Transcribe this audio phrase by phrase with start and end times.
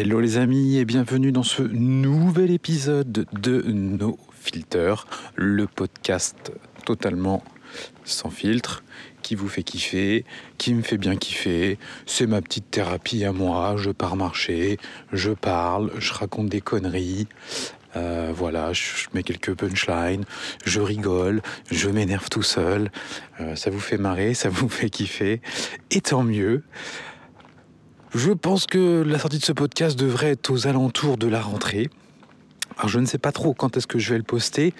[0.00, 4.94] Hello les amis et bienvenue dans ce nouvel épisode de No Filter,
[5.34, 6.52] le podcast
[6.86, 7.42] totalement
[8.04, 8.84] sans filtre
[9.22, 10.24] qui vous fait kiffer,
[10.56, 11.80] qui me fait bien kiffer.
[12.06, 13.74] C'est ma petite thérapie à moi.
[13.76, 14.78] Je pars marcher,
[15.12, 17.26] je parle, je raconte des conneries.
[17.96, 20.26] Euh, voilà, je mets quelques punchlines,
[20.64, 21.42] je rigole,
[21.72, 22.92] je m'énerve tout seul.
[23.40, 25.40] Euh, ça vous fait marrer, ça vous fait kiffer.
[25.90, 26.62] Et tant mieux.
[28.14, 31.90] Je pense que la sortie de ce podcast devrait être aux alentours de la rentrée.
[32.78, 34.72] Alors je ne sais pas trop quand est-ce que je vais le poster,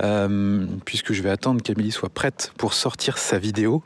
[0.00, 3.84] euh, puisque je vais attendre qu'Amélie soit prête pour sortir sa vidéo.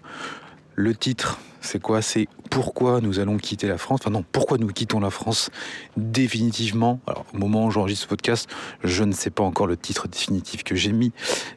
[0.75, 2.01] Le titre, c'est quoi?
[2.01, 4.01] C'est pourquoi nous allons quitter la France?
[4.03, 5.51] Enfin non, pourquoi nous quittons la France
[5.97, 7.01] définitivement.
[7.07, 8.48] Alors au moment où j'enregistre ce podcast,
[8.84, 11.12] je ne sais pas encore le titre définitif que j'ai mis,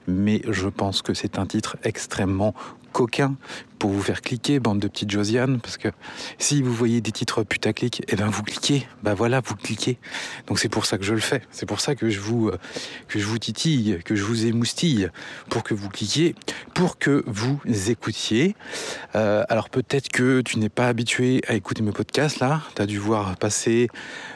[0.08, 2.54] mais je pense que c'est un titre extrêmement
[2.91, 3.36] coquin
[3.81, 5.88] pour vous faire cliquer, bande de petites Josiane, parce que
[6.38, 9.98] si vous voyez des titres putaclic, eh ben vous cliquez, bah voilà, vous cliquez.
[10.45, 13.38] Donc c'est pour ça que je le fais, c'est pour ça que je vous euh,
[13.40, 15.10] titille, que je vous émoustille,
[15.49, 16.35] pour que vous cliquiez,
[16.76, 18.55] pour que vous écoutiez.
[19.16, 22.85] Euh, alors peut-être que tu n'es pas habitué à écouter mes podcasts là, tu as
[22.85, 23.90] dû voir passer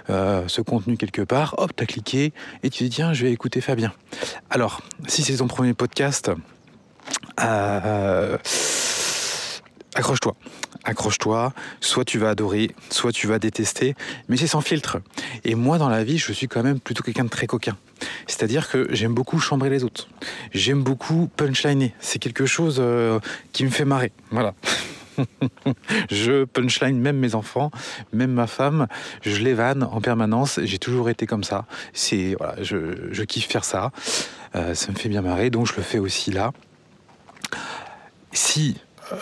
[0.09, 3.31] euh, ce contenu quelque part, hop, tu as cliqué et tu dis tiens, je vais
[3.31, 3.93] écouter Fabien.
[4.49, 6.31] Alors, si c'est ton premier podcast,
[7.41, 8.37] euh,
[9.95, 10.35] accroche-toi.
[10.83, 13.95] Accroche-toi, soit tu vas adorer, soit tu vas détester,
[14.29, 14.99] mais c'est sans filtre.
[15.43, 17.75] Et moi, dans la vie, je suis quand même plutôt quelqu'un de très coquin.
[18.27, 20.07] C'est-à-dire que j'aime beaucoup chambrer les autres.
[20.53, 21.95] J'aime beaucoup punchliner.
[21.99, 23.19] C'est quelque chose euh,
[23.51, 24.11] qui me fait marrer.
[24.29, 24.53] Voilà.
[26.11, 27.71] je punchline même mes enfants,
[28.13, 28.87] même ma femme,
[29.21, 30.59] je les vanne en permanence.
[30.63, 31.65] J'ai toujours été comme ça.
[31.93, 33.91] C'est voilà, je, kiffe faire ça.
[34.55, 36.51] Euh, ça me fait bien marrer, donc je le fais aussi là.
[38.31, 38.75] Si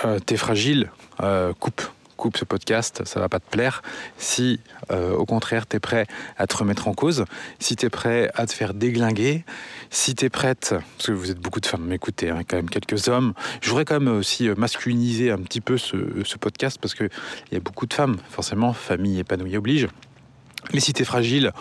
[0.06, 1.82] euh, t'es fragile, euh, coupe,
[2.18, 3.82] coupe ce podcast, ça va pas te plaire.
[4.18, 4.60] Si
[4.92, 6.08] euh, au contraire t'es prêt
[6.38, 7.26] à te remettre en cause,
[7.60, 9.44] si t'es prêt à te faire déglinguer,
[9.90, 13.08] si t'es prête, parce que vous êtes beaucoup de femmes, m'écoutez, hein, quand même quelques
[13.08, 17.10] hommes, je voudrais quand même aussi masculiniser un petit peu ce, ce podcast parce qu'il
[17.52, 19.88] y a beaucoup de femmes, forcément, famille épanouie oblige.
[20.74, 21.52] Mais si t'es fragile,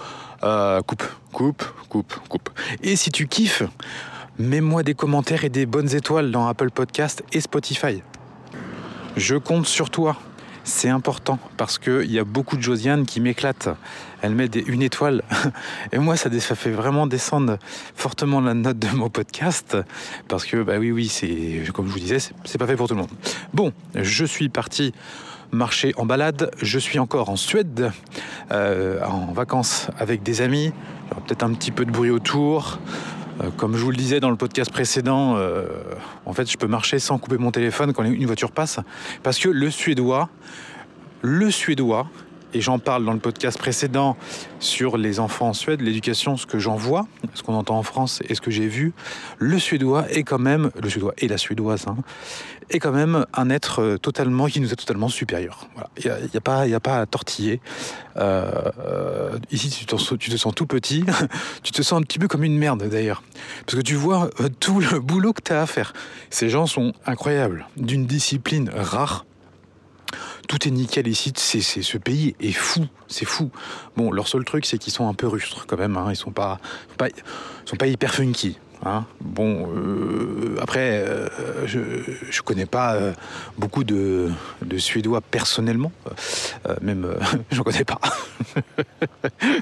[0.87, 2.51] coupe, coupe, coupe, coupe.
[2.85, 3.65] Et si tu kiffes,
[4.39, 8.03] mets-moi des commentaires et des bonnes étoiles dans Apple Podcast et Spotify.
[9.17, 10.17] Je compte sur toi.
[10.65, 13.69] C'est important parce qu'il y a beaucoup de Josiane qui m'éclatent.
[14.21, 15.25] Elle met une étoile.
[15.93, 17.59] Et moi, ça, fait vraiment descendre
[17.97, 19.77] fortement la note de mon podcast.
[20.29, 22.95] Parce que, bah oui, oui, c'est, comme je vous disais, c'est pas fait pour tout
[22.95, 23.11] le monde.
[23.53, 24.95] Bon, je suis parti
[25.51, 26.53] marcher en balade.
[26.63, 27.91] Je suis encore en Suède,
[28.53, 30.73] euh, en vacances avec des amis.
[31.27, 32.79] Peut-être un petit peu de bruit autour.
[33.43, 35.67] Euh, comme je vous le disais dans le podcast précédent, euh,
[36.27, 38.79] en fait, je peux marcher sans couper mon téléphone quand une voiture passe,
[39.23, 40.29] parce que le suédois,
[41.23, 42.07] le suédois,
[42.55, 44.17] et j'en parle dans le podcast précédent
[44.61, 48.23] sur les enfants en Suède, l'éducation, ce que j'en vois, ce qu'on entend en France
[48.29, 48.93] et ce que j'ai vu,
[49.39, 51.97] le suédois est quand même, le suédois et la suédoise, hein,
[52.73, 55.69] est quand même un être euh, totalement, qui nous est totalement supérieur.
[55.99, 57.61] Il n'y a, a, pas, a pas à tortiller.
[58.17, 59.97] Euh, euh, ici, tu, te
[60.37, 61.05] sens tout petit,
[61.63, 63.23] tu te sens un petit peu comme une merde d'ailleurs.
[63.67, 64.31] Parce que tu vois
[64.61, 65.93] tout le boulot que tu as à faire.
[66.31, 69.25] Ces gens sont incroyables, d'une discipline rare
[70.49, 71.33] tout est nickel ici.
[71.37, 73.51] C'est, ce pays est fou, c'est fou.
[73.97, 75.97] Bon, leur seul truc, c'est qu'ils sont un peu rustres quand même.
[75.97, 76.09] Hein.
[76.11, 76.61] Ils sont pas,
[76.99, 77.09] pas,
[77.65, 78.59] sont pas hyper funky.
[78.85, 79.05] Hein.
[79.21, 81.29] Bon, euh, après, euh,
[81.67, 81.79] je,
[82.31, 83.13] je connais pas euh,
[83.57, 84.31] beaucoup de,
[84.63, 85.93] de, Suédois personnellement,
[86.81, 87.07] même
[87.53, 88.01] j'en connais pas.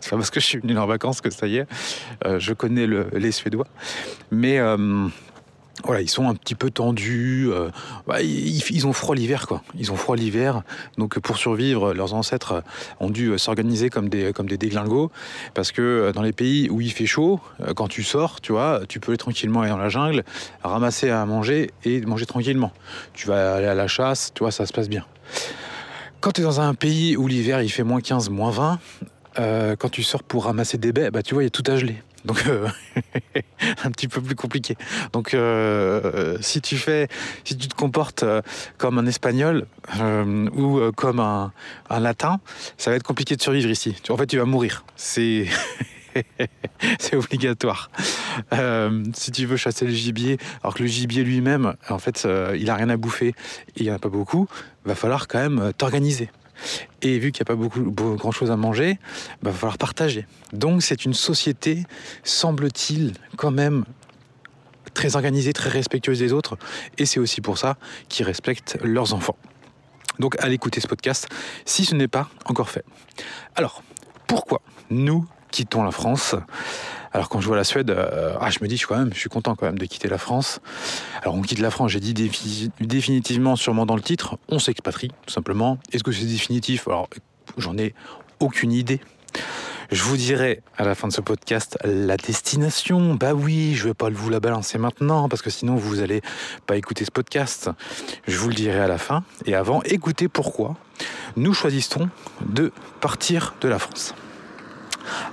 [0.01, 1.67] c'est pas parce que je suis venu en vacances que ça y est,
[2.39, 3.67] je connais les Suédois.
[4.31, 4.59] Mais
[5.85, 7.49] voilà, ils sont un petit peu tendus.
[7.51, 7.71] Euh,
[8.07, 9.63] bah, ils, ont froid l'hiver, quoi.
[9.79, 10.63] Ils ont froid l'hiver.
[10.99, 12.63] Donc, pour survivre, leurs ancêtres
[12.99, 15.11] ont dû s'organiser comme des, comme des déglingos.
[15.55, 18.53] Parce que euh, dans les pays où il fait chaud, euh, quand tu sors, tu
[18.53, 20.25] vois, tu peux aller tranquillement aller dans la jungle,
[20.63, 22.73] ramasser à manger et manger tranquillement.
[23.15, 25.05] Tu vas aller à la chasse, tu vois, ça se passe bien.
[26.21, 28.79] Quand tu es dans un pays où l'hiver il fait moins 15, moins 20,
[29.79, 31.97] quand tu sors pour ramasser des baies, bah, tu vois, il a tout à geler.
[32.25, 32.69] Donc euh,
[33.85, 34.77] un petit peu plus compliqué.
[35.13, 37.09] Donc euh, si tu fais,
[37.45, 38.43] si tu te comportes euh,
[38.79, 39.67] comme un espagnol
[40.55, 41.53] ou comme un,
[41.91, 42.41] latin,
[42.77, 43.97] ça va être compliqué de survivre ici.
[44.09, 44.85] En fait, tu vas mourir.
[44.97, 45.47] C'est
[47.13, 47.91] obligatoire.
[49.15, 52.27] si tu veux chasser le gibier, alors que le gibier lui-même, en fait,
[52.57, 53.35] il a rien à bouffer et
[53.77, 54.47] il n'y en a pas beaucoup,
[54.85, 56.31] va falloir quand même t'organiser.
[57.03, 59.79] Et vu qu'il n'y a pas beaucoup, grand chose à manger, il bah, va falloir
[59.79, 60.27] partager.
[60.53, 61.85] Donc c'est une société,
[62.25, 63.85] semble-t-il, quand même
[64.95, 66.57] très organisée, très respectueuse des autres.
[66.99, 67.77] Et c'est aussi pour ça
[68.09, 69.37] qu'ils respectent leurs enfants.
[70.19, 71.29] Donc allez écouter ce podcast
[71.65, 72.85] si ce n'est pas encore fait.
[73.57, 73.83] Alors,
[74.27, 74.61] pourquoi
[74.91, 76.35] nous quittons la France?
[77.13, 79.13] Alors quand je vois la Suède, euh, ah, je me dis, je suis, quand même,
[79.13, 80.61] je suis content quand même de quitter la France.
[81.23, 82.15] Alors on quitte la France, j'ai dit
[82.81, 85.79] définitivement, sûrement dans le titre, on s'expatrie, tout simplement.
[85.93, 86.87] Est-ce que c'est définitif?
[86.87, 87.09] Alors
[87.57, 87.95] j'en ai
[88.39, 89.01] aucune idée.
[89.91, 93.15] Je vous dirai à la fin de ce podcast la destination.
[93.15, 96.23] Bah oui, je vais pas vous la balancer maintenant parce que sinon vous allez
[96.67, 97.71] pas écouter ce podcast.
[98.29, 99.25] Je vous le dirai à la fin.
[99.47, 100.77] Et avant, écoutez pourquoi
[101.35, 102.09] nous choisissons
[102.47, 102.71] de
[103.01, 104.15] partir de la France.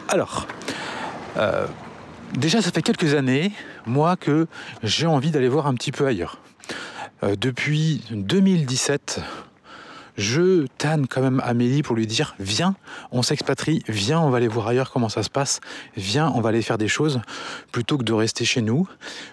[0.07, 0.47] Alors,
[1.37, 1.67] euh,
[2.33, 3.51] déjà, ça fait quelques années,
[3.85, 4.47] moi, que
[4.83, 6.39] j'ai envie d'aller voir un petit peu ailleurs.
[7.23, 9.21] Euh, depuis 2017,
[10.17, 12.75] je tanne quand même Amélie pour lui dire viens,
[13.11, 15.59] on s'expatrie, viens, on va aller voir ailleurs comment ça se passe,
[15.95, 17.21] viens, on va aller faire des choses
[17.71, 18.87] plutôt que de rester chez nous.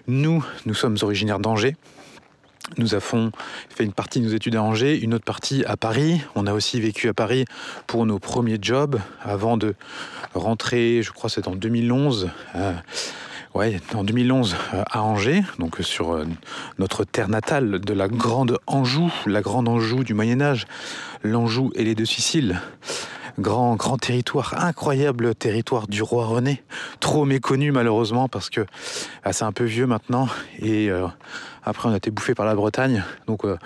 [0.07, 1.75] Nous, nous sommes originaires d'Angers.
[2.77, 3.31] Nous avons
[3.69, 6.21] fait une partie de nos études à Angers, une autre partie à Paris.
[6.35, 7.45] On a aussi vécu à Paris
[7.87, 9.75] pour nos premiers jobs avant de
[10.33, 12.29] rentrer, je crois c'est en 2011.
[12.55, 12.73] Euh,
[13.93, 16.25] en 2011 euh, à Angers, donc sur euh,
[16.77, 20.65] notre terre natale de la Grande Anjou, la Grande Anjou du Moyen Âge,
[21.23, 22.59] l'Anjou et les deux Siciles.
[23.37, 26.63] Grand, grand territoire, incroyable territoire du roi René,
[27.01, 28.65] trop méconnu malheureusement parce que
[29.23, 30.29] ah, c'est un peu vieux maintenant
[30.59, 30.89] et
[31.65, 33.03] après, on a été bouffé par la Bretagne.
[33.25, 33.57] Donc, euh,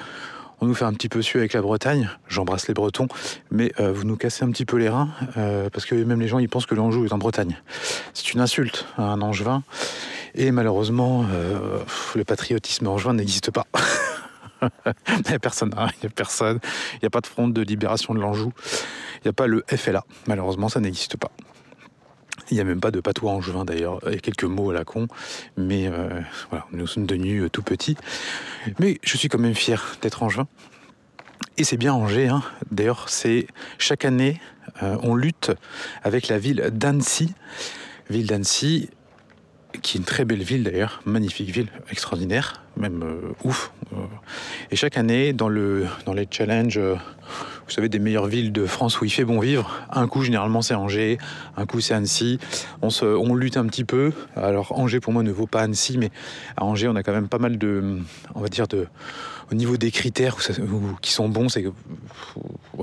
[0.61, 2.09] on nous fait un petit peu su avec la Bretagne.
[2.29, 3.09] J'embrasse les Bretons.
[3.51, 5.09] Mais euh, vous nous cassez un petit peu les reins.
[5.37, 7.61] Euh, parce que même les gens, ils pensent que l'Anjou est en Bretagne.
[8.13, 9.63] C'est une insulte à un Angevin.
[10.35, 11.25] Et malheureusement,
[12.15, 13.65] le patriotisme angevin n'existe pas.
[14.61, 15.87] il n'y a personne, hein.
[15.95, 16.59] il n'y a personne.
[16.93, 18.53] Il n'y a pas de front de libération de l'Anjou.
[19.19, 20.05] Il n'y a pas le FLA.
[20.27, 21.31] Malheureusement, ça n'existe pas.
[22.51, 24.73] Il n'y a même pas de patois angevin d'ailleurs, il y a quelques mots à
[24.73, 25.07] la con,
[25.55, 27.95] mais euh, voilà, nous sommes devenus euh, tout petits.
[28.79, 30.47] Mais je suis quand même fier d'être angevin.
[31.57, 32.41] Et c'est bien Angers, hein.
[32.71, 34.39] d'ailleurs, c'est chaque année,
[34.81, 35.51] euh, on lutte
[36.03, 37.33] avec la ville d'Annecy.
[38.09, 38.89] Ville d'Annecy,
[39.81, 43.03] qui est une très belle ville d'ailleurs, magnifique ville, extraordinaire, même
[43.43, 43.71] ouf.
[44.71, 46.79] et chaque année, dans, le, dans les challenges
[47.69, 49.69] vous savez, des meilleures villes de France où il fait bon vivre.
[49.91, 51.19] Un coup, généralement, c'est Angers,
[51.55, 52.39] un coup, c'est Annecy.
[52.81, 54.11] On, se, on lutte un petit peu.
[54.35, 56.09] Alors, Angers, pour moi, ne vaut pas Annecy, mais
[56.57, 57.99] à Angers, on a quand même pas mal de,
[58.33, 58.87] on va dire, de,
[59.51, 60.37] au niveau des critères
[61.01, 61.69] qui sont bons, c'est que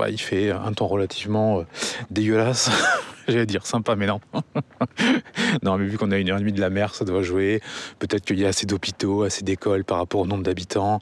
[0.09, 1.63] il fait un temps relativement euh,
[2.11, 2.69] dégueulasse.
[3.27, 4.21] J'allais dire sympa, mais non.
[5.63, 7.61] non, mais vu qu'on a une heure et demie de la mer, ça doit jouer.
[7.99, 10.99] Peut-être qu'il y a assez d'hôpitaux, assez d'écoles par rapport au nombre d'habitants.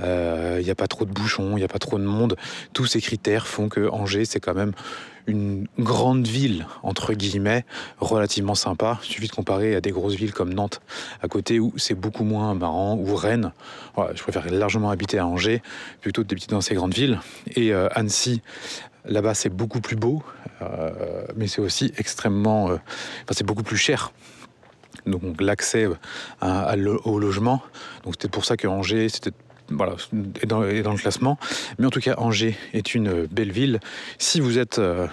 [0.00, 2.36] Euh, il n'y a pas trop de bouchons, il n'y a pas trop de monde.
[2.72, 4.72] Tous ces critères font que Angers, c'est quand même
[5.26, 7.64] une grande ville, entre guillemets,
[7.98, 8.98] relativement sympa.
[9.02, 10.80] Il suffit de comparer à des grosses villes comme Nantes
[11.22, 13.52] à côté où c'est beaucoup moins marrant, ou Rennes.
[14.14, 15.62] je préfère largement habiter à Angers
[16.00, 17.18] plutôt que d'habiter dans ces grandes villes.
[17.54, 18.40] Et euh, Annecy,
[19.06, 20.22] là-bas, c'est beaucoup plus beau,
[20.62, 22.68] euh, mais c'est aussi extrêmement.
[22.70, 24.12] Euh, enfin, c'est beaucoup plus cher
[25.04, 25.86] donc l'accès
[26.42, 27.62] au logement.
[28.02, 29.30] Donc c'était pour ça que Angers, c'était
[29.70, 29.96] voilà,
[30.40, 31.38] est dans, le classement.
[31.78, 33.80] Mais en tout cas, Angers est une belle ville.
[34.18, 35.06] Si vous êtes, euh,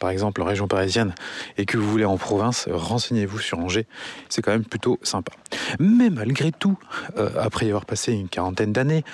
[0.00, 1.14] par exemple, en région parisienne
[1.56, 3.86] et que vous voulez en province, renseignez-vous sur Angers.
[4.28, 5.32] C'est quand même plutôt sympa.
[5.78, 6.78] Mais malgré tout,
[7.16, 9.04] euh, après y avoir passé une quarantaine d'années,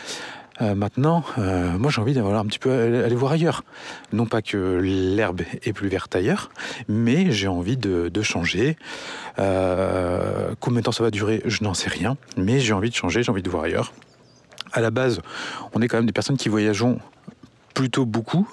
[0.61, 3.65] euh, maintenant, moi j'ai envie d'aller un petit peu aller, voir ailleurs.
[4.13, 6.51] Non pas que l'herbe est plus verte ailleurs,
[6.89, 8.77] mais j'ai envie de, changer.
[9.37, 13.23] combien de temps ça va durer, je n'en sais rien, mais j'ai envie de changer,
[13.23, 13.93] j'ai envie de voir ailleurs
[14.73, 15.21] à la base,
[15.75, 16.99] on est quand même des personnes qui voyageons
[17.75, 18.49] plutôt beaucoup.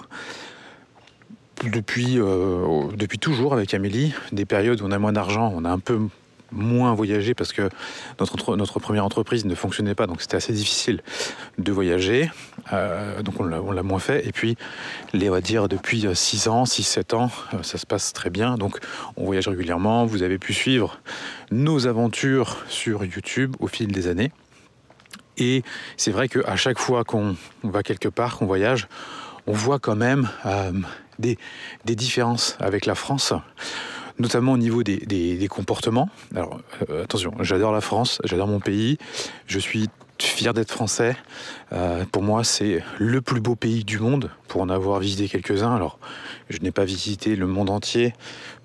[1.64, 5.70] Depuis, euh, depuis toujours avec Amélie, des périodes où on a moins d'argent, on a
[5.70, 6.00] un peu
[6.52, 7.68] moins voyagé parce que
[8.18, 11.02] notre, première entreprise ne fonctionnait pas, donc c'était assez difficile
[11.58, 12.30] de voyager.
[12.72, 14.26] Euh, donc on l'a moins fait.
[14.26, 14.56] Et puis,
[15.12, 18.56] les, on va dire, depuis 6 ans, 6-7 ans, euh, ça se passe très bien.
[18.56, 18.78] Donc
[19.16, 20.06] on voyage régulièrement.
[20.06, 21.00] Vous avez pu suivre
[21.50, 24.30] nos aventures sur YouTube au fil des années.
[25.36, 25.62] Et
[25.96, 28.88] c'est vrai qu'à chaque fois qu'on va quelque part, qu'on voyage,
[29.46, 30.72] on voit quand même euh,
[31.18, 31.36] des,
[31.84, 33.32] différences avec la France,
[34.20, 36.08] notamment au niveau des, comportements.
[36.34, 36.60] Alors
[36.90, 38.98] euh, attention, j'adore la France, j'adore mon pays,
[39.46, 41.16] je suis fier d'être français.
[41.72, 45.74] Euh, pour moi, c'est le plus beau pays du monde, pour en avoir visité quelques-uns.
[45.74, 45.98] Alors,
[46.50, 48.12] je n'ai pas visité le monde entier,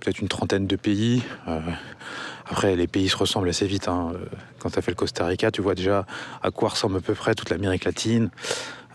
[0.01, 1.24] peut-être une trentaine de pays.
[2.47, 3.88] Après, les pays se ressemblent assez vite.
[3.88, 4.12] Hein.
[4.59, 6.05] Quand tu as fait le Costa Rica, tu vois déjà
[6.43, 8.29] à quoi ressemble à peu près toute l'Amérique latine.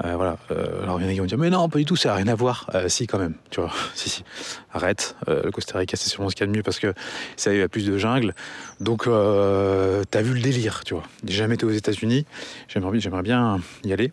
[0.04, 0.38] Euh, voilà.
[0.50, 2.11] Euh, alors il y en a qui vont dire mais non pas du tout, ça
[2.11, 2.71] n'a rien à voir.
[2.75, 3.73] Euh, si quand même, tu vois.
[3.95, 4.25] si si.
[4.73, 5.16] Arrête.
[5.26, 6.95] le Costa Rica c'est sûrement ce qu'il y a de mieux parce que
[7.37, 8.35] ça y a plus de jungle.
[8.80, 11.02] Donc t'as vu le délire, tu vois.
[11.25, 12.26] J'ai jamais été aux États-Unis.
[12.69, 14.12] J'aimerais, j'aimerais bien y aller.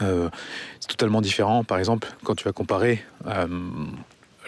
[0.00, 1.64] c'est totalement différent.
[1.64, 3.04] Par exemple, quand tu vas comparer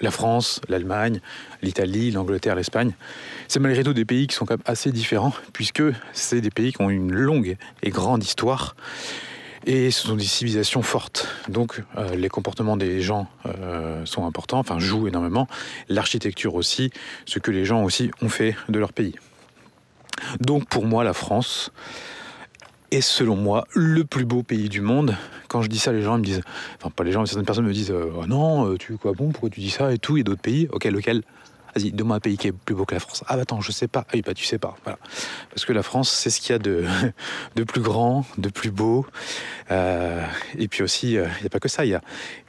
[0.01, 1.21] la France, l'Allemagne,
[1.63, 2.95] l'Italie, l'Angleterre, l'Espagne,
[3.47, 6.73] c'est malgré tout des pays qui sont quand même assez différents, puisque c'est des pays
[6.73, 8.75] qui ont une longue et grande histoire.
[9.67, 11.27] Et ce sont des civilisations fortes.
[11.49, 15.49] Donc euh, les comportements des gens euh, sont importants, enfin jouent énormément.
[15.89, 16.91] L'architecture aussi,
[17.25, 19.15] ce que les gens aussi ont fait de leur pays.
[20.41, 21.73] Donc pour moi, la France
[22.91, 25.17] est selon moi le plus beau pays du monde.
[25.49, 26.43] Quand je dis ça, les gens me disent,
[26.79, 29.51] enfin pas les gens, mais certaines personnes me disent, oh non, tu quoi bon, pourquoi
[29.51, 30.69] tu dis ça et tout, a d'autres pays.
[30.73, 31.23] Ok, lequel?
[31.75, 33.25] Vas-y, donne-moi un pays qui est plus beau que la France.
[33.27, 34.05] Ah bah attends, je sais pas.
[34.07, 34.77] Ah oui, bah tu sais pas.
[34.85, 34.99] Voilà.
[35.51, 36.85] Parce que la France, c'est ce qu'il y a de,
[37.57, 39.07] de plus grand, de plus beau.
[39.71, 40.25] Euh,
[40.57, 41.85] et puis aussi, euh, il n'y a pas que ça.
[41.85, 42.03] Il y a,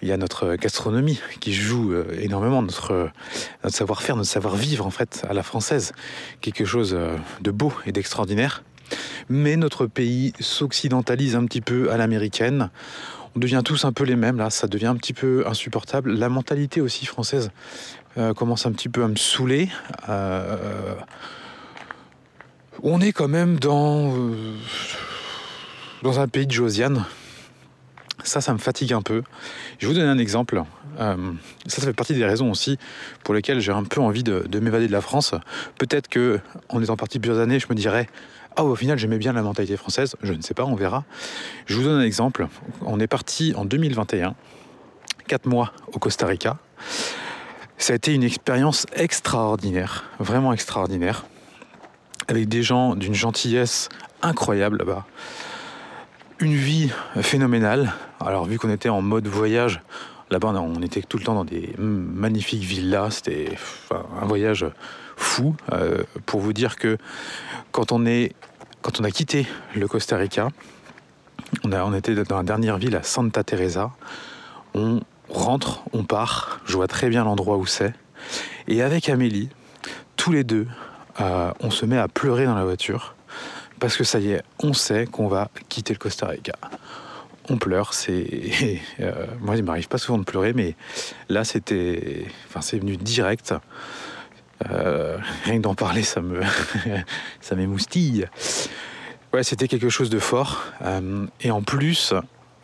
[0.04, 3.10] y a notre gastronomie qui joue euh, énormément, notre,
[3.64, 5.94] notre savoir-faire, notre savoir-vivre en fait à la française.
[6.42, 6.98] Quelque chose
[7.42, 8.64] de beau et d'extraordinaire.
[9.30, 12.70] Mais notre pays s'occidentalise un petit peu à l'américaine
[13.36, 16.14] on devient tous un peu les mêmes là, ça devient un petit peu insupportable.
[16.14, 17.52] La mentalité aussi française
[18.18, 19.70] euh, commence un petit peu à me saouler.
[20.10, 20.96] Euh,
[22.82, 24.56] on est quand même dans, euh,
[26.04, 27.06] dans un pays de Josiane.
[28.24, 29.22] Ça, ça me fatigue un peu.
[29.80, 30.64] Je vais vous donner un exemple.
[30.98, 31.16] ça,
[31.68, 32.78] ça fait partie des raisons aussi
[33.24, 35.36] pour lesquelles j'ai un peu envie de, de m'évader de la France.
[35.78, 38.08] Peut-être que, en étant parti plusieurs années, je me dirais
[38.58, 40.16] ah, au final, j'aimais bien la mentalité française.
[40.24, 41.04] Je ne sais pas, on verra.
[41.66, 42.48] Je vous donne un exemple.
[42.82, 44.34] On est parti en 2021,
[45.28, 46.58] quatre mois au Costa Rica.
[47.78, 51.26] Ça a été une expérience extraordinaire, vraiment extraordinaire,
[52.28, 53.90] avec des gens d'une gentillesse
[54.22, 55.06] incroyable là-bas.
[56.40, 56.90] Une vie
[57.22, 57.94] phénoménale.
[58.20, 59.82] Alors vu qu'on était en mode voyage,
[60.30, 63.58] là-bas on était tout le temps dans des magnifiques villas, c'était
[63.92, 64.66] un voyage
[65.16, 65.56] fou.
[65.72, 66.98] Euh, pour vous dire que
[67.72, 70.50] quand on, a quitté le Costa Rica,
[71.64, 73.92] on, était dans la dernière ville à Santa Teresa,
[75.30, 77.94] rentre, on part, je vois très bien l'endroit où c'est.
[78.68, 79.50] Et avec Amélie,
[80.16, 80.68] tous les deux,
[81.22, 83.16] euh, on se met à pleurer dans la voiture
[83.80, 86.54] parce que ça y est, on sait qu'on va quitter le Costa Rica.
[87.50, 90.76] On pleure, c'est euh, moi il m'arrive pas souvent de pleurer, mais
[91.30, 93.54] là c'était, enfin c'est venu direct.
[94.70, 96.42] Euh, rien que d'en parler, ça me,
[97.42, 98.28] ça m'émoustille.
[99.34, 100.64] Ouais, c'était quelque chose de fort.
[101.42, 102.14] et en plus,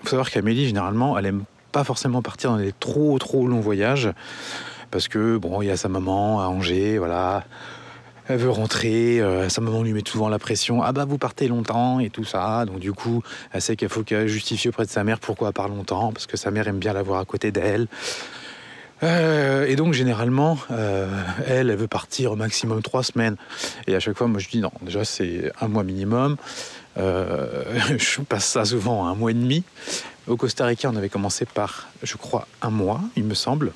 [0.03, 4.11] faut savoir qu'Amélie généralement, elle aime pas forcément partir dans des trop trop longs voyages
[4.91, 7.45] parce que bon, il y a sa maman à Angers, voilà.
[8.27, 10.83] Elle veut rentrer, euh, sa maman lui met souvent la pression.
[10.83, 12.65] Ah bah vous partez longtemps et tout ça.
[12.65, 15.53] Donc du coup, elle sait qu'il faut qu'elle justifie auprès de sa mère pourquoi elle
[15.53, 17.87] part longtemps, parce que sa mère aime bien l'avoir à côté d'elle.
[19.03, 21.09] Euh, et donc généralement, euh,
[21.47, 23.37] elle, elle veut partir au maximum trois semaines.
[23.87, 26.37] Et à chaque fois, moi je dis non, déjà c'est un mois minimum.
[26.97, 29.63] je passe ça souvent à un mois et demi.
[30.31, 33.73] Au Costa Rica, on avait commencé par, je crois, un mois, il me semble.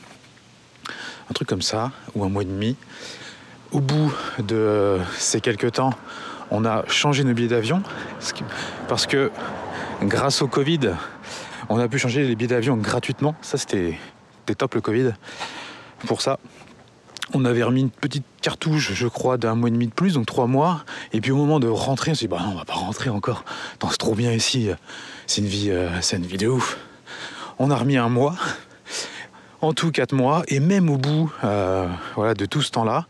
[1.29, 2.77] Un truc comme ça, ou un mois et demi.
[3.73, 5.89] Au bout de ces quelques temps,
[6.51, 7.83] on a changé nos billets d'avion.
[8.87, 9.33] Parce que
[10.03, 10.91] grâce au Covid,
[11.67, 13.35] on a pu changer les billets d'avion gratuitement.
[13.41, 13.97] Ça, c'était
[14.57, 15.11] top le Covid.
[16.07, 16.39] Pour ça,
[17.33, 20.25] on avait remis une petite cartouche, je crois, d'un mois et demi de plus, donc
[20.25, 20.85] trois mois.
[21.11, 23.09] Et puis au moment de rentrer, on s'est dit, bah non, on va pas rentrer
[23.09, 23.43] encore.
[23.89, 24.69] c'est trop bien ici.
[25.27, 26.77] C'est une vie, euh, une de ouf.
[27.57, 28.35] On a remis un mois,
[29.61, 33.07] en tout quatre mois, et même au bout, euh, voilà, de tout ce temps-là,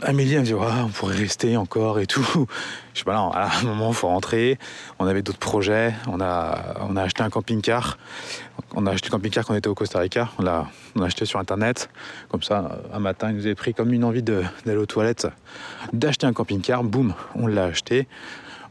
[0.00, 2.46] Amélie me dit on pourrait rester encore et tout.
[2.94, 4.58] Je sais pas non, à un moment il faut rentrer.
[4.98, 5.94] On avait d'autres projets.
[6.08, 7.98] On a, acheté un camping-car.
[8.74, 10.30] On a acheté le camping-car quand on était au Costa Rica.
[10.38, 10.66] On l'a,
[11.02, 11.88] acheté sur internet.
[12.30, 15.28] Comme ça, un matin, il nous avait pris comme une envie d'aller aux toilettes,
[15.92, 16.84] d'acheter un camping-car.
[16.84, 18.08] Boum, on l'a acheté.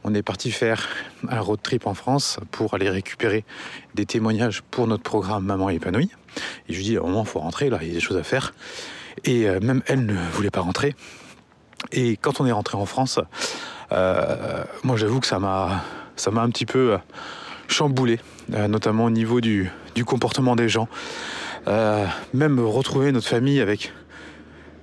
[0.04, 0.88] On est parti faire
[1.30, 3.44] un road trip en France pour aller récupérer
[3.94, 6.10] des témoignages pour notre programme Maman épanouie.
[6.68, 8.24] Et je lui dis, un moment, il faut rentrer, il y a des choses à
[8.24, 8.54] faire.
[9.26, 10.96] Et euh, même elle ne voulait pas rentrer.
[11.92, 13.20] Et quand on est rentré en France,
[13.92, 15.84] euh, moi j'avoue que ça m'a,
[16.16, 16.98] ça un petit peu euh,
[17.68, 19.72] chamboulé, notamment au niveau du
[20.06, 20.88] comportement des gens.
[22.34, 23.94] même retrouver notre famille avec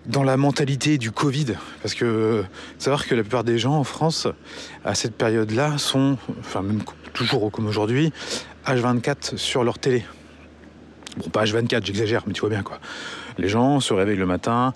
[0.08, 2.44] dans la mentalité du Covid, parce que
[2.78, 4.26] savoir que la plupart des gens en France,
[4.84, 8.12] à cette période-là, sont, enfin même toujours comme aujourd'hui,
[8.66, 10.04] H24 sur leur télé.
[11.18, 12.78] Bon, pas H24, j'exagère, mais tu vois bien quoi.
[13.36, 14.72] Les gens se réveillent le matin,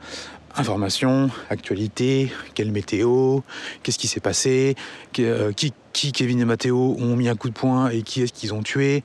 [0.57, 3.41] information, actualité, quelle météo,
[3.83, 4.77] qu'est-ce qui s'est passé,
[5.19, 8.33] euh, qui, qui, Kevin et Mathéo ont mis un coup de poing et qui est-ce
[8.33, 9.03] qu'ils ont tué.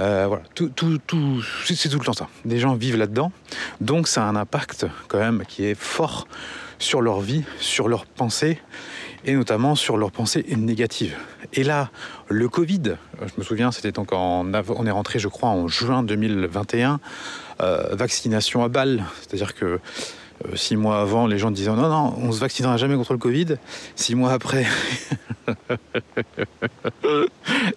[0.00, 2.28] Euh, voilà, tout, tout, tout, c'est tout le temps ça.
[2.46, 3.32] Les gens vivent là-dedans,
[3.82, 6.26] donc ça a un impact quand même qui est fort
[6.78, 8.58] sur leur vie, sur leur pensée.
[9.26, 11.14] et notamment sur leurs pensées négatives.
[11.52, 11.90] Et là,
[12.28, 16.02] le Covid, je me souviens, c'était donc en, on est rentré, je crois, en juin
[16.02, 17.00] 2021,
[17.60, 19.78] euh, vaccination à balle, c'est-à-dire que
[20.54, 23.56] six mois avant, les gens disaient non, non, on se vaccinera jamais contre le Covid.
[23.94, 24.66] Six mois après,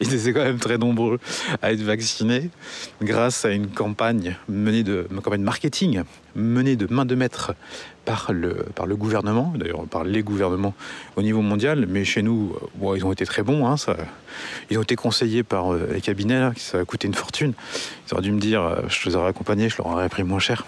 [0.02, 1.20] ils étaient quand même très nombreux
[1.62, 2.50] à être vaccinés
[3.02, 5.08] grâce à une campagne menée de
[5.40, 6.04] marketing
[6.36, 7.54] menée de main de maître
[8.06, 8.66] par le,
[8.96, 10.74] gouvernement, d'ailleurs par les gouvernements
[11.16, 13.68] au niveau mondial, mais chez nous, euh, ils ont été très bons.
[13.68, 13.76] Hein,
[14.70, 17.54] ils ont été conseillés par euh, les cabinets, ça a coûté une fortune.
[18.08, 20.66] Ils auraient dû me dire, je les aurais accompagnés, je leur aurais pris moins cher.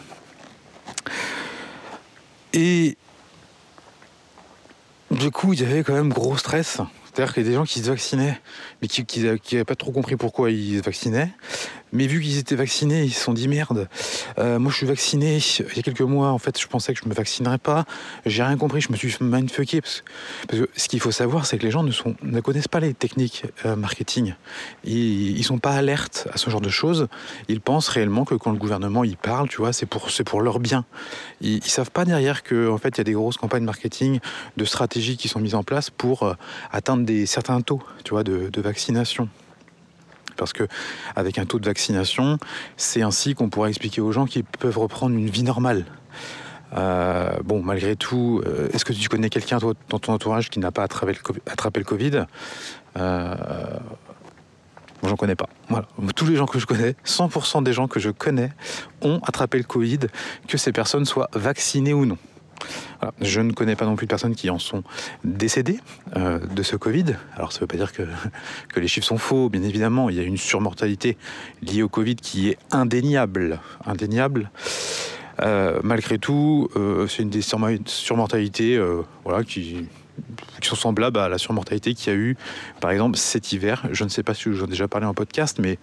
[2.55, 2.97] Et
[5.11, 6.79] du coup, il y avait quand même gros stress.
[7.05, 8.41] C'est-à-dire qu'il y a des gens qui se vaccinaient,
[8.81, 11.29] mais qui n'avaient pas trop compris pourquoi ils se vaccinaient.
[11.95, 13.87] Mais vu qu'ils étaient vaccinés, ils se sont dit merde.
[14.37, 16.29] Euh, moi, je suis vacciné il y a quelques mois.
[16.31, 17.85] En fait, je pensais que je me vaccinerais pas.
[18.25, 18.81] J'ai rien compris.
[18.81, 20.03] Je me suis mindfucké parce,
[20.49, 23.77] que ce qu'il faut savoir, c'est que les gens ne, connaissent pas les techniques euh,
[23.77, 24.35] marketing.
[24.83, 27.07] Ils, ils sont pas alertes à ce genre de choses.
[27.47, 30.83] Ils pensent réellement que quand le gouvernement y parle, tu vois, c'est pour leur bien.
[31.39, 34.19] Ils, ils savent pas derrière que en fait, il y a des grosses campagnes marketing,
[34.57, 36.33] de stratégies qui sont mises en place pour euh,
[36.73, 39.29] atteindre certains taux, tu vois, de vaccination
[40.35, 40.67] parce que
[41.15, 42.37] avec un taux de vaccination,
[42.77, 45.85] c'est ainsi qu'on pourra expliquer aux gens qu'ils peuvent reprendre une vie normale.
[46.75, 50.71] Euh, bon, malgré tout, euh, est-ce que tu connais quelqu'un dans ton entourage qui n'a
[50.71, 52.25] pas attrapé le, COVID,
[52.97, 53.35] euh,
[55.03, 55.47] j'en connais pas.
[56.15, 58.51] Tous les gens que je connais, 100% des gens que je connais
[59.01, 59.99] ont attrapé le Covid,
[60.47, 62.17] que ces personnes soient vaccinées ou non.
[63.21, 64.83] Je ne connais pas non plus de personnes qui en sont
[65.23, 65.79] décédées
[66.15, 67.15] euh, de ce Covid.
[67.35, 67.91] Alors ça ne veut pas dire
[68.69, 70.09] que, les chiffres sont faux, bien évidemment.
[70.09, 71.17] Il y a une surmortalité
[71.61, 73.59] liée au Covid qui est indéniable.
[73.85, 74.49] Indéniable.
[75.41, 78.81] Euh, malgré tout, euh, c'est une des surmortalités
[79.47, 79.87] qui,
[80.61, 82.37] qui sont semblables à la surmortalité qu'il y a eu,
[82.79, 83.85] par exemple, cet hiver.
[83.91, 85.77] Je ne sais pas si j'en ai déjà parlé en podcast, mais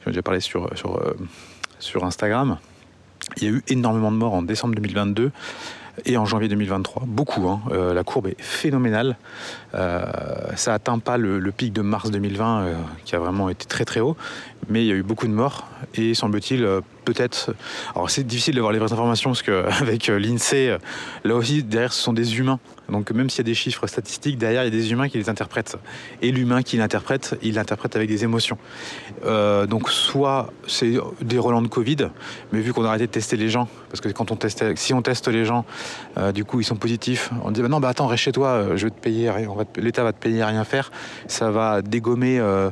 [0.00, 2.58] j'en ai déjà parlé sur Instagram.
[3.38, 5.32] Il y a eu énormément de morts en décembre 2022
[6.04, 7.04] et en janvier 2023.
[7.06, 7.60] Beaucoup, hein.
[7.70, 9.16] euh, la courbe est phénoménale.
[9.74, 10.04] Euh,
[10.56, 13.84] ça atteint pas le, le, pic de mars 2020 euh, qui a vraiment été très
[13.84, 14.16] très haut,
[14.68, 16.66] mais il y a eu beaucoup de morts et semble-t-il
[17.04, 17.54] peut-être.
[17.94, 20.78] Alors c'est difficile d'avoir les vraies informations parce qu'avec l'INSEE,
[21.24, 22.58] là aussi derrière ce sont des humains.
[22.88, 25.18] Donc même s'il y a des chiffres statistiques, derrière il y a des humains qui
[25.18, 25.76] les interprètent.
[26.22, 28.58] Et l'humain qui l'interprète, il l'interprète avec des émotions.
[29.24, 32.08] Euh, donc soit c'est des relents de Covid,
[32.52, 34.92] mais vu qu'on a arrêté de tester les gens, parce que quand on testait, si
[34.92, 35.64] on teste les gens,
[36.18, 38.76] euh, du coup ils sont positifs, on dit bah non bah attends reste chez toi,
[38.76, 39.30] je vais te payer,
[39.76, 40.90] l'État va te payer à rien faire,
[41.26, 42.38] ça va dégommer.
[42.38, 42.70] Euh,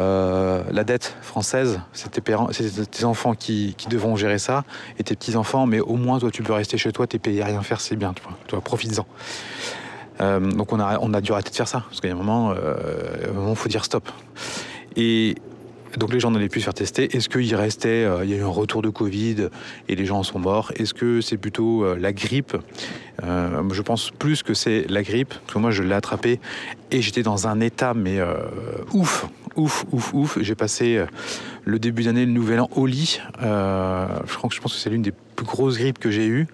[0.00, 4.64] euh, la dette française, c'est tes, enfants qui, devront gérer ça,
[4.98, 7.46] et tes petits-enfants, mais au moins, toi, tu peux rester chez toi, t'es payé à
[7.46, 9.06] rien faire, c'est bien, tu vois, toi, profites-en.
[10.20, 12.16] Euh, donc on a, on a dû arrêter de faire ça, parce qu'il y a
[12.16, 14.08] un moment, euh, il faut dire stop.
[14.96, 15.36] Et
[15.96, 17.16] donc les gens n'allaient plus se faire tester.
[17.16, 19.48] Est-ce qu'il restait, euh, il y a eu un retour de Covid
[19.88, 20.72] et les gens en sont morts?
[20.76, 22.56] Est-ce que c'est plutôt euh, la grippe?
[23.22, 26.40] Euh, Je pense plus que c'est la grippe, parce que moi je l'ai attrapé
[26.90, 28.18] et j'étais dans un état mais
[28.92, 30.38] ouf, ouf, ouf, ouf.
[30.40, 31.04] J'ai passé
[31.64, 33.20] le début d'année, le nouvel an au lit.
[33.40, 36.46] je crois que je pense que c'est l'une des plus grosses grippes que j'ai eues.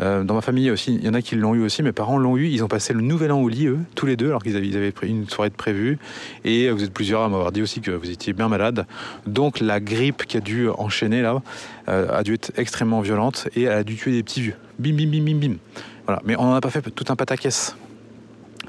[0.00, 1.82] Euh, dans ma famille aussi, il y en a qui l'ont eu aussi.
[1.82, 2.48] Mes parents l'ont eu.
[2.48, 4.92] Ils ont passé le nouvel an au lit, eux, tous les deux, alors qu'ils avaient,
[4.92, 5.98] pris une soirée de prévue.
[6.44, 8.86] Et vous êtes plusieurs à m'avoir dit aussi que vous étiez bien malade.
[9.26, 11.42] Donc la grippe qui a dû enchaîner là
[11.88, 14.54] euh, a dû être extrêmement violente et elle a dû tuer des petits vieux.
[14.78, 15.56] Bim, bim, bim, bim, bim.
[16.06, 16.20] Voilà.
[16.24, 17.76] Mais on n'en a pas fait tout un pataquès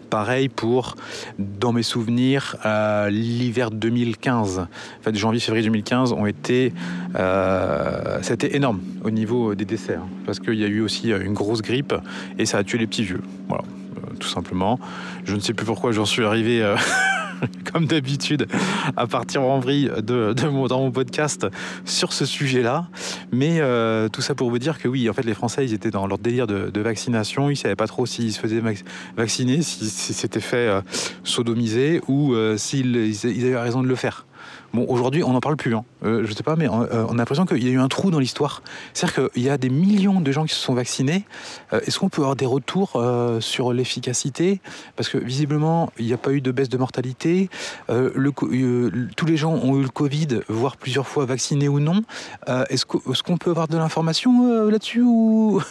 [0.05, 0.95] pareil pour,
[1.39, 4.59] dans mes souvenirs, euh, l'hiver 2015.
[4.59, 4.67] En
[5.01, 6.73] fait, janvier-février 2015 ont été...
[7.15, 11.33] Euh, C'était énorme au niveau des décès, hein, parce qu'il y a eu aussi une
[11.33, 11.93] grosse grippe
[12.37, 13.21] et ça a tué les petits vieux.
[13.47, 13.63] Voilà,
[13.97, 14.79] euh, tout simplement.
[15.23, 16.75] Je ne sais plus pourquoi j'en suis arrivé...
[17.71, 18.47] Comme d'habitude,
[18.95, 21.47] à partir en vrille dans mon podcast
[21.85, 22.87] sur ce sujet-là.
[23.31, 25.91] Mais euh, tout ça pour vous dire que oui, en fait, les Français, ils étaient
[25.91, 27.49] dans leur délire de, vaccination.
[27.49, 28.61] Ils savaient pas trop s'ils se faisaient
[29.17, 30.81] vacciner, s'ils si s'étaient fait euh,
[31.23, 34.25] sodomiser ou euh, s'ils ils avaient raison de le faire.
[34.87, 35.75] Aujourd'hui, on n'en parle plus.
[35.75, 35.83] Hein.
[36.03, 37.87] Euh, je sais pas, mais on, euh, on a l'impression qu'il y a eu un
[37.87, 38.61] trou dans l'histoire.
[38.93, 41.25] C'est-à-dire qu'il y a des millions de gens qui se sont vaccinés.
[41.73, 44.61] Euh, Est-ce qu'on peut avoir des retours euh, sur l'efficacité?
[44.95, 47.49] Parce que visiblement, il n'y a pas eu de baisse de mortalité.
[47.89, 48.31] Euh,
[49.15, 52.03] tous les gens ont eu le Covid, voire plusieurs fois vaccinés ou non.
[52.69, 55.61] Est-ce qu'on peut avoir de l'information là-dessus ou...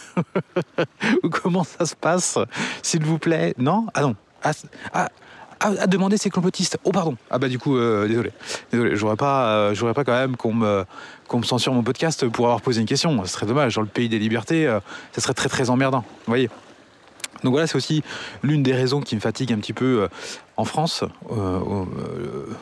[1.23, 2.37] ou comment ça se passe
[2.81, 3.53] S'il vous plaît?
[3.57, 3.87] Non?
[3.93, 4.15] Ah non.
[4.43, 4.51] Ah,
[4.93, 5.09] ah,
[5.65, 6.77] à, demander ses complotistes.
[6.83, 7.15] Oh pardon.
[7.29, 8.31] Ah bah du coup, euh, désolé.
[8.71, 10.85] Désolé, j'aurais pas, euh, pas quand même qu'on me,
[11.27, 13.23] qu'on me censure mon podcast pour avoir posé une question.
[13.25, 13.75] Ce serait dommage.
[13.75, 14.79] Dans le pays des libertés, euh,
[15.13, 16.01] ça serait très très emmerdant.
[16.01, 16.49] Vous voyez
[17.43, 18.03] Donc voilà, c'est aussi
[18.43, 20.07] l'une des raisons qui me fatigue un petit peu euh,
[20.57, 21.03] en France.
[21.31, 21.85] Euh,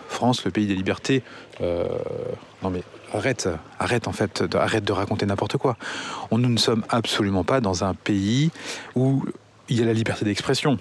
[0.07, 1.23] France, le pays des libertés.
[1.59, 3.47] non mais arrête,
[3.79, 5.77] arrête en fait, arrête de raconter n'importe quoi.
[6.31, 8.51] On, nous ne sommes absolument pas dans un pays
[8.95, 9.23] où
[9.69, 10.79] il y a la liberté d'expression.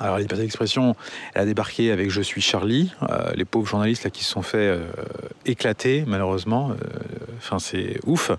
[0.00, 0.96] Alors la liberté d'expression,
[1.34, 4.42] elle a débarqué avec Je suis Charlie, euh, les pauvres journalistes là, qui se sont
[4.42, 4.80] fait euh,
[5.46, 6.70] éclater malheureusement.
[6.70, 6.74] Euh,
[7.38, 8.32] enfin c'est ouf.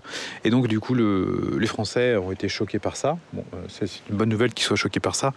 [0.44, 3.16] Et donc du coup le, les Français ont été choqués par ça.
[3.32, 5.32] Bon, c'est une bonne nouvelle qu'ils soient choqués par ça.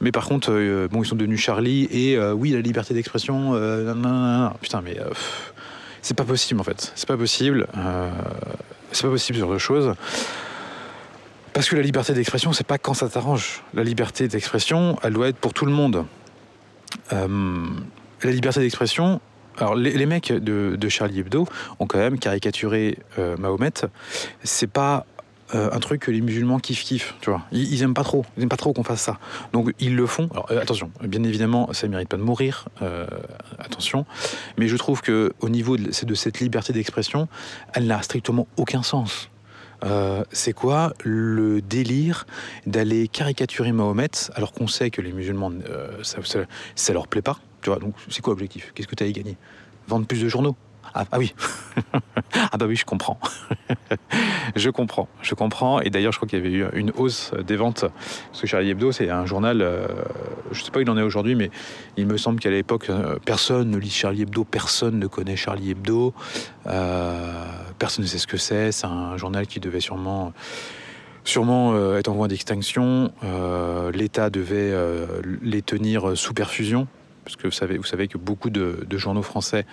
[0.00, 0.50] Mais par contre,
[0.90, 3.52] bon ils sont devenus Charlie et oui la liberté d'expression.
[4.60, 4.96] putain mais
[6.02, 6.92] c'est pas possible en fait.
[6.96, 7.68] C'est pas possible.
[8.90, 9.94] c'est pas possible sur deux choses.
[11.54, 13.62] Parce que la liberté d'expression, c'est pas quand ça t'arrange.
[13.74, 16.04] La liberté d'expression, elle doit être pour tout le monde.
[17.12, 17.68] Euh,
[18.24, 19.20] la liberté d'expression,
[19.56, 21.46] alors les, mecs de, Charlie Hebdo
[21.78, 23.70] ont quand même caricaturé euh, Mahomet.
[24.42, 25.06] C'est pas
[25.54, 27.42] euh, un truc que les musulmans kiffent kiffent, tu vois.
[27.52, 29.20] Ils, ils, aiment pas trop, ils aiment pas trop qu'on fasse ça.
[29.52, 30.28] Donc ils le font.
[30.48, 32.68] Attention, bien évidemment, ça mérite pas de mourir.
[33.60, 34.06] attention,
[34.58, 37.28] mais je trouve que au niveau de cette liberté d'expression,
[37.74, 39.30] elle n'a strictement aucun sens.
[39.84, 42.26] Euh, c'est quoi le délire
[42.66, 46.18] d'aller caricaturer Mahomet alors qu'on sait que les musulmans, euh, ça,
[46.74, 48.72] ça, leur plaît pas Tu vois, donc c'est quoi l'objectif?
[48.74, 49.36] Qu'est-ce que tu as gagner?
[49.88, 50.56] Vendre plus de journaux?
[50.96, 51.34] Ah, ah, oui,
[52.52, 53.18] ah bah oui, je comprends.
[54.56, 55.80] je comprends, je comprends.
[55.80, 57.84] Et d'ailleurs, je crois qu'il y avait eu une hausse des ventes.
[58.30, 59.88] Parce que Charlie Hebdo, c'est un journal, euh,
[60.52, 61.50] je ne sais pas où il en est aujourd'hui, mais
[61.96, 65.72] il me semble qu'à l'époque, euh, personne ne lit Charlie Hebdo, personne ne connaît Charlie
[65.72, 66.14] Hebdo,
[66.68, 67.44] euh,
[67.80, 68.70] personne ne sait ce que c'est.
[68.70, 70.32] C'est un journal qui devait sûrement
[71.24, 73.10] sûrement être en voie d'extinction.
[73.94, 74.74] L'État devait
[75.42, 76.86] les tenir sous perfusion
[77.24, 79.66] parce que vous savez, que beaucoup de, journaux français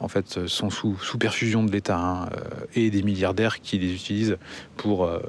[0.00, 3.94] en fait sont sous, sous perfusion de l'État hein, euh, et des milliardaires qui les
[3.94, 4.38] utilisent
[4.76, 5.20] pour euh,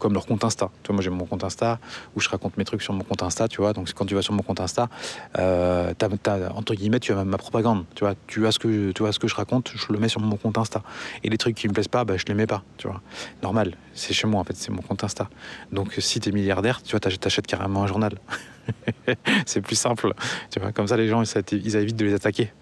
[0.00, 0.70] comme leur compte Insta.
[0.82, 1.78] Tu vois, moi j'ai mon compte Insta
[2.16, 3.72] où je raconte mes trucs sur mon compte Insta, tu vois.
[3.72, 4.88] Donc quand tu vas sur mon compte Insta,
[5.38, 5.92] euh,
[6.54, 7.84] entre guillemets, tu as ma propagande.
[7.94, 10.08] Tu vois, tu vois ce que tu vois ce que je raconte, je le mets
[10.08, 10.82] sur mon compte Insta.
[11.22, 12.64] Et les trucs qui me plaisent pas, bah, je les mets pas.
[12.78, 13.00] Tu vois,
[13.42, 13.76] normal.
[13.94, 15.28] C'est chez moi en fait, c'est mon compte Insta.
[15.70, 18.18] Donc si tu es milliardaire, tu vois, t'achètes carrément un journal.
[19.46, 20.14] c'est plus simple.
[20.50, 22.52] Tu vois, comme ça, les gens, ils évitent de les attaquer.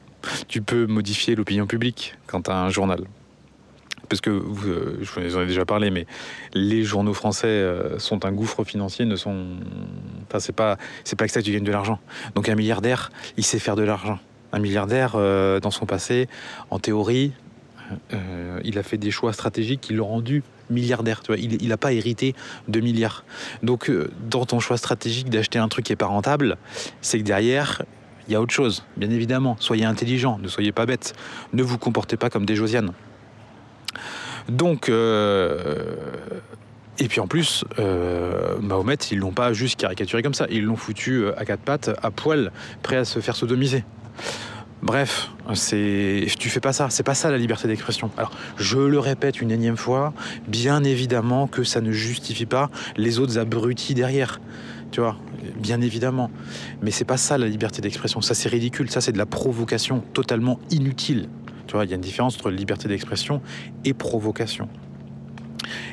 [0.49, 3.05] Tu peux modifier l'opinion publique quand tu as un journal.
[4.09, 6.07] Parce que, euh, je vous en ai déjà parlé, mais
[6.55, 9.47] les journaux français euh, sont un gouffre financier, ne sont.
[10.27, 11.99] Enfin, c'est pas, c'est pas que ça tu gagnes de l'argent.
[12.35, 14.19] Donc, un milliardaire, il sait faire de l'argent.
[14.53, 16.29] Un milliardaire, euh, dans son passé,
[16.71, 17.33] en théorie,
[18.65, 21.23] il a fait des choix stratégiques qui l'ont rendu milliardaire.
[21.23, 22.35] Tu vois, il n'a pas hérité
[22.69, 23.25] de milliards.
[23.63, 23.91] Donc,
[24.29, 26.59] dans ton choix stratégique d'acheter un truc qui n'est pas rentable,
[27.01, 27.81] c'est que derrière,
[28.29, 29.57] il y a autre chose, bien évidemment.
[29.59, 31.15] Soyez intelligent, ne soyez pas bête.
[31.55, 32.93] Ne vous comportez pas comme des Josiane.
[34.49, 35.95] Donc, euh,
[36.99, 40.77] et puis en plus, euh, Mahomet, ils l'ont pas juste caricaturé comme ça, ils l'ont
[40.77, 42.51] foutu à quatre pattes, à poil,
[42.83, 43.85] prêt à se faire sodomiser.
[44.81, 48.11] Bref, c'est tu fais pas ça, c'est pas ça la liberté d'expression.
[48.17, 50.15] Alors, je le répète une énième fois,
[50.47, 54.41] bien évidemment que ça ne justifie pas les autres abrutis derrière.
[54.93, 55.17] Tu vois,
[55.57, 56.31] bien évidemment.
[56.81, 60.03] Mais c'est pas ça la liberté d'expression, ça c'est ridicule, ça c'est de la provocation
[60.15, 61.29] totalement inutile.
[61.75, 63.43] Il y a une différence entre liberté d'expression
[63.85, 64.69] et provocation.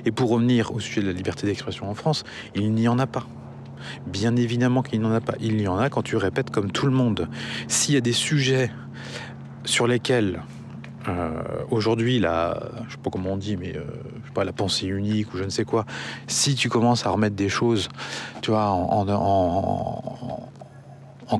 [0.05, 2.23] Et pour revenir au sujet de la liberté d'expression en France,
[2.55, 3.27] il n'y en a pas.
[4.07, 5.35] Bien évidemment qu'il n'y en a pas.
[5.39, 7.27] Il y en a quand tu répètes comme tout le monde.
[7.67, 8.71] S'il y a des sujets
[9.63, 10.41] sur lesquels
[11.07, 13.83] euh, aujourd'hui, la, je sais pas comment on dit, mais euh,
[14.21, 15.85] je sais pas, la pensée unique ou je ne sais quoi,
[16.27, 17.89] si tu commences à remettre des choses,
[18.47, 19.05] en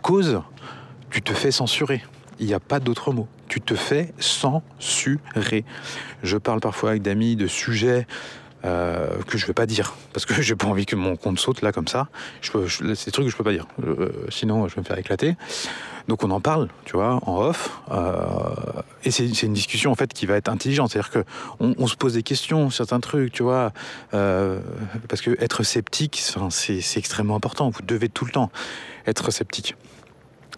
[0.01, 0.41] cause,
[1.09, 2.03] tu te fais censurer.
[2.39, 3.27] Il n'y a pas d'autre mot.
[3.47, 5.65] Tu te fais censurer.
[6.23, 8.07] Je parle parfois avec d'amis de sujets
[8.65, 11.39] euh, que je ne vais pas dire parce que j'ai pas envie que mon compte
[11.39, 12.07] saute là comme ça.
[12.41, 12.51] Je
[12.95, 13.67] c'est des trucs que je peux pas dire.
[13.83, 15.35] Euh, sinon, je vais me faire éclater.
[16.07, 17.81] Donc on en parle, tu vois, en off.
[17.91, 18.53] Euh,
[19.03, 20.91] et c'est, une discussion en fait qui va être intelligente.
[20.91, 21.23] C'est-à-dire que
[21.59, 23.71] on, se pose des questions, certains trucs, tu vois,
[24.11, 27.69] parce que être sceptique, c'est, c'est extrêmement important.
[27.69, 28.51] Vous devez tout le temps
[29.07, 29.75] être sceptique.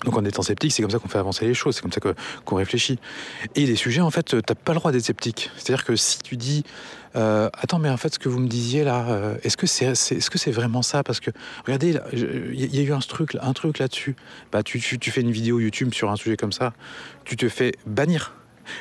[0.03, 2.01] Donc en étant sceptique, c'est comme ça qu'on fait avancer les choses, c'est comme ça
[2.45, 2.99] qu'on réfléchit.
[3.55, 5.49] Et des sujets, en fait, t'as pas le droit d'être sceptique.
[5.57, 6.63] C'est-à-dire que si tu dis,
[7.15, 9.85] euh, attends, mais en fait, ce que vous me disiez là, euh, est-ce que c'est
[9.85, 11.03] est, -ce c'est vraiment ça?
[11.03, 11.31] Parce que
[11.65, 14.15] regardez, il y, a eu un truc, un truc là-dessus.
[14.51, 16.73] Bah, tu, tu, fais une vidéo YouTube sur un sujet comme ça,
[17.25, 18.35] tu te fais bannir.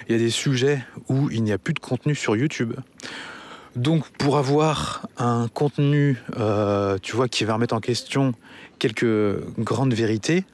[0.08, 2.74] Il y a des sujets où il n'y a plus de contenu sur YouTube.
[3.76, 8.32] Donc pour avoir un contenu, euh, tu vois, qui va remettre en question
[8.78, 9.06] quelques
[9.58, 10.44] grandes vérités,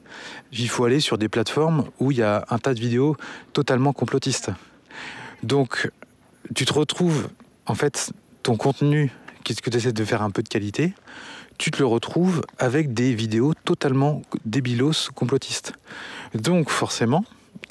[0.52, 3.16] il faut aller sur des plateformes où il y a un tas de vidéos
[3.52, 4.50] totalement complotistes.
[5.44, 5.90] Donc
[6.54, 7.28] tu te retrouves,
[7.66, 9.12] en fait, ton contenu
[9.44, 10.92] qu'est-ce que tu essaies de faire un peu de qualité,
[11.58, 15.74] tu te le retrouves avec des vidéos totalement débilos, complotistes.
[16.34, 17.24] Donc forcément,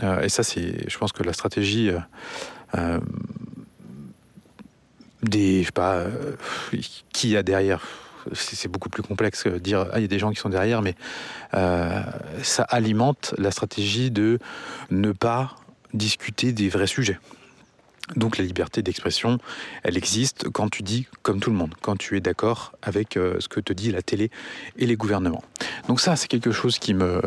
[0.03, 1.91] euh, et ça c'est, je pense que la stratégie
[2.75, 2.99] euh,
[5.23, 6.05] des, je sais pas,
[7.13, 7.81] qui a derrière,
[8.33, 10.81] c'est beaucoup plus complexe de dire ah il y a des gens qui sont derrière,
[10.81, 10.95] mais
[11.51, 14.39] ça alimente la stratégie de
[14.89, 15.55] ne pas
[15.93, 17.19] discuter des vrais sujets.
[18.15, 19.37] Donc la liberté d'expression,
[19.83, 23.37] elle existe quand tu dis comme tout le monde, quand tu es d'accord avec euh,
[23.39, 24.31] ce que te dit la télé
[24.77, 25.43] et les gouvernements.
[25.87, 27.21] Donc ça, c'est quelque chose qui me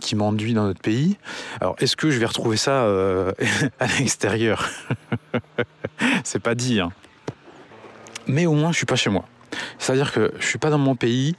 [0.00, 1.16] qui m'enduit dans notre pays.
[1.60, 3.32] Alors est-ce que je vais retrouver ça euh,
[3.78, 4.68] à l'extérieur?
[6.24, 6.80] C'est pas dit.
[6.80, 6.92] Hein.
[8.26, 9.24] Mais au moins, je suis pas chez moi.
[9.78, 11.36] C'est-à-dire que je suis pas dans mon pays,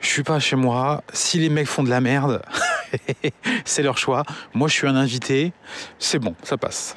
[0.00, 1.04] je suis pas chez moi.
[1.12, 2.42] Si les mecs font de la merde,
[3.64, 4.24] c'est leur choix.
[4.54, 5.52] Moi, je suis un invité.
[5.98, 6.96] C'est bon, ça passe.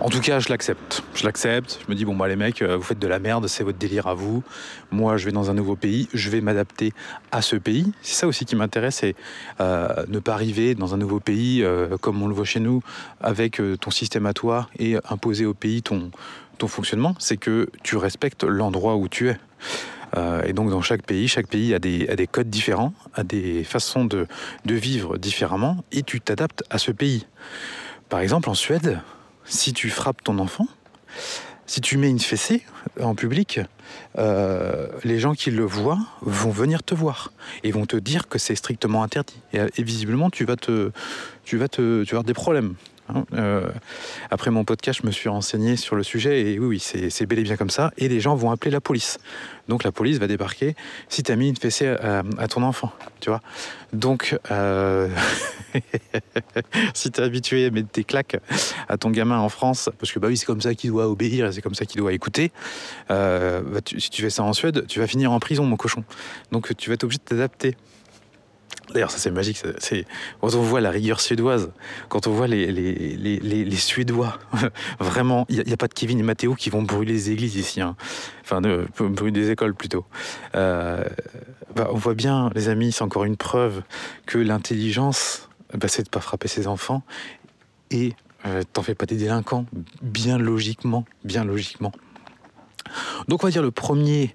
[0.00, 1.02] En tout cas, je l'accepte.
[1.14, 1.80] Je l'accepte.
[1.82, 3.78] Je me dis, bon, bah, les mecs, euh, vous faites de la merde, c'est votre
[3.78, 4.42] délire à vous.
[4.90, 6.92] Moi, je vais dans un nouveau pays, je vais m'adapter
[7.30, 7.90] à ce pays.
[8.02, 9.14] C'est ça aussi qui m'intéresse, c'est
[9.60, 12.82] euh, ne pas arriver dans un nouveau pays, euh, comme on le voit chez nous,
[13.20, 16.10] avec ton système à toi et imposer au pays ton,
[16.58, 17.14] ton fonctionnement.
[17.18, 19.38] C'est que tu respectes l'endroit où tu es.
[20.46, 24.26] et donc dans chaque pays, chaque pays a des, codes différents, a des façons de,
[24.64, 27.26] vivre différemment, et tu t'adaptes à ce pays.
[28.08, 29.00] Par exemple, en Suède,
[29.44, 30.68] si tu frappes ton enfant,
[31.66, 32.62] si tu mets une fessée
[33.00, 33.60] en public,
[34.18, 38.38] euh, les gens qui le voient vont venir te voir et vont te dire que
[38.38, 39.40] c'est strictement interdit.
[39.52, 40.90] Et, visiblement, tu vas te,
[41.44, 42.74] tu vas te, tu vas avoir des problèmes.
[43.08, 43.24] Hein.
[43.34, 43.68] Euh,
[44.30, 47.42] après mon podcast, je me suis renseigné sur le sujet et oui, c'est bel et
[47.42, 47.92] bien comme ça.
[47.98, 49.18] Et les gens vont appeler la police.
[49.68, 50.74] Donc la police va débarquer
[51.08, 53.40] si tu as mis une fessée à, ton enfant, tu vois.
[53.92, 55.08] Donc, euh,
[56.94, 58.36] si tu es habitué à mettre des claques
[58.88, 61.46] à ton gamin en France, parce que bah oui, c'est comme ça qu'il doit obéir
[61.46, 62.52] et c'est comme ça qu'il doit écouter,
[63.10, 66.04] euh, bah, si tu fais ça en Suède, tu vas finir en prison, mon cochon.
[66.52, 67.76] Donc tu vas être obligé de t'adapter.
[68.92, 69.62] D'ailleurs, ça c'est magique.
[70.40, 71.72] Quand on voit la rigueur suédoise,
[72.08, 74.38] quand on voit les, Suédois,
[75.00, 77.80] vraiment, il n'y a, pas de Kevin et Mathéo qui vont brûler les églises ici.
[77.80, 77.96] Hein.
[78.42, 78.60] Enfin,
[78.98, 80.04] brûler des écoles plutôt.
[80.54, 81.04] Euh,
[81.74, 83.82] bah, on voit bien, les amis, c'est encore une preuve
[84.26, 87.02] que l'intelligence, bah, c'est de pas frapper ses enfants
[87.90, 88.14] et
[88.46, 89.66] euh, t'en fais pas des délinquants,
[90.02, 91.92] bien logiquement, bien logiquement.
[93.28, 94.34] Donc on va dire le premier,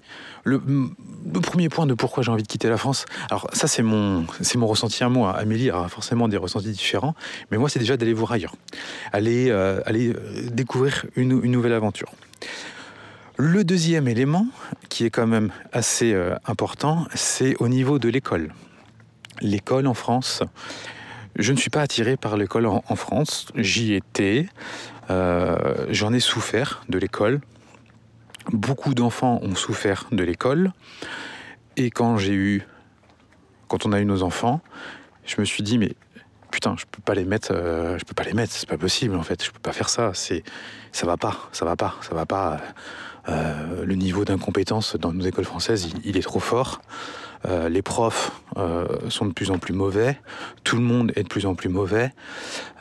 [1.68, 3.06] point de pourquoi j'ai envie de quitter la France.
[3.30, 5.36] Alors ça c'est mon, c'est mon ressenti à moi.
[5.36, 7.14] Amélie a forcément des ressentis différents,
[7.50, 8.54] mais moi c'est déjà d'aller voir ailleurs,
[9.12, 10.12] aller, euh, euh,
[10.50, 12.10] découvrir une, nouvelle aventure.
[13.36, 14.46] Le deuxième élément,
[14.88, 18.52] qui est quand même assez euh, important, c'est au niveau de l'école.
[19.40, 20.42] L'école en France,
[21.36, 23.46] je ne suis pas attiré par l'école en, France.
[23.54, 24.48] J'y étais,
[25.08, 27.40] j'en ai souffert de l'école
[28.52, 30.72] beaucoup d'enfants ont souffert de l'école.
[31.76, 32.66] Et quand j'ai eu,
[33.68, 34.60] quand on a eu nos enfants,
[35.24, 35.94] je me suis dit, mais
[36.50, 39.14] putain, je peux pas les mettre, euh, je peux pas les mettre, c'est pas possible
[39.16, 40.42] en fait, je peux pas faire ça, c'est,
[40.92, 42.60] ça va pas, ça va pas, ça va pas.
[43.28, 46.80] Euh, le niveau d'incompétence dans nos écoles françaises, il est trop fort.
[47.46, 50.18] Euh, les profs euh, sont de plus en plus mauvais,
[50.64, 52.12] tout le monde est de plus en plus mauvais.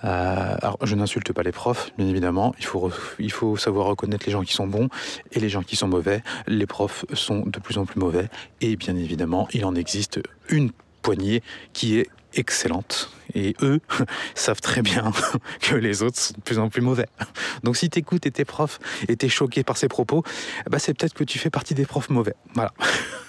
[0.03, 2.53] Euh, alors, je n'insulte pas les profs, bien évidemment.
[2.59, 2.65] Il
[3.31, 4.89] faut, savoir reconnaître les gens qui sont bons
[5.31, 6.23] et les gens qui sont mauvais.
[6.47, 8.29] Les profs sont de plus en plus mauvais
[8.61, 10.19] et bien évidemment, il en existe
[10.49, 11.41] une poignée
[11.73, 13.11] qui est excellente.
[13.33, 13.79] Et eux
[14.35, 15.11] savent très bien
[15.61, 17.07] que les autres sont de plus en plus mauvais.
[17.63, 20.23] Donc si t'écoutes et tes profs et t'es choqué par ces propos,
[20.69, 22.35] bah c'est peut-être que tu fais partie des profs mauvais.
[22.53, 22.73] Voilà.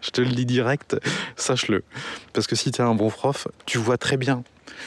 [0.00, 0.96] Je te le dis direct,
[1.36, 1.84] sache-le.
[2.32, 4.44] Parce que si tu un bon prof, tu vois très bien.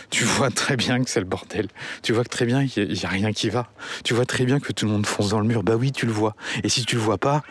[0.10, 1.68] Tu vois très bien que c'est le bordel.
[2.02, 3.70] Tu vois très bien qu'il n'y a, rien qui va.
[4.04, 5.64] Tu vois très bien que tout le monde fonce dans le mur.
[5.64, 6.36] Bah oui, tu le vois.
[6.64, 7.44] Et si tu le vois pas,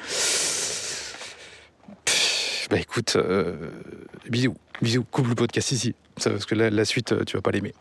[2.71, 3.71] bah écoute, euh,
[4.29, 4.57] bisous.
[4.83, 5.95] Bisous, coupe le podcast ici.
[6.23, 7.75] Parce que la, suite, euh, tu vas pas l'aimer.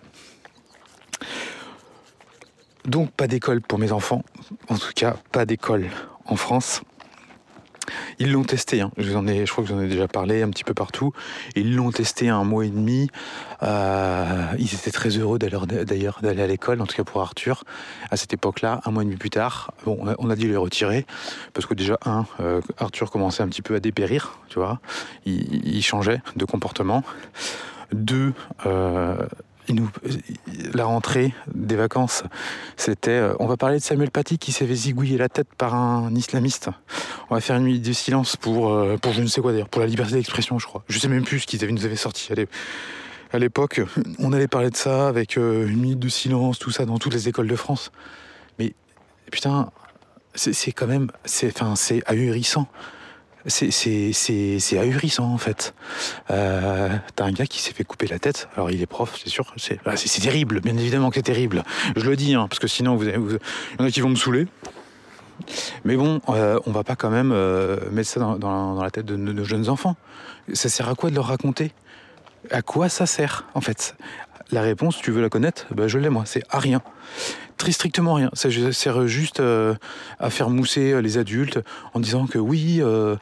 [2.86, 4.24] Donc pas d'école pour mes enfants.
[4.70, 5.90] En tout cas, pas d'école
[6.26, 6.82] en France.
[8.20, 8.92] Ils l'ont testé, hein.
[8.98, 11.14] je, crois que j'en ai déjà parlé un petit peu partout.
[11.56, 13.10] Ils l'ont testé un mois et demi.
[13.62, 15.68] Euh, ils étaient très heureux d'ailleurs
[16.22, 17.64] d'aller à l'école, en tout cas pour Arthur.
[18.12, 21.06] À cette époque-là, un mois et demi plus tard, bon, on a dû les retirer
[21.54, 24.80] parce que déjà un, euh, Arthur commençait un petit peu à dépérir, tu vois.
[25.26, 27.04] Il, il changeait de comportement.
[27.92, 28.34] Deux,
[28.66, 29.18] euh,
[29.70, 29.90] nous,
[30.74, 32.24] la rentrée des vacances,
[32.76, 33.12] c'était.
[33.12, 36.14] Euh, on va parler de Samuel Paty qui s'est fait zigouiller la tête par un
[36.16, 36.70] islamiste.
[37.30, 39.70] On va faire une minute de silence pour, euh, pour je ne sais quoi d'ailleurs,
[39.70, 40.84] pour la liberté d'expression, je crois.
[40.90, 42.30] Je sais même plus ce qu'ils nous avaient sorti.
[43.32, 43.82] À l'époque,
[44.20, 47.14] on allait parler de ça avec euh, une minute de silence, tout ça, dans toutes
[47.14, 47.92] les écoles de France.
[48.60, 48.74] Mais
[49.32, 49.72] putain,
[50.36, 51.54] c'est quand même, c'est
[52.06, 52.68] ahurissant
[53.48, 55.74] c'est ahurissant en fait.
[56.32, 58.48] Euh, T'as un gars qui s'est fait couper la tête.
[58.56, 59.54] Alors il est prof, c'est sûr.
[59.58, 61.64] C'est bah, terrible, bien évidemment que c'est terrible.
[61.96, 64.10] Je le dis, hein, parce que sinon vous, vous, il y en a qui vont
[64.10, 64.48] me saouler.
[65.84, 69.06] Mais bon, euh, on va pas quand même euh, mettre ça dans, dans, la tête
[69.06, 69.96] de nos jeunes enfants.
[70.54, 71.72] Ça sert à quoi de leur raconter?
[72.52, 73.96] À quoi ça sert en fait?
[74.52, 75.66] La réponse, tu veux la connaître?
[75.74, 76.82] Ben, Je l'ai moi, c'est à rien
[77.58, 78.30] très strictement rien.
[78.34, 79.76] Ça sert juste euh,
[80.20, 81.60] à faire mousser euh, les adultes
[81.94, 82.78] en disant que oui.
[82.82, 83.16] Euh,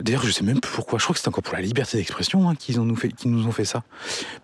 [0.00, 0.98] d'ailleurs, je sais même plus pourquoi.
[0.98, 3.64] Je crois que c'est encore pour la liberté d'expression hein, qu'ils nous, nous ont fait
[3.64, 3.82] ça.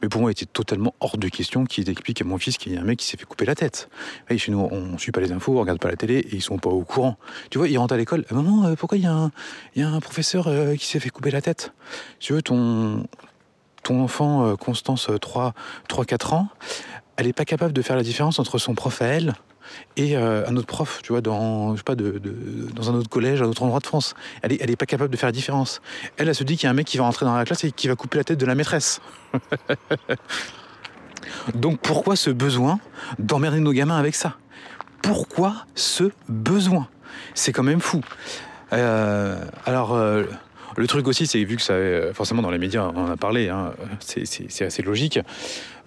[0.01, 2.73] Mais pour moi, il était totalement hors de question qu'ils expliquent à mon fils qu'il
[2.73, 3.91] y a un mec qui s'est fait couper la tête.
[4.31, 6.37] Et chez nous, on ne suit pas les infos, on regarde pas la télé et
[6.37, 7.19] ils sont pas au courant.
[7.51, 8.25] Tu vois, ils rentrent à l'école.
[8.31, 11.75] Maman, pourquoi il y, y a un professeur qui s'est fait couper la tête?
[12.21, 13.07] Tu veux, ton,
[13.83, 16.49] ton enfant, Constance, 3-4 ans,
[17.19, 19.35] elle n'est pas capable de faire la différence entre son prof à elle
[19.97, 23.87] et euh, un autre prof, tu vois, dans, un autre collège, un autre endroit de
[23.87, 24.15] France.
[24.43, 25.83] Elle n'est pas capable de faire la différence.
[26.17, 27.65] Elle, elle se dit qu'il y a un mec qui va rentrer dans la classe
[27.65, 29.01] et qui va couper la tête de la maîtresse.
[31.55, 32.79] Donc pourquoi ce besoin
[33.19, 34.37] d'emmerder nos gamins avec ça?
[35.03, 36.87] Pourquoi ce besoin?
[37.35, 38.01] C'est quand même fou.
[38.73, 40.23] Euh, alors, euh,
[40.79, 41.75] le truc aussi, c'est vu que ça,
[42.15, 45.19] forcément dans les médias, on en a parlé, hein, c'est assez logique.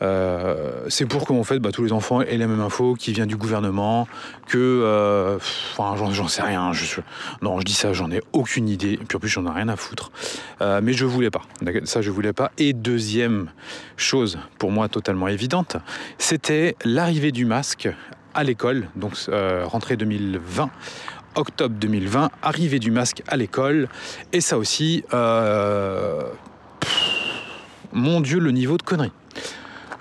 [0.02, 3.26] Euh, c'est pour qu'en fait bah, tous les enfants aient la même info qui vient
[3.26, 4.08] du gouvernement,
[4.48, 4.58] que.
[4.58, 5.38] Euh,
[5.78, 6.74] enfin, j'en sais rien.
[6.74, 7.02] Je,
[7.42, 8.94] non, je dis ça, j'en ai aucune idée.
[8.94, 10.12] Et puis en plus, j'en ai rien à foutre.
[10.62, 11.44] Euh, mais je voulais pas.
[11.84, 12.52] Ça, je voulais pas.
[12.58, 13.50] Et deuxième
[13.96, 15.78] chose, pour moi totalement évidente,
[16.18, 17.90] c'était l'arrivée du masque
[18.34, 19.14] à l'école, donc
[19.66, 20.70] rentrée 2020
[21.36, 23.88] octobre 2020, arrivée du masque à l'école.
[24.34, 26.24] Et ça aussi, euh,
[27.92, 29.12] mon Dieu, le niveau de connerie.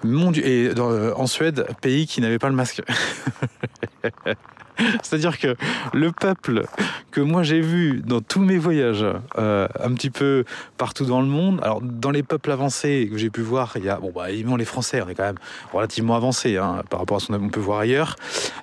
[0.03, 2.83] Mon Dieu, et en Suède, pays qui n'avait pas le masque.
[5.03, 5.57] C'est-à-dire que
[5.93, 6.65] le peuple
[7.11, 9.05] que moi j'ai vu dans tous mes voyages,
[9.39, 10.45] euh, un petit peu
[10.79, 13.89] partout dans le monde, alors dans les peuples avancés que j'ai pu voir, il y
[13.89, 15.39] a, bon, bah, évidemment les Français, on est quand même
[15.73, 18.17] relativement avancés hein, par rapport à ce qu'on peut voir ailleurs,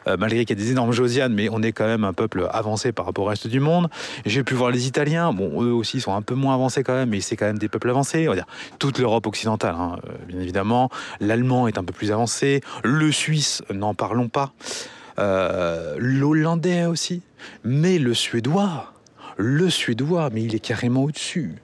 [0.07, 2.47] euh, malgré qu'il y a des énormes Josianes, mais on est quand même un peuple
[2.51, 3.89] avancé par rapport au reste du monde.
[4.25, 7.09] J'ai pu voir les Italiens, bon, eux aussi sont un peu moins avancés quand même,
[7.09, 8.47] mais c'est quand même des peuples avancés, on va dire
[8.79, 10.89] toute l'Europe occidentale, hein, euh, bien évidemment.
[11.19, 14.53] L'allemand est un peu plus avancé, le suisse, n'en parlons pas.
[15.19, 17.21] Euh, l'hollandais aussi,
[17.63, 18.93] mais le suédois,
[19.37, 21.55] le suédois, mais il est carrément au-dessus.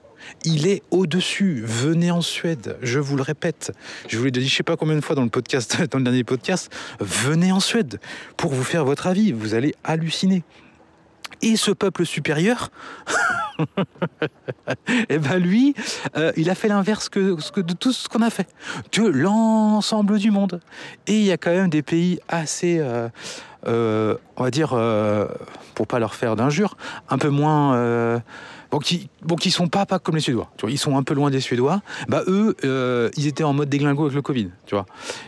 [0.44, 1.62] Il est au-dessus.
[1.64, 2.76] Venez en Suède.
[2.82, 3.72] Je vous le répète.
[4.08, 6.04] Je vous l'ai dit, je sais pas combien de fois dans le podcast, dans le
[6.04, 6.72] dernier podcast.
[7.00, 8.00] Venez en Suède
[8.36, 9.32] pour vous faire votre avis.
[9.32, 10.42] Vous allez halluciner.
[11.42, 12.70] Et ce peuple supérieur,
[15.08, 15.74] eh ben lui,
[16.16, 18.48] euh, il a fait l'inverse que, de tout ce qu'on a fait,
[18.92, 20.60] de l'ensemble du monde.
[21.06, 23.08] Et il y a quand même des pays assez, euh,
[23.66, 24.70] euh, on va dire,
[25.74, 26.76] pour pas leur faire d'injures,
[27.08, 28.22] un peu moins.
[28.70, 30.50] Bon qui, bon, sont pas, pas comme les Suédois.
[30.56, 31.80] Tu vois, ils sont un peu loin des Suédois.
[32.08, 32.56] Bah, eux,
[33.16, 34.50] ils étaient en mode déglingo avec le Covid.
[34.66, 34.86] Tu vois,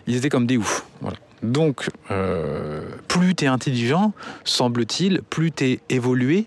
[0.08, 0.84] ils étaient comme des oufs.
[1.00, 1.16] Voilà.
[1.42, 4.12] Donc, euh, plus tu es intelligent,
[4.44, 6.46] semble-t-il, plus tu es évolué,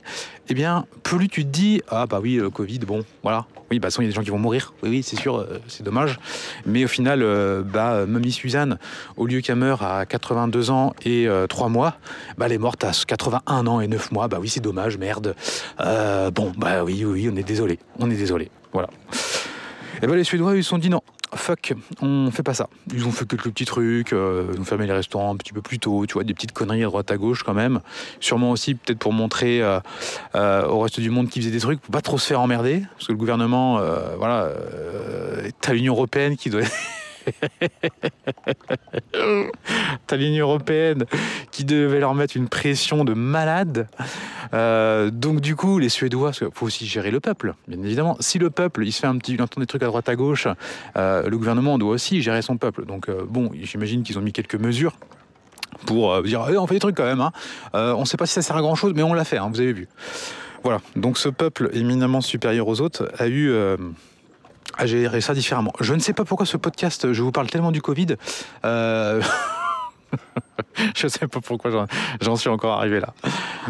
[0.50, 3.46] eh bien, plus tu te dis Ah, bah oui, le Covid, bon, voilà.
[3.72, 4.74] Oui, bah, il y a des gens qui vont mourir.
[4.82, 6.20] Oui, oui, c'est sûr, euh, c'est dommage.
[6.66, 8.80] Mais au final, euh, bah, Mamie Suzanne,
[9.16, 11.96] au lieu qu'elle meure à 82 ans et 3 mois,
[12.38, 14.28] bah, elle est morte à 81 ans et 9 mois.
[14.28, 15.36] Bah oui, c'est dommage, merde.
[15.78, 17.78] bon, bah oui, oui, on est désolé.
[18.00, 18.50] On est désolé.
[18.74, 18.90] Voilà.
[20.02, 21.02] Et bah, les Suédois, ils se sont dit non
[21.34, 22.70] fuck, on fait pas ça.
[22.94, 25.62] Ils ont fait quelques petits trucs, euh, ils ont fermé les restaurants un petit peu
[25.62, 27.82] plus tôt, tu vois, des petites conneries à droite à gauche quand même.
[28.20, 29.80] Sûrement aussi peut-être pour montrer euh,
[30.36, 32.84] euh, au reste du monde qu'ils faisaient des trucs, pour pas trop se faire emmerder,
[32.96, 33.80] parce que le gouvernement,
[34.18, 34.52] voilà,
[35.62, 36.62] t'as l'Union européenne qui doit
[40.08, 41.06] T'as l'Union européenne
[41.52, 43.88] qui devait leur mettre une pression de malade.
[44.54, 48.18] Euh, donc du coup, les Suédois, qu'il faut aussi gérer le peuple, bien évidemment.
[48.20, 50.16] Si le peuple, il se fait un petit, il entend des trucs à droite à
[50.16, 50.48] gauche,
[50.98, 52.86] euh, le gouvernement doit aussi gérer son peuple.
[52.86, 54.98] Donc euh, bon, j'imagine qu'ils ont mis quelques mesures
[55.86, 57.22] pour dire, eh, on fait des trucs quand même.
[57.22, 57.32] Hein.
[57.74, 59.38] on ne sait pas si ça sert à grand chose, mais on l'a fait.
[59.38, 59.88] Hein, vous avez vu.
[60.64, 60.82] Voilà.
[60.96, 63.54] Donc ce peuple éminemment supérieur aux autres a eu
[64.80, 65.74] à gérer ça différemment.
[65.82, 68.16] Je ne sais pas pourquoi ce podcast, je vous parle tellement du Covid.
[68.64, 69.22] Euh...
[70.96, 71.86] je sais pas pourquoi
[72.22, 73.14] j'en suis encore arrivé là.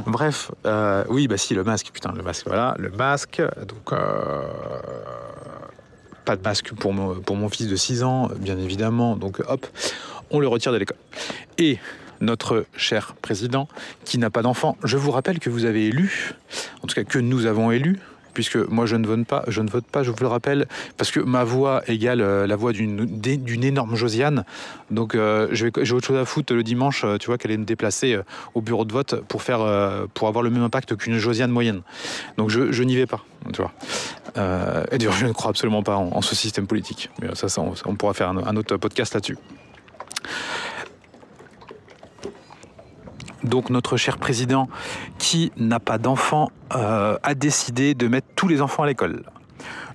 [0.05, 3.41] Bref, euh, oui, bah si, le masque, putain, le masque, voilà, le masque.
[3.67, 4.43] Donc, euh,
[6.25, 9.15] pas de masque pour mon, pour mon fils de 6 ans, bien évidemment.
[9.15, 9.65] Donc, hop,
[10.29, 10.97] on le retire de l'école.
[11.57, 11.79] Et
[12.21, 13.67] notre cher président,
[14.05, 16.35] qui n'a pas d'enfant, je vous rappelle que vous avez élu,
[16.83, 17.99] en tout cas que nous avons élu,
[18.39, 20.65] puisque moi je ne vote pas, je ne vote pas, je vous le rappelle,
[20.95, 24.45] parce que ma voix égale euh, la voix d'une énorme Josiane.
[24.91, 28.17] Donc euh, j'ai autre chose à foutre le dimanche, tu vois, qu'elle est me déplacer
[28.53, 29.59] au bureau de vote pour faire,
[30.13, 31.81] pour avoir le même impact qu'une Josiane moyenne.
[32.37, 33.73] Donc je, n'y vais pas, tu vois.
[34.89, 37.09] et d'ailleurs, je ne crois absolument pas en, ce système politique.
[37.21, 37.47] Mais ça,
[37.85, 39.37] on, pourra faire un autre podcast là-dessus.
[43.43, 44.67] Donc notre cher président,
[45.17, 49.23] qui n'a pas d'enfants, euh, a décidé de mettre tous les enfants à l'école.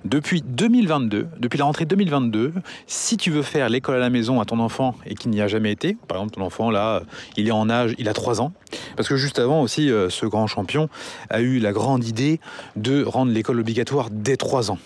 [0.03, 2.53] Depuis 2022, depuis la rentrée 2022,
[2.85, 5.47] si tu veux faire l'école à la maison à ton enfant et qu'il n'y a
[5.47, 7.01] jamais été, par exemple ton enfant là,
[7.37, 8.51] il est en âge, il a 3 ans,
[8.95, 10.89] parce que juste avant aussi, euh, ce grand champion
[11.31, 12.39] a eu la grande idée
[12.75, 14.77] de rendre l'école obligatoire dès 3 ans.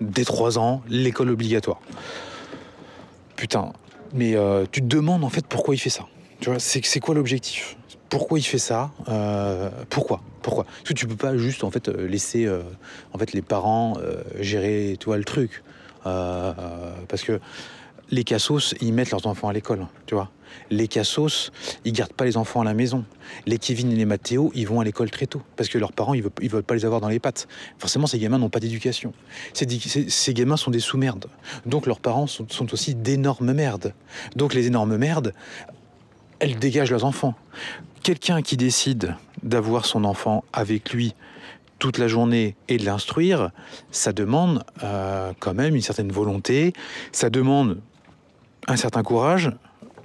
[0.00, 1.80] Dès 3 ans, l'école obligatoire.
[3.36, 3.72] Putain,
[4.14, 6.06] mais euh, tu te demandes en fait pourquoi il fait ça?
[6.40, 7.77] Tu vois, c'est quoi l'objectif?
[8.08, 10.64] Pourquoi il fait ça euh, Pourquoi Pourquoi?
[10.64, 12.62] Parce que tu peux pas juste en fait euh, laisser euh,
[13.34, 13.96] les parents
[14.40, 15.62] gérer le truc.
[16.04, 17.40] parce que
[18.10, 19.86] les cassos, ils mettent leurs enfants à l'école.
[20.70, 21.52] Les cassos,
[21.84, 23.04] ils gardent pas les enfants à la maison.
[23.44, 26.14] Les Kevin et les Mathéo, ils vont à l'école très tôt parce que leurs parents,
[26.14, 27.48] ils veulent, veulent pas les avoir dans les pattes.
[27.78, 29.12] Forcément, ces gamins n'ont pas d'éducation.
[29.52, 31.26] Ces, gamins sont des sous-merdes.
[31.66, 33.92] Donc leurs parents sont aussi d'énormes merdes.
[34.36, 35.34] Donc les énormes merdes,
[36.40, 37.34] elles dégagent leurs enfants.
[38.02, 41.14] Quelqu'un qui décide d'avoir son enfant avec lui
[41.78, 43.50] toute la journée et de l'instruire,
[43.90, 46.72] ça demande euh, quand même une certaine volonté,
[47.12, 47.80] ça demande
[48.66, 49.52] un certain courage.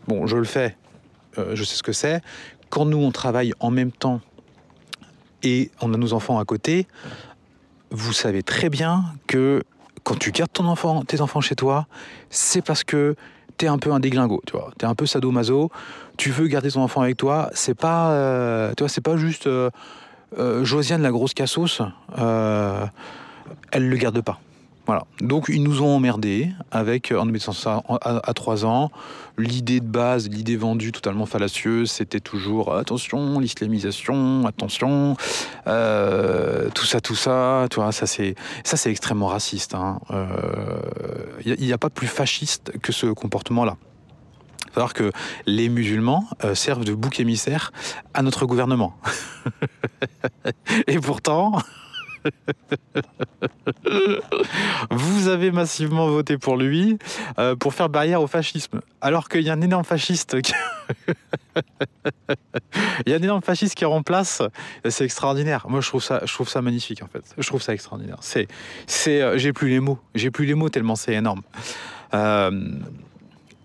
[0.07, 0.75] Bon, je le fais,
[1.37, 2.21] euh, je sais ce que c'est.
[2.69, 4.21] Quand nous, on travaille en même temps
[5.41, 6.87] et on a nos enfants à côté,
[7.89, 9.63] vous savez très bien que
[10.03, 11.87] quand tu gardes ton enfant, tes enfants chez toi,
[12.29, 13.15] c'est parce que
[13.57, 14.71] t'es un peu un déglingo, tu vois.
[14.77, 15.71] T'es un peu sadomaso.
[16.17, 17.49] Tu veux garder ton enfant avec toi.
[17.53, 19.69] C'est pas, euh, c'est pas juste euh,
[20.37, 21.81] euh, Josiane la grosse cassos.
[23.71, 24.39] elle le garde pas.
[24.85, 25.05] Voilà.
[25.21, 28.91] Donc ils nous ont emmerdés avec en nous mettant ça à, trois ans.
[29.37, 35.15] L'idée de base, l'idée vendue totalement fallacieuse, c'était toujours attention, l'islamisation, attention,
[35.67, 37.67] euh, tout ça, tout ça.
[37.71, 39.71] Tu vois, ça c'est ça c'est extrêmement raciste.
[39.73, 39.99] Il hein.
[41.45, 43.77] n'y euh, a, pas plus fasciste que ce comportement-là.
[44.75, 45.11] Il que
[45.45, 47.71] les musulmans euh, servent de bouc émissaire
[48.13, 48.97] à notre gouvernement.
[50.87, 51.59] Et pourtant,
[54.89, 56.97] vous avez massivement voté pour lui
[57.39, 58.81] euh, pour faire barrière au fascisme.
[59.01, 60.53] Alors qu'il y a un énorme fasciste qui...
[63.05, 64.41] Il y a un énorme fasciste qui remplace.
[64.89, 65.65] C'est extraordinaire.
[65.69, 67.23] Moi, je trouve ça, je trouve ça magnifique, en fait.
[67.37, 68.17] Je trouve ça extraordinaire.
[68.21, 68.47] C'est,
[68.87, 69.99] c'est, euh, j'ai plus les mots.
[70.15, 71.41] J'ai plus les mots tellement c'est énorme.
[72.13, 72.71] Euh,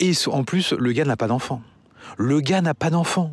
[0.01, 1.63] et en plus, le gars n'a pas d'enfant.
[2.17, 3.31] Le gars n'a pas d'enfant.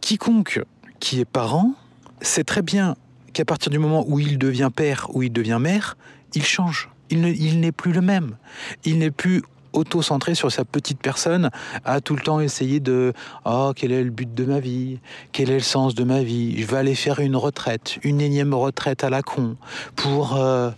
[0.00, 0.62] Quiconque
[1.00, 1.72] qui est parent
[2.20, 2.96] sait très bien
[3.32, 5.96] qu'à partir du moment où il devient père, ou il devient mère,
[6.34, 6.90] il change.
[7.10, 8.36] Il n'est plus le même.
[8.84, 11.50] Il n'est plus auto-centré sur sa petite personne,
[11.84, 13.12] à tout le temps essayer de
[13.44, 14.98] oh quel est le but de ma vie,
[15.32, 18.54] quel est le sens de ma vie, je vais aller faire une retraite, une énième
[18.54, 19.56] retraite à la con
[19.96, 20.70] pour euh,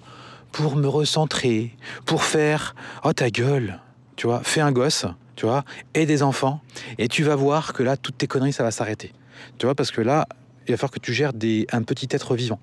[0.53, 1.75] pour me recentrer,
[2.05, 2.75] pour faire
[3.05, 3.81] oh ta gueule,
[4.17, 6.61] tu vois, fais un gosse, tu vois, et des enfants,
[6.99, 9.13] et tu vas voir que là toutes tes conneries ça va s'arrêter,
[9.59, 10.27] tu vois, parce que là
[10.67, 11.33] il va falloir que tu gères
[11.73, 12.61] un petit être vivant.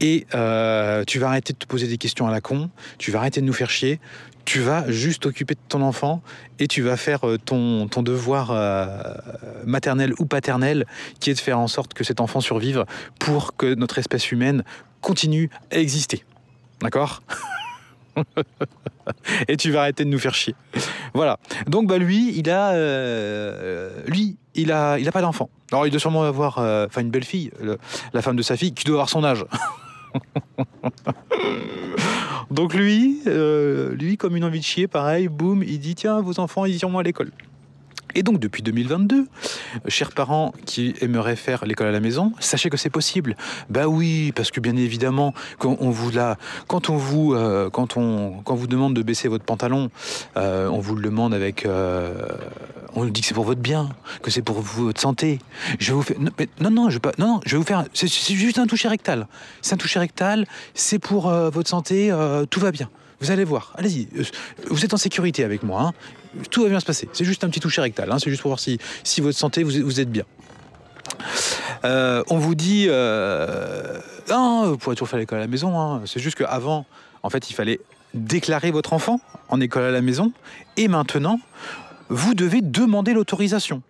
[0.00, 3.18] Et euh, tu vas arrêter de te poser des questions à la con, tu vas
[3.18, 4.00] arrêter de nous faire chier,
[4.44, 6.22] tu vas juste t'occuper de ton enfant
[6.58, 8.96] et tu vas faire euh, ton, ton devoir euh,
[9.64, 10.86] maternel ou paternel
[11.20, 12.84] qui est de faire en sorte que cet enfant survive
[13.18, 14.64] pour que notre espèce humaine
[15.02, 16.24] continue à exister.
[16.80, 17.22] D'accord?
[19.48, 20.54] et tu vas arrêter de nous faire chier.
[21.14, 21.38] Voilà.
[21.66, 22.74] Donc bah lui, il a,
[24.06, 25.50] lui, il a, il a pas d'enfant.
[25.72, 27.50] Alors il doit sûrement avoir, euh, enfin une belle fille,
[28.12, 29.44] la femme de sa fille, qui doit avoir son âge.
[32.50, 36.40] Donc lui, euh, lui comme une envie de chier, pareil, boum, il dit tiens vos
[36.40, 37.30] enfants ils iront à l'école.
[38.14, 39.26] Et donc depuis 2022,
[39.88, 43.36] chers parents qui aimeraient faire l'école à la maison, sachez que c'est possible.
[43.68, 46.36] Bah oui, parce que bien évidemment, quand on vous la,
[46.66, 49.90] quand on vous, euh, quand on, quand vous demande de baisser votre pantalon,
[50.36, 52.26] euh, on vous le demande avec, euh,
[52.94, 53.90] on dit que c'est pour votre bien,
[54.22, 55.38] que c'est pour votre santé.
[55.78, 56.18] Je vous faire,
[56.60, 58.88] non, non, je vais pas, non, non, je vais vous faire, c'est juste un toucher
[58.88, 59.26] rectal.
[59.62, 62.14] C'est un toucher rectal, c'est pour votre santé,
[62.50, 62.90] tout va bien.
[63.20, 64.08] Vous allez voir, allez-y,
[64.68, 65.82] vous êtes en sécurité avec moi.
[65.82, 65.92] Hein
[66.50, 67.08] tout va bien se passer.
[67.12, 68.10] C'est juste un petit toucher rectal.
[68.10, 68.18] Hein.
[68.18, 70.24] C'est juste pour voir si, si votre santé, vous, vous êtes bien.
[71.84, 75.78] Euh, on vous dit, euh, non, vous pourrez toujours faire l'école à la maison.
[75.78, 76.02] Hein.
[76.06, 76.86] C'est juste qu'avant,
[77.22, 77.80] en fait, il fallait
[78.14, 80.32] déclarer votre enfant en école à la maison.
[80.76, 81.40] Et maintenant,
[82.08, 83.82] vous devez demander l'autorisation.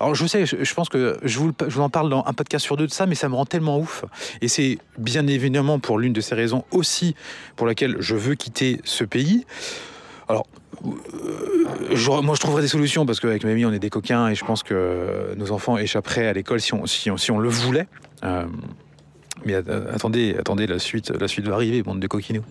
[0.00, 2.64] Alors je sais, je, pense que je vous, je vous, en parle dans un podcast
[2.64, 4.04] sur deux de ça, mais ça me rend tellement ouf.
[4.40, 7.14] Et c'est bien évidemment pour l'une de ces raisons aussi
[7.54, 9.46] pour laquelle je veux quitter ce pays.
[10.28, 10.46] Alors,
[10.84, 14.44] euh, moi je trouverais des solutions parce qu'avec mamie on est des coquins et je
[14.44, 17.88] pense que nos enfants échapperaient à l'école si on, le voulait.
[18.24, 18.44] Euh,
[19.44, 22.44] mais attendez, attendez, la suite, la suite va arriver, bande de coquinous.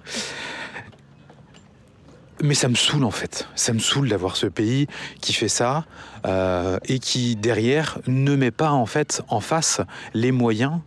[2.42, 3.48] Mais ça me saoule en fait.
[3.56, 4.88] Ça me saoule d'avoir ce pays
[5.22, 5.86] qui fait ça
[6.26, 8.86] euh, et qui derrière ne met pas en
[9.30, 9.82] en face
[10.14, 10.80] les moyens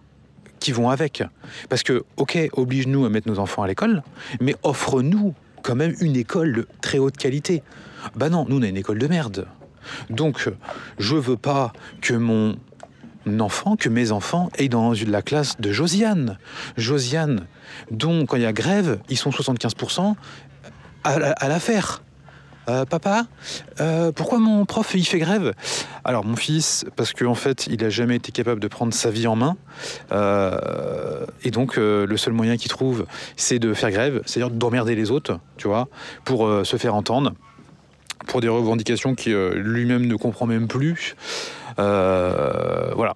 [0.60, 1.24] qui vont avec.
[1.68, 4.02] Parce que, ok, oblige-nous à mettre nos enfants à l'école,
[4.40, 7.62] mais offre-nous quand même une école de très haute qualité.
[8.16, 9.46] Bah non, nous on a une école de merde.
[10.08, 10.48] Donc,
[10.98, 12.56] je veux pas que mon
[13.38, 16.38] enfant, que mes enfants aient dans la classe de Josiane.
[16.76, 17.46] Josiane,
[17.90, 20.14] dont quand il y a grève, ils sont 75%
[21.04, 22.02] à, la faire.
[22.70, 23.26] Euh, papa,
[23.80, 25.54] euh, pourquoi mon prof il fait grève?
[26.04, 29.10] Alors mon fils, parce qu'en en fait il a jamais été capable de prendre sa
[29.10, 29.56] vie en main,
[30.12, 33.06] euh, et donc le seul moyen qu'il trouve,
[33.36, 35.88] c'est de faire grève, c'est-à-dire d'emmerder les autres, tu vois,
[36.24, 37.32] pour se faire entendre,
[38.28, 41.16] pour des revendications qui lui-même ne comprend même plus.
[41.76, 43.14] voilà.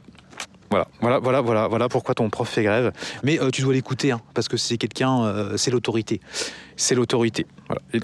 [0.70, 2.90] Voilà, voilà, voilà, voilà, voilà pourquoi ton prof fait grève.
[3.22, 6.20] Mais tu dois l'écouter, hein, parce que c'est quelqu'un, c'est l'autorité
[6.76, 7.46] c'est l'autorité.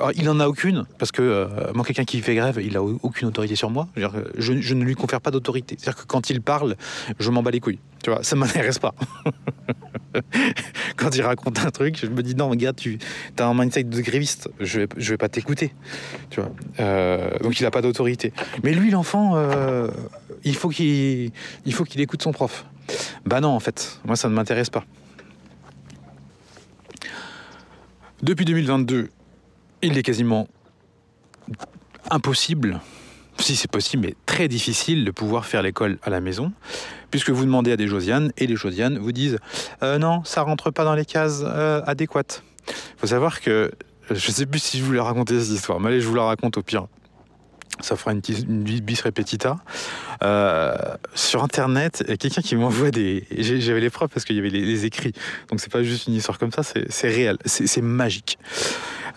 [0.01, 2.83] Ah, il n'en a aucune, parce que euh, moi, quelqu'un qui fait grève, il n'a
[2.83, 3.89] aucune autorité sur moi.
[4.37, 5.77] Je, ne lui confère pas d'autorité.
[5.79, 6.77] C'est-à-dire que quand il parle,
[7.19, 7.79] je m'en bats les couilles.
[8.23, 8.95] Ça ne m'intéresse pas.
[10.97, 12.99] quand il raconte un truc, je me dis non, regarde, tu
[13.39, 15.75] as un mindset de gréviste, je vais, vais pas t'écouter.
[16.31, 16.41] Tu.
[16.81, 18.33] Euh, donc il n'a pas d'autorité.
[18.63, 19.89] Mais lui, l'enfant, euh,
[20.45, 21.33] il faut qu'il
[21.65, 22.65] qu'il écoute son prof.
[23.25, 24.85] Bah non, en fait, moi, ça ne m'intéresse pas.
[28.23, 29.09] Depuis 2022,
[29.81, 30.47] il est quasiment
[32.11, 32.81] impossible,
[33.39, 36.53] si c'est possible, mais très difficile de pouvoir faire l'école à la maison,
[37.11, 39.39] puisque vous demandez à des Josianes et les Josianes vous disent
[39.83, 42.43] euh, non, ça rentre pas dans les cases euh, adéquates.
[42.69, 43.71] Il faut savoir que
[44.11, 46.59] je sais plus si je voulais raconter cette histoire, mais allez, je vous la raconte
[46.59, 46.89] au pire
[47.83, 49.59] ça fera une, bis repetita.
[50.23, 50.75] Euh,
[51.15, 53.25] sur internet, il y a quelqu'un qui m'envoie des.
[53.39, 55.13] J'avais les preuves parce qu'il y avait les, écrits.
[55.51, 58.39] Donc c'est pas juste une histoire comme ça, c'est réel, c'est magique.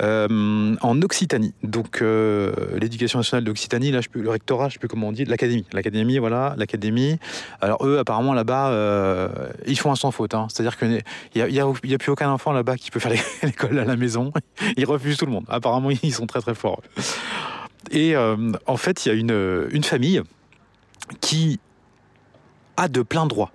[0.01, 4.87] Euh, en Occitanie, donc euh, l'éducation nationale d'Occitanie, là, je le rectorat, je sais plus
[4.87, 7.19] comment on dit, l'académie, l'académie, voilà, l'académie.
[7.61, 9.29] Alors eux, apparemment là-bas,
[9.67, 10.33] ils font un sans faute.
[10.33, 10.47] Hein.
[10.49, 11.01] C'est-à-dire qu'il
[11.35, 14.33] n'y a, plus aucun enfant là-bas qui peut faire l'école à la maison.
[14.77, 15.45] Ils refusent tout le monde.
[15.47, 16.81] Apparemment, ils sont très très forts.
[17.91, 20.21] Et euh, en fait, il y a une, une famille
[21.21, 21.59] qui
[22.77, 23.51] a de plein droit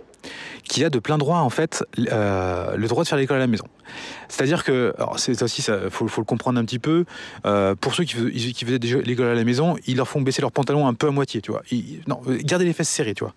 [0.69, 3.47] qui a de plein droit en fait euh, le droit de faire l'école à la
[3.47, 3.65] maison.
[4.29, 7.07] C'est-à-dire que, c'est aussi, il faut, le comprendre un petit peu.
[7.47, 10.87] Euh, pour ceux qui, faisaient l'école à la maison, ils leur font baisser leurs pantalons
[10.87, 11.63] un peu à moitié, tu vois.
[12.07, 13.33] non, gardez les fesses serrées, tu vois.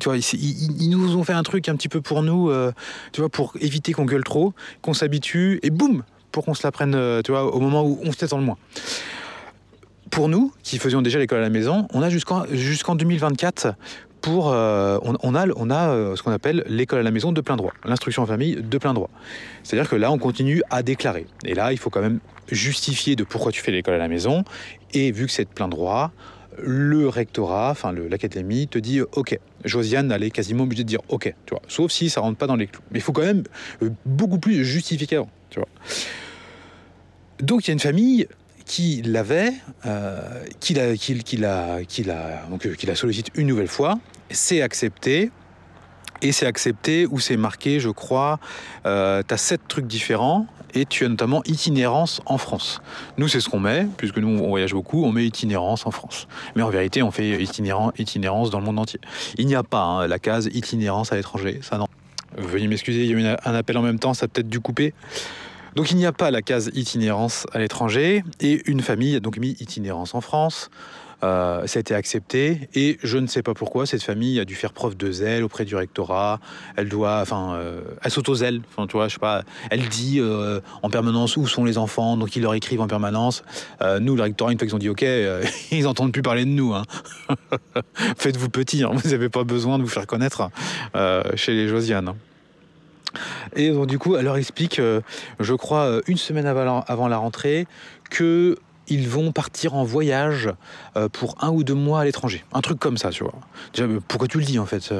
[0.00, 2.52] Tu vois, ils, nous ont fait un truc un petit peu pour nous,
[3.12, 6.72] tu vois, pour éviter qu'on gueule trop, qu'on s'habitue et boum, pour qu'on se la
[6.72, 8.58] prenne, tu vois, au moment où on se tête le moins
[10.14, 13.74] pour nous, qui faisions déjà l'école à la maison, on a jusqu'en jusqu'en 2024
[14.20, 17.40] pour, euh, on, a, on a euh, ce qu'on appelle l'école à la maison de
[17.40, 19.10] plein droit, l'instruction en famille de plein droit.
[19.64, 21.26] C'est-à-dire que là, on continue à déclarer.
[21.44, 24.44] Et là, il faut quand même justifier de pourquoi tu fais l'école à la maison.
[24.92, 26.12] Et vu que c'est de plein droit,
[26.62, 29.36] le rectorat, enfin l'académie, te dit OK.
[29.64, 31.62] Josiane, elle est quasiment obligée de dire OK, tu vois.
[31.66, 32.82] Sauf si ça rentre pas dans les clous.
[32.92, 33.42] Mais il faut quand même
[33.82, 35.68] euh, beaucoup plus justifier qu'avant, tu vois.
[37.40, 38.28] Donc il y a une famille
[38.64, 39.52] qui l'avait,
[39.86, 43.98] euh, qui, la, qui, qui, la, euh, sollicite une nouvelle fois,
[44.30, 45.30] c'est accepté.
[46.22, 48.38] Et c'est accepté ou c'est marqué, je crois,
[48.86, 52.80] euh, tu as sept trucs différents et tu as notamment itinérance en France.
[53.18, 56.26] Nous, c'est ce qu'on met, puisque nous, on voyage beaucoup, on met itinérance en France.
[56.56, 59.00] Mais en vérité, on fait itinérance dans le monde entier.
[59.36, 61.88] Il n'y a pas hein, la case itinérance à l'étranger, ça non.
[62.38, 64.60] Veuillez m'excuser, il y a eu un appel en même temps, ça a peut-être dû
[64.60, 64.94] couper.
[65.74, 69.38] Donc il n'y a pas la case itinérance à l'étranger et une famille a donc
[69.38, 70.70] mis itinérance en France.
[71.24, 74.54] Euh, ça a été accepté et je ne sais pas pourquoi cette famille a dû
[74.54, 76.38] faire preuve de zèle auprès du rectorat.
[76.76, 78.60] Elle doit, enfin, euh, elle s'auto-zèle.
[78.70, 79.42] Enfin, tu vois, je sais pas.
[79.70, 83.42] Elle dit euh, en permanence où sont les enfants, donc ils leur écrivent en permanence.
[84.00, 85.04] nous, le rectorat, une fois qu'ils ont dit OK,
[85.70, 86.74] ils n'entendent plus parler de nous.
[86.74, 86.82] Hein.
[88.18, 88.90] Faites-vous petit, hein.
[88.92, 90.50] vous n'avez pas besoin de vous faire connaître
[91.36, 92.14] chez les Josiane.
[93.14, 93.50] Hein.
[93.56, 95.00] Et du coup, elle leur explique, euh,
[95.40, 97.66] je crois, euh, une semaine avant la, rentrée,
[98.10, 98.56] que
[98.86, 100.50] ils vont partir en voyage
[100.96, 102.44] euh, pour un ou deux mois à l'étranger.
[102.52, 103.32] Un truc comme ça, tu vois.
[104.08, 104.92] Pourquoi tu le dis en fait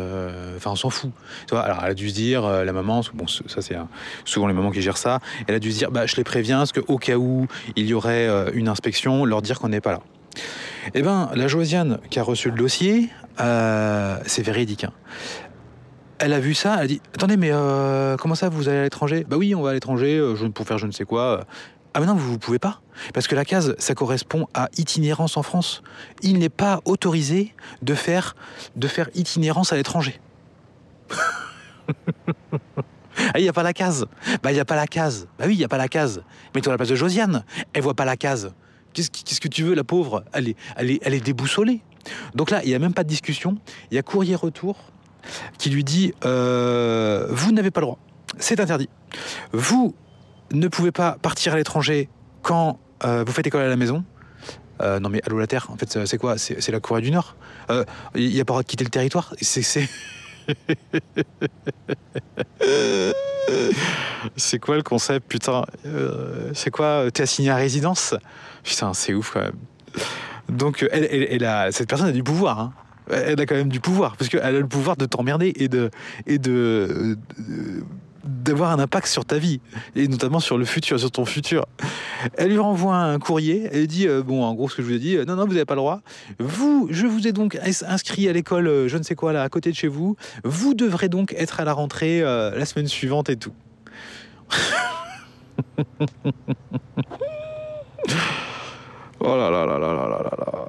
[0.56, 1.10] Enfin, on s'en fout.
[1.46, 3.76] Tu vois, alors, elle a dû se dire, la maman, bon, ça c'est
[4.24, 6.58] souvent les mamans qui gèrent ça, elle a dû se dire, bah, je les préviens,
[6.58, 7.46] parce qu'au cas où
[7.76, 10.00] il y aurait une inspection, leur dire qu'on n'est pas là.
[10.94, 14.84] Eh bien, la Josiane qui a reçu le dossier c'est véridique.
[14.84, 14.92] hein.
[16.24, 18.82] Elle a vu ça, elle a dit Attendez, mais euh, comment ça, vous allez à
[18.84, 19.26] l'étranger?
[19.28, 21.44] Bah oui, on va à l'étranger euh, pour faire je ne sais quoi.
[21.92, 22.80] Ah, mais non, vous ne pouvez pas.
[23.12, 25.82] Parce que la case, ça correspond à itinérance en France.
[26.22, 28.34] Il n'est pas autorisé de faire,
[29.14, 30.18] itinérance à l'étranger.
[33.32, 34.06] Ah, il n'y a pas la case.
[34.42, 35.28] Bah, il n'y a pas la case.
[35.38, 36.24] Bah oui, il n'y a pas la case.
[36.52, 37.44] Mets-toi à la place de Josiane.
[37.72, 38.52] Elle voit pas la case.
[38.92, 40.24] Qu'est-ce que tu veux, la pauvre?
[40.32, 41.80] Elle est, elle, est, elle est déboussolée.
[42.34, 43.56] Donc là, il n'y a même pas de discussion.
[43.92, 44.90] Il y a courrier retour
[45.58, 47.98] qui lui dit euh, Vous n'avez pas le droit.
[48.38, 48.88] C'est interdit.
[49.52, 49.94] Vous
[50.52, 52.08] ne pouvez pas partir à l'étranger
[52.42, 54.04] quand euh, vous faites école à la maison.
[54.82, 56.36] Euh, non mais allô la Terre, en fait c'est- quoi?
[56.36, 57.36] C'est la Corée du Nord.
[58.14, 59.34] Il n'y a pas le droit de quitter le territoire.
[59.40, 59.62] C'est
[64.36, 65.64] c'est- quoi le concept, putain?
[66.54, 67.10] C'est quoi?
[67.12, 68.14] T'es assigné à résidence?
[68.62, 69.56] Putain, c'est ouf quand même.
[70.48, 72.60] Donc, elle, cette personne a du pouvoir.
[72.60, 72.72] hein.
[73.10, 75.90] Elle a quand même du pouvoir, parce qu'elle a le pouvoir de t'emmerder et de
[76.26, 77.16] et de
[78.24, 79.60] d'avoir un impact sur ta vie
[79.94, 81.66] et notamment sur le futur, sur ton futur.
[82.38, 83.68] Elle lui renvoie un courrier.
[83.70, 85.44] Elle dit euh, bon, en gros, ce que je vous ai dit, euh, non, non,
[85.44, 86.00] vous n'avez pas le droit.
[86.38, 89.42] Vous, je vous ai donc ins- inscrit à l'école, euh, je ne sais quoi là,
[89.42, 90.16] à côté de chez vous.
[90.42, 93.52] Vous devrez donc être à la rentrée la semaine suivante et tout.
[99.20, 100.68] oh là là là là là là là là.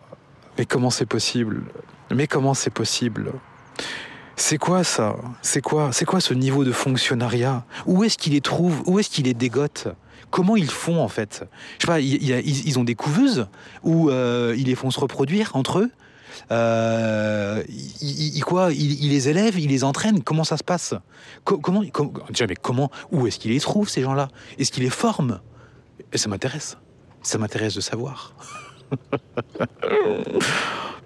[0.57, 1.63] Mais comment c'est possible?
[2.11, 3.31] Mais comment c'est possible?
[4.35, 5.15] C'est quoi ça?
[5.41, 7.65] C'est quoi C'est quoi ce niveau de fonctionnariat?
[7.85, 9.87] Où est-ce qu'ils les trouvent Où est-ce qu'ils les dégotent
[10.29, 11.45] Comment ils font en fait?
[11.79, 13.47] Je sais pas, il ils, ont des couveuses
[13.83, 15.91] où euh, ils les font se reproduire entre eux?
[16.51, 18.69] Euh, ils, ils- quoi?
[18.71, 20.21] Les élèvent, ils les entraînent?
[20.21, 20.93] Comment ça se passe?
[21.45, 24.27] Co- Comment com- Tiens, mais comment Où est-ce qu'ils les trouvent ces gens-là?
[24.59, 25.39] Est-ce qu'ils les forment?
[26.11, 26.77] Et ça m'intéresse.
[27.21, 28.33] Ça m'intéresse de savoir.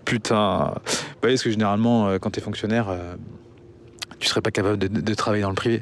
[0.09, 0.73] Putain.
[0.73, 0.81] Bah,
[1.21, 3.15] parce que généralement, euh, quand tu es fonctionnaire, euh,
[4.17, 5.79] tu serais pas capable de, travailler dans le privé.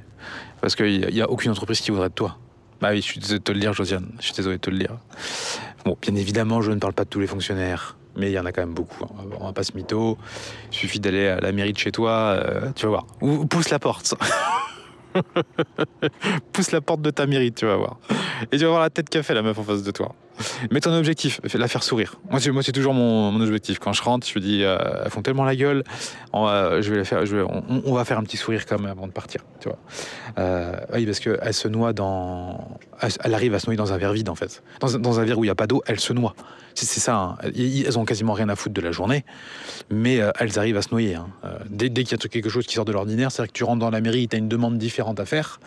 [0.59, 2.37] Parce qu'il n'y a, aucune entreprise qui voudrait de toi.
[2.81, 4.09] Bah oui, je suis désolé de te le dire, Josiane.
[4.19, 4.97] Je suis désolé de te le dire.
[5.85, 7.95] Bon, bien évidemment, je ne parle pas de tous les fonctionnaires.
[8.17, 9.05] Mais il y en a quand même beaucoup.
[9.05, 9.23] hein.
[9.39, 10.17] On va pas se mytho.
[10.73, 13.07] Il suffit d'aller à la mairie de chez toi, euh, tu vas voir.
[13.21, 14.13] Ou pousse la porte.
[16.51, 17.97] pousse la porte de ta mairie, tu vas voir.
[18.51, 20.13] Et tu vas voir la tête qu'a fait la meuf en face de toi.
[20.71, 22.15] Mais ton objectif, la faire sourire.
[22.29, 23.79] Moi, c'est, toujours mon, objectif.
[23.79, 25.83] Quand je rentre, je me dis, euh, elles font tellement la gueule,
[26.33, 26.81] on va,
[28.05, 29.77] faire, un petit sourire quand même avant de partir, tu vois.
[30.37, 33.97] Euh, oui, parce qu'elle se noie dans, elle, elle arrive à se noyer dans un
[33.97, 34.61] verre vide en fait.
[34.79, 36.35] Dans, un- verre où il n'y a pas d'eau, elle se noie.
[36.75, 37.15] C'est, ça.
[37.15, 37.37] hein.
[37.43, 39.25] Elles ont quasiment rien à foutre de la journée,
[39.89, 41.15] mais euh, elles arrivent à se noyer.
[41.15, 41.27] hein.
[41.69, 43.89] Dès, qu'il y a quelque chose qui sort de l'ordinaire, c'est-à-dire que tu rentres dans
[43.89, 45.59] la mairie, tu as une demande différente à faire,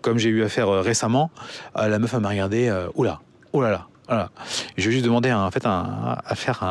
[0.00, 1.30] comme j'ai eu à faire récemment.
[1.76, 3.20] la meuf elle m'a regardé, oula,
[3.52, 6.62] oh là là, Je vais juste demander un- à faire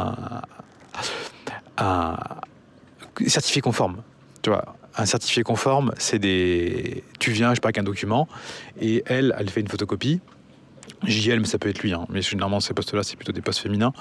[1.78, 2.18] un,
[3.28, 4.02] certifié conforme.
[4.42, 7.04] Tu vois, un certifié conforme, c'est des.
[7.20, 8.28] Tu viens, je sais avec un document,
[8.80, 10.22] et elle, elle fait une photocopie.
[11.06, 12.06] JL, mais ça peut être lui, hein.
[12.10, 13.94] mais généralement ces postes-là, c'est plutôt des postes féminins.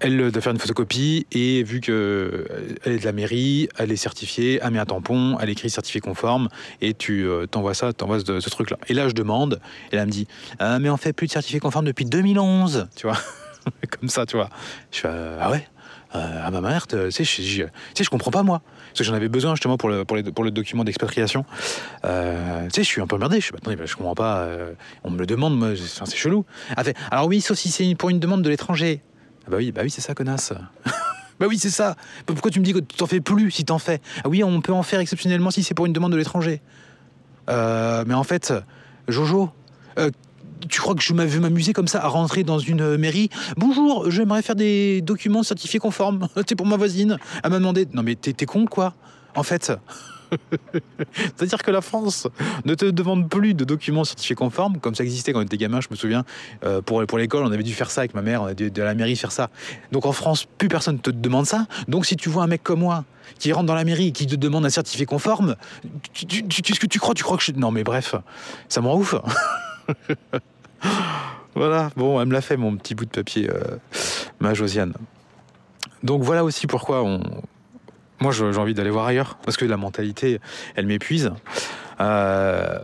[0.00, 2.46] Elle euh, doit faire une photocopie et vu que
[2.84, 6.00] elle est de la mairie, elle est certifiée, elle met un tampon, elle écrit certifié
[6.00, 6.48] conforme
[6.80, 8.78] et tu euh, t'envoies ça, t'envoies ce, ce truc-là.
[8.88, 9.60] Et là, je demande,
[9.92, 10.26] et elle me dit,
[10.58, 13.18] Ah, mais on fait plus de certifié conforme depuis 2011, tu vois,
[14.00, 14.50] comme ça, tu vois.
[14.92, 15.66] Je fais, euh, ah ouais,
[16.14, 19.54] euh, ah ma mère, tu sais, je, comprends pas moi, parce que j'en avais besoin
[19.54, 21.44] justement pour le, pour le document d'expatriation.
[22.04, 24.14] Euh, tu sais, je suis un peu emmerdé, je suis, bah, attendez, bah, je comprends
[24.14, 24.72] pas, euh,
[25.04, 26.44] on me le demande, moi, c'est chelou.
[26.82, 29.02] Fait, alors oui, sauf si c'est pour une demande de l'étranger.
[29.46, 30.52] Ah bah oui, bah oui, c'est ça, connasse.
[31.40, 31.94] bah oui, c'est ça.
[32.26, 34.00] Pourquoi tu me dis que tu t'en fais plus si t'en fais?
[34.24, 36.60] Ah oui, on peut en faire exceptionnellement si c'est pour une demande de l'étranger.
[37.48, 38.52] Euh, mais en fait,
[39.06, 39.50] Jojo,
[40.00, 40.10] euh,
[40.68, 43.30] tu crois que je m'avais m'amuser comme ça à rentrer dans une euh, mairie?
[43.56, 46.26] Bonjour, j'aimerais faire des documents certifiés conformes.
[46.48, 47.16] C'est pour ma voisine.
[47.44, 47.86] Elle m'a demandé.
[47.92, 48.94] Non mais t'es con quoi?
[49.36, 49.72] En fait.
[51.14, 52.26] C'est-à-dire que la France
[52.64, 55.80] ne te demande plus de documents certifiés conformes, comme ça existait quand on était gamin,
[55.80, 56.24] je me souviens.
[56.64, 58.70] Euh, pour pour l'école, on avait dû faire ça avec ma mère, on a dû
[58.70, 59.50] de la mairie faire ça.
[59.92, 61.66] Donc en France, plus personne te demande ça.
[61.88, 63.04] Donc si tu vois un mec comme moi
[63.38, 65.56] qui rentre dans la mairie et qui te demande un certificat conforme,
[66.12, 67.52] tu, tu- qu'est-ce que tu crois Tu crois que je...
[67.52, 68.14] Non mais bref,
[68.68, 69.14] ça me rend ouf.
[71.54, 73.76] voilà, bon, elle me l'a fait mon petit bout de papier, euh,
[74.40, 74.94] ma Josiane.
[76.02, 77.20] Donc voilà aussi pourquoi on...
[78.20, 80.40] Moi j'ai envie d'aller voir ailleurs, parce que la mentalité,
[80.74, 81.32] elle m'épuise.
[82.00, 82.78] Euh,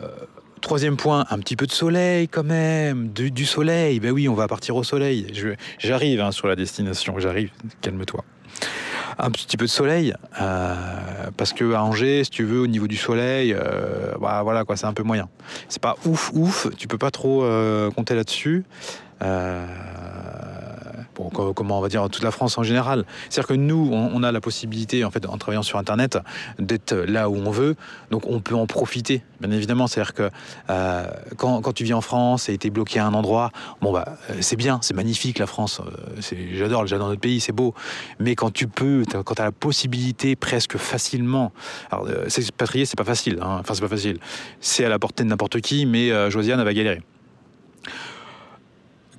[0.62, 3.98] Troisième point, un petit peu de soleil quand même, du, soleil.
[3.98, 5.26] Ben oui, on va partir au soleil.
[5.78, 7.50] J'arrive hein, sur la destination, j'arrive.
[7.80, 8.24] Calme-toi.
[9.18, 10.76] Un petit peu de soleil, euh,
[11.36, 14.76] parce que à Angers, si tu veux, au niveau du soleil, euh, bah, voilà quoi,
[14.76, 15.28] c'est un peu moyen.
[15.68, 17.44] C'est pas ouf ouf, tu peux pas trop
[17.96, 18.64] compter là-dessus.
[21.20, 23.04] Euh, comment on va dire toute la France en général.
[23.28, 26.18] C'est-à-dire que nous, on, a la possibilité, en fait, en travaillant sur Internet,
[26.58, 27.76] d'être là où on veut,
[28.10, 29.86] donc on peut en profiter, bien évidemment.
[29.86, 30.30] C'est-à-dire que
[30.70, 31.06] euh,
[31.36, 33.50] quand, tu vis en France et tu es bloqué à un endroit,
[33.80, 35.80] bon bah c'est bien, c'est magnifique la France,
[36.52, 37.74] j'adore, j'adore notre pays, c'est beau.
[38.18, 41.52] Mais quand tu peux, quand tu as la possibilité presque facilement,
[41.90, 43.58] alors s'expatrier, c'est pas facile, hein.
[43.60, 44.18] enfin c'est pas facile,
[44.60, 47.02] c'est à la portée de n'importe qui, mais Josiane va galérer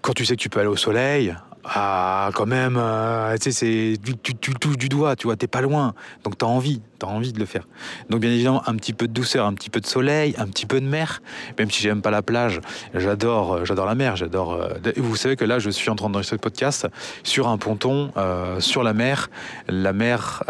[0.02, 1.34] quand tu sais que tu peux aller au soleil,
[1.66, 5.94] ah, quand même, euh, tu tu, tu, touches du doigt, tu vois, t'es pas loin.
[6.26, 7.68] Donc t'as envie, t'as envie de le faire.
[8.10, 10.66] Donc bien évidemment, un petit peu de douceur, un petit peu de soleil, un petit
[10.66, 11.22] peu de mer.
[11.58, 12.60] Même si j'aime pas la plage,
[12.94, 14.54] j'adore, euh, j'adore la mer, j'adore.
[14.54, 16.88] Euh, vous savez que là, je suis en train d'enregistrer ce podcast
[17.24, 18.12] sur un ponton,
[18.60, 19.30] sur la mer,
[19.68, 20.44] la mer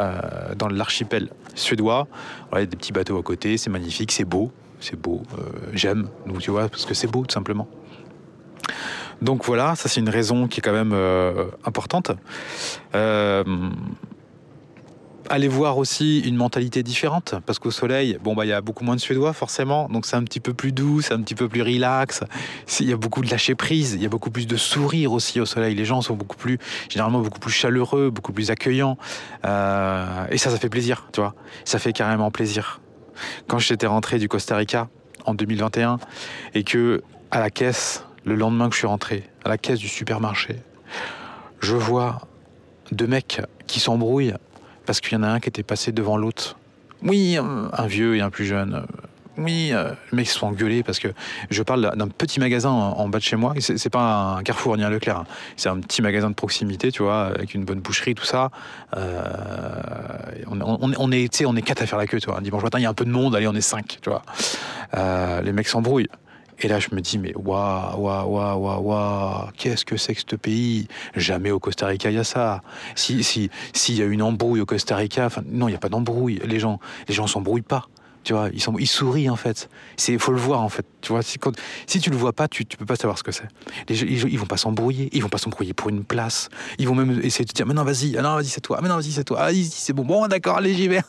[0.58, 2.08] dans l'archipel suédois.
[2.50, 5.22] Voilà, des petits bateaux à côté, c'est magnifique, c'est beau, c'est beau.
[5.74, 7.68] j'aime, donc tu vois, parce que c'est beau tout simplement.
[9.24, 12.12] Donc voilà, ça c'est une raison qui est quand même euh, importante.
[12.94, 13.44] Euh,
[15.30, 18.84] allez voir aussi une mentalité différente, parce qu'au soleil, bon bah il y a beaucoup
[18.84, 21.48] moins de Suédois forcément, donc c'est un petit peu plus doux, c'est un petit peu
[21.48, 22.26] plus relax.
[22.82, 25.40] Il y a beaucoup de lâcher prise, il y a beaucoup plus de sourire aussi
[25.40, 25.74] au soleil.
[25.74, 26.60] Les gens sont beaucoup plus,
[26.90, 28.98] généralement beaucoup plus chaleureux, beaucoup plus accueillants,
[29.46, 31.34] euh, et ça, ça fait plaisir, tu vois.
[31.64, 32.82] Ça fait carrément plaisir.
[33.48, 34.90] Quand j'étais rentré du Costa Rica
[35.26, 35.98] en 2021
[36.56, 37.02] et que
[37.32, 40.58] à la caisse le lendemain que je suis rentré à la caisse du supermarché,
[41.60, 42.28] je vois
[42.92, 44.36] deux mecs qui s'embrouillent
[44.86, 46.58] parce qu'il y en a un qui était passé devant l'autre.
[47.02, 48.86] Oui, un vieux et un plus jeune.
[49.38, 51.08] Oui, euh, les mecs se sont engueulés parce que
[51.50, 53.54] je parle d'un petit magasin en, bas de chez moi.
[53.60, 55.20] C'est pas un Carrefour ni un Leclerc.
[55.20, 55.26] Hein.
[55.58, 58.52] C'est un petit magasin de proximité, tu vois, avec une bonne boucherie, tout ça.
[58.96, 59.24] Euh,
[60.48, 62.38] on, on, est, on est quatre à faire la queue, tu vois.
[62.38, 64.10] Un dimanche matin, il y a un peu de monde, allez, on est cinq, tu
[64.10, 64.22] vois.
[64.94, 66.10] Euh, les mecs s'embrouillent.
[66.60, 70.22] Et là, je me dis, mais waouh, waouh, waouh, waouh, waouh, qu'est-ce que c'est que
[70.28, 70.88] ce pays?
[71.16, 72.62] Jamais au Costa Rica, il y a ça.
[72.96, 75.90] Si, si, s'il y a une embrouille au Costa Rica, non, il n'y a pas
[75.90, 76.40] d'embrouille.
[76.46, 77.88] Les gens, les gens s'embrouillent pas.
[78.24, 79.70] Tu vois, ils, sourient en fait.
[79.98, 80.86] C'est, faut le voir en fait.
[81.02, 81.52] Tu vois, si, quand,
[81.88, 83.48] si tu le vois pas, tu, tu peux pas savoir ce que c'est.
[83.90, 85.10] Ils, ils, vont pas s'embrouiller.
[85.12, 86.48] Ils vont pas s'embrouiller pour une place.
[86.78, 88.80] Ils vont même essayer de te dire, mais non, vas-y, ah vas-y, c'est toi.
[88.82, 89.40] Mais non, vas-y, c'est toi.
[89.42, 90.06] Ah, c'est bon.
[90.06, 91.02] Bon, d'accord, allez, j'y vais.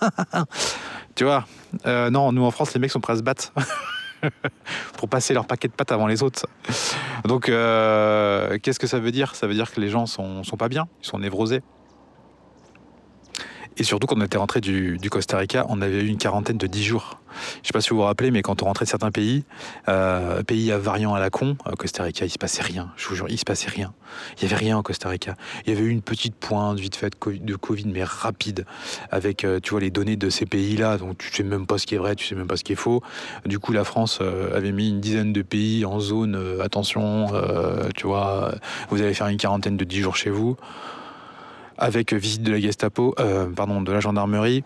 [1.15, 1.47] tu vois.
[1.87, 3.53] Euh, non, nous en France, les mecs sont prêts à se battre.
[4.97, 6.47] pour passer leur paquet de pâtes avant les autres.
[7.25, 9.35] Donc, euh, qu'est-ce que ça veut dire?
[9.35, 11.63] Ça veut dire que les gens sont, sont pas bien, ils sont névrosés.
[13.77, 16.67] Et surtout, quand on était rentré du, Costa Rica, on avait eu une quarantaine de
[16.67, 17.21] 10 jours.
[17.35, 19.45] Je ne sais pas si vous vous rappelez, mais quand on rentrait de certains pays,
[19.89, 22.93] euh, pays à variant à la con, au Costa Rica, il se passait rien.
[22.97, 23.93] Je vous jure, il se passait rien.
[24.37, 25.35] Il y avait rien au Costa Rica.
[25.67, 28.65] Il y avait eu une petite pointe vite fait de Covid, mais rapide,
[29.11, 30.97] avec euh, tu vois les données de ces pays-là.
[30.97, 32.73] Donc tu sais même pas ce qui est vrai, tu sais même pas ce qui
[32.73, 33.03] est faux.
[33.45, 37.33] Du coup, la France euh, avait mis une dizaine de pays en zone attention.
[37.97, 38.55] tu vois,
[38.91, 40.57] vous allez faire une quarantaine de 10 jours chez vous
[41.79, 44.65] avec visite de la Gestapo, euh, pardon, de la gendarmerie,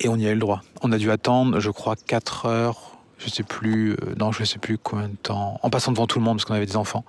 [0.00, 0.62] et on y a eu le droit.
[0.82, 4.58] On a dû attendre, je crois, 4 heures, je sais plus, euh, non, je sais
[4.58, 7.04] plus combien de temps, en passant devant tout le monde parce qu'on avait des enfants.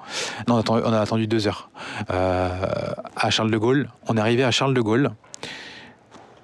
[0.47, 1.69] Non, on a attendu, on a attendu deux heures.
[2.09, 2.65] Euh,
[3.15, 5.11] à Charles de Gaulle, on est arrivé à Charles de Gaulle,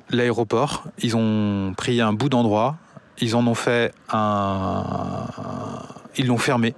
[0.09, 2.77] l'aéroport, ils ont pris un bout d'endroit,
[3.19, 5.25] ils en ont fait un.
[6.17, 6.75] Ils l'ont fermé.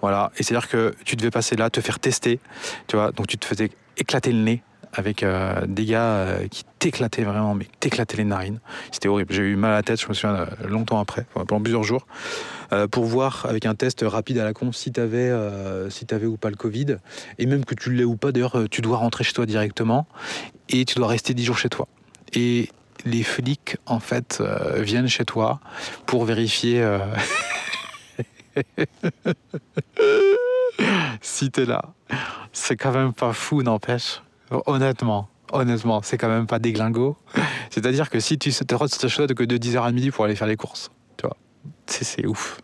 [0.00, 0.30] Voilà.
[0.36, 2.38] Et c'est-à-dire que tu devais passer là, te faire tester.
[2.86, 4.62] Tu vois, donc tu te faisais éclater le nez
[4.92, 8.60] avec euh, des gars euh, qui t'éclataient vraiment, mais t'éclataient les narines.
[8.90, 9.32] C'était horrible.
[9.32, 12.06] J'ai eu mal à la tête, je me souviens, euh, longtemps après, pendant plusieurs jours,
[12.90, 15.32] pour voir avec un test rapide à la con si t'avais
[15.88, 16.96] si ou pas le Covid.
[17.38, 20.08] Et même que tu l'aies ou pas, d'ailleurs, tu dois rentrer chez toi directement
[20.68, 21.86] et tu dois rester 10 jours chez toi.
[22.32, 22.68] Et
[23.04, 24.42] les flics, en fait,
[24.78, 25.60] viennent chez toi
[26.06, 26.84] pour vérifier
[31.20, 31.82] si t'es là.
[32.52, 34.22] C'est quand même pas fou, n'empêche.
[34.50, 37.16] Honnêtement, honnêtement, c'est quand même pas déglingo.
[37.70, 40.46] C'est-à-dire que si tu te rends de que de 10h à midi pour aller faire
[40.46, 41.36] les courses, tu vois,
[41.86, 42.60] c'est ouf.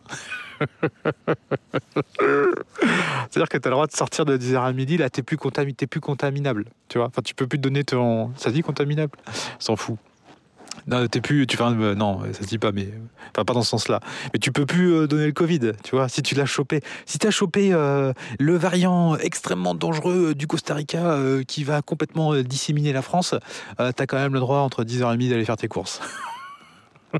[3.31, 5.37] C'est-à-dire que tu as le droit de sortir de 10h à midi, là, tu plus,
[5.37, 6.67] contami plus contaminable.
[6.89, 8.31] Tu vois, enfin, tu peux plus te donner ton.
[8.37, 9.19] Ça dit contaminable?
[9.59, 9.99] S'en fout.
[10.87, 12.89] Non, t'es plus, tu, enfin, euh, non, ça se dit pas, mais
[13.31, 14.01] enfin, pas dans ce sens-là.
[14.33, 16.81] Mais tu peux plus euh, donner le Covid, tu vois, si tu l'as chopé.
[17.07, 22.35] Si tu as chopé euh, le variant extrêmement dangereux du Costa Rica qui va complètement
[22.43, 23.35] disséminer la France,
[23.79, 26.01] tu as quand même le droit entre 10h et midi d'aller faire tes courses.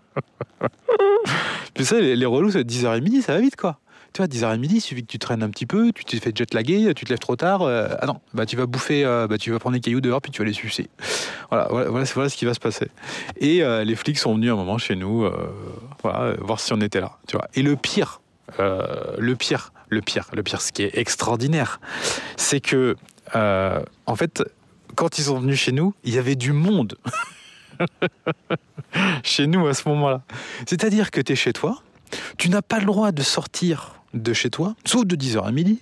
[1.75, 3.82] Puis ça, les, les relous, c'est 10h et midi, ça va vite, quoi
[4.13, 6.17] tu vois, 10h à midi, il suffit que tu traînes un petit peu, tu te
[6.17, 7.63] fais jet laguer, tu te lèves trop tard.
[7.63, 10.21] Euh, ah non, bah tu vas bouffer, euh, bah tu vas prendre des cailloux dehors,
[10.21, 10.89] puis tu vas les sucer.
[11.51, 12.89] Voilà, voilà, voilà, ce qui va se passer.
[13.39, 15.29] Et euh, les flics sont venus un moment chez nous,
[16.03, 17.19] voilà, voir si on était là.
[17.27, 17.49] Tu vois.
[17.55, 18.21] Et le pire,
[18.59, 21.81] le pire, le pire, le pire, ce qui est extraordinaire,
[22.37, 22.97] c'est que
[23.35, 24.43] en fait,
[24.95, 26.97] quand ils sont venus chez nous, il y avait du monde.
[29.23, 30.23] chez nous à ce moment-là.
[30.67, 31.83] C'est-à-dire que tu es chez toi,
[32.37, 35.81] tu n'as pas le droit de sortir de chez toi, sauf de 10h à midi,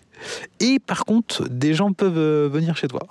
[0.61, 3.07] et par contre, des gens peuvent euh, venir chez toi.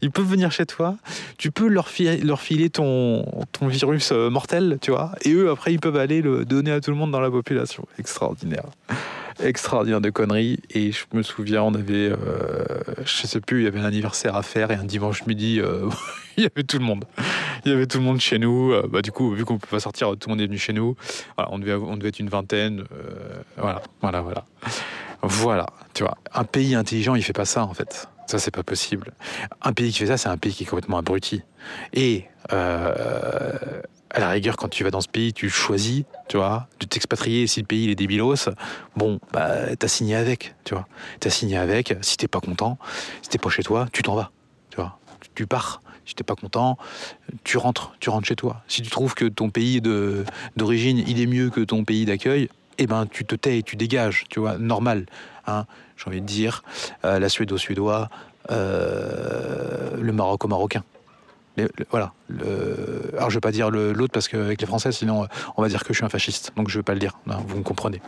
[0.00, 0.96] Ils peuvent venir chez toi,
[1.38, 5.50] tu peux leur filer, leur filer ton, ton virus euh, mortel, tu vois, et eux,
[5.50, 7.86] après, ils peuvent aller le donner à tout le monde dans la population.
[7.98, 8.64] Extraordinaire
[9.40, 10.60] extraordinaire de conneries.
[10.70, 12.64] Et je me souviens, on avait, euh,
[13.04, 15.88] je sais plus, il y avait un anniversaire à faire et un dimanche midi, euh,
[16.36, 17.04] il y avait tout le monde.
[17.64, 18.72] Il y avait tout le monde chez nous.
[18.72, 20.58] Euh, bah, du coup, vu qu'on ne peut pas sortir, tout le monde est venu
[20.58, 20.96] chez nous.
[21.38, 22.84] on, devait, on devait être une vingtaine.
[23.56, 24.44] voilà, voilà, voilà.
[25.22, 26.16] Voilà, tu vois.
[26.34, 28.08] Un pays intelligent, il fait pas ça en fait.
[28.26, 29.12] Ça, c'est pas possible.
[29.60, 31.42] Un pays qui fait ça, c'est un pays qui est complètement abruti.
[31.92, 32.26] Et
[34.12, 37.46] à la rigueur, quand tu vas dans ce pays, tu choisis, tu vois, de t'expatrier.
[37.46, 38.48] Si le pays il est débilos,
[38.96, 40.86] bon, bah, t'as signé avec, tu vois.
[41.20, 41.94] T'as signé avec.
[42.02, 42.78] Si t'es pas content,
[43.22, 44.30] si t'es pas chez toi, tu t'en vas,
[44.70, 44.98] tu vois.
[45.34, 45.81] Tu pars.
[46.04, 46.78] Si t'es pas content,
[47.44, 48.62] tu rentres, tu rentres chez toi.
[48.68, 52.48] Si tu trouves que ton pays d'origine, il est mieux que ton pays d'accueil,
[52.78, 55.06] eh ben, tu te tais tu dégages, tu vois, normal.
[55.46, 56.62] Hein, J'ai envie de dire,
[57.04, 58.08] euh, la Suède au Suédois,
[58.50, 60.82] euh, le Maroc au Marocain
[61.90, 62.12] voilà.
[63.16, 65.26] Alors je vais pas dire l'autre parce qu'avec les Français, sinon
[65.56, 66.52] on va dire que je suis un fasciste.
[66.56, 67.18] Donc je vais pas le dire.
[67.26, 68.00] vous me comprenez.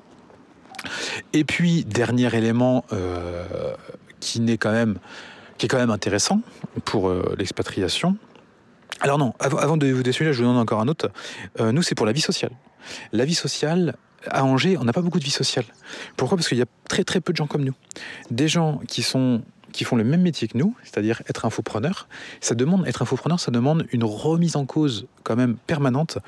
[1.33, 3.75] Et puis dernier élément euh,
[4.21, 4.99] qui n'est quand même
[5.59, 6.41] qui est quand même intéressant
[6.85, 8.17] pour euh, l'expatriation.
[9.01, 11.11] Alors non, avant, de vous décider, je vous donne encore un autre.
[11.61, 12.53] Euh, nous, c'est pour la vie sociale.
[13.13, 13.97] La vie sociale,
[14.27, 15.65] à Angers, on n'a pas beaucoup de vie sociale.
[16.17, 16.37] Pourquoi?
[16.37, 17.75] Parce qu'il y a très très peu de gens comme nous.
[18.31, 19.43] Des gens qui sont
[19.73, 22.07] qui font le même métier que nous, c'est-à-dire être infopreneur.
[22.41, 26.19] Ça demande, être infopreneur, ça demande une remise en cause quand même permanente.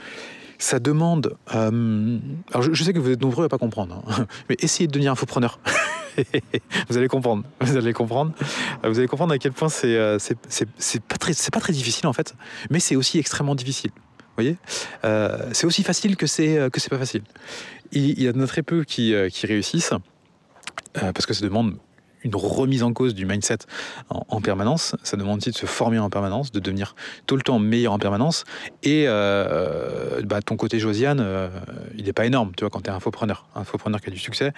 [0.59, 1.37] Ça demande.
[1.55, 2.19] Euh,
[2.51, 5.13] alors je, sais que vous êtes nombreux à pas comprendre, hein, mais essayez de devenir
[5.13, 5.61] infopreneur.
[6.89, 7.45] vous allez comprendre.
[7.61, 8.33] Vous allez comprendre.
[8.83, 12.07] Vous allez comprendre à quel point c'est euh, c'est pas très c'est pas très difficile
[12.07, 12.35] en fait,
[12.71, 13.91] mais c'est aussi extrêmement difficile.
[13.95, 14.57] Vous voyez,
[15.05, 17.23] euh, c'est aussi facile que c'est que c'est pas facile.
[17.93, 19.95] Il, y en a très peu qui, qui réussissent
[20.93, 21.77] parce que ça demande
[22.27, 23.59] une remise en cause du mindset
[24.11, 24.95] en, permanence.
[25.03, 26.95] Ça demande aussi de se former en permanence, de devenir
[27.27, 28.45] tout le temps meilleur en permanence.
[28.83, 31.49] Et euh, bah, ton côté Josiane, euh,
[31.97, 33.47] il n'est pas énorme, tu vois, quand tu es un infopreneur.
[33.55, 34.53] Un infopreneur qui a du succès,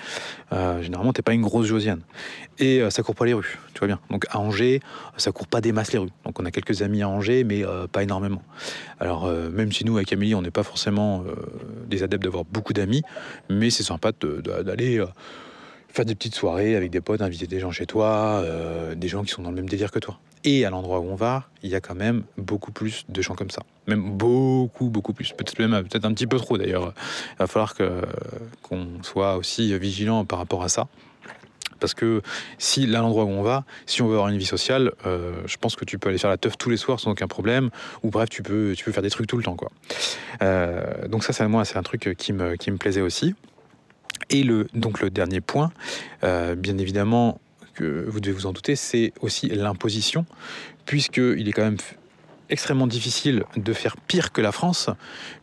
[0.52, 2.00] euh, généralement, tu pas une grosse Josiane.
[2.58, 4.00] Et ça court pas les rues, tu vois bien.
[4.10, 4.80] Donc à Angers,
[5.16, 6.10] ça court pas des masses les rues.
[6.24, 7.62] Donc on a quelques amis à Angers, mais
[7.92, 8.42] pas énormément.
[8.98, 11.22] Alors même si nous, avec Amélie, on n'est pas forcément
[11.86, 13.02] des adeptes d'avoir beaucoup d'amis,
[13.48, 15.04] mais c'est sympa d'aller
[15.98, 19.24] faire des petites soirées avec des potes, inviter des gens chez toi, euh, des gens
[19.24, 20.20] qui sont dans le même délire que toi.
[20.44, 23.34] Et à l'endroit où on va, il y a quand même beaucoup plus de gens
[23.34, 23.62] comme ça.
[23.88, 25.32] Même beaucoup, beaucoup plus.
[25.32, 26.94] Peut-être même peut-être un petit peu trop d'ailleurs.
[27.32, 27.74] Il va falloir
[28.62, 30.86] qu'on soit aussi vigilant par rapport à ça.
[31.80, 32.22] Parce que
[32.58, 35.56] si là, l'endroit où on va, si on veut avoir une vie sociale, euh, je
[35.56, 37.70] pense que tu peux aller faire la teuf tous les soirs sans aucun problème.
[38.04, 39.56] Ou bref, tu peux, tu peux faire des trucs tout le temps.
[39.56, 39.72] Quoi.
[40.42, 43.34] Euh, donc ça, c'est moi, c'est un truc qui me, qui me plaisait aussi.
[44.30, 45.72] Et le, donc le dernier point,
[46.24, 47.40] euh, bien évidemment,
[47.74, 50.26] que vous devez vous en douter, c'est aussi l'imposition,
[50.84, 51.76] puisqu'il est quand même
[52.50, 54.90] extrêmement difficile de faire pire que la France,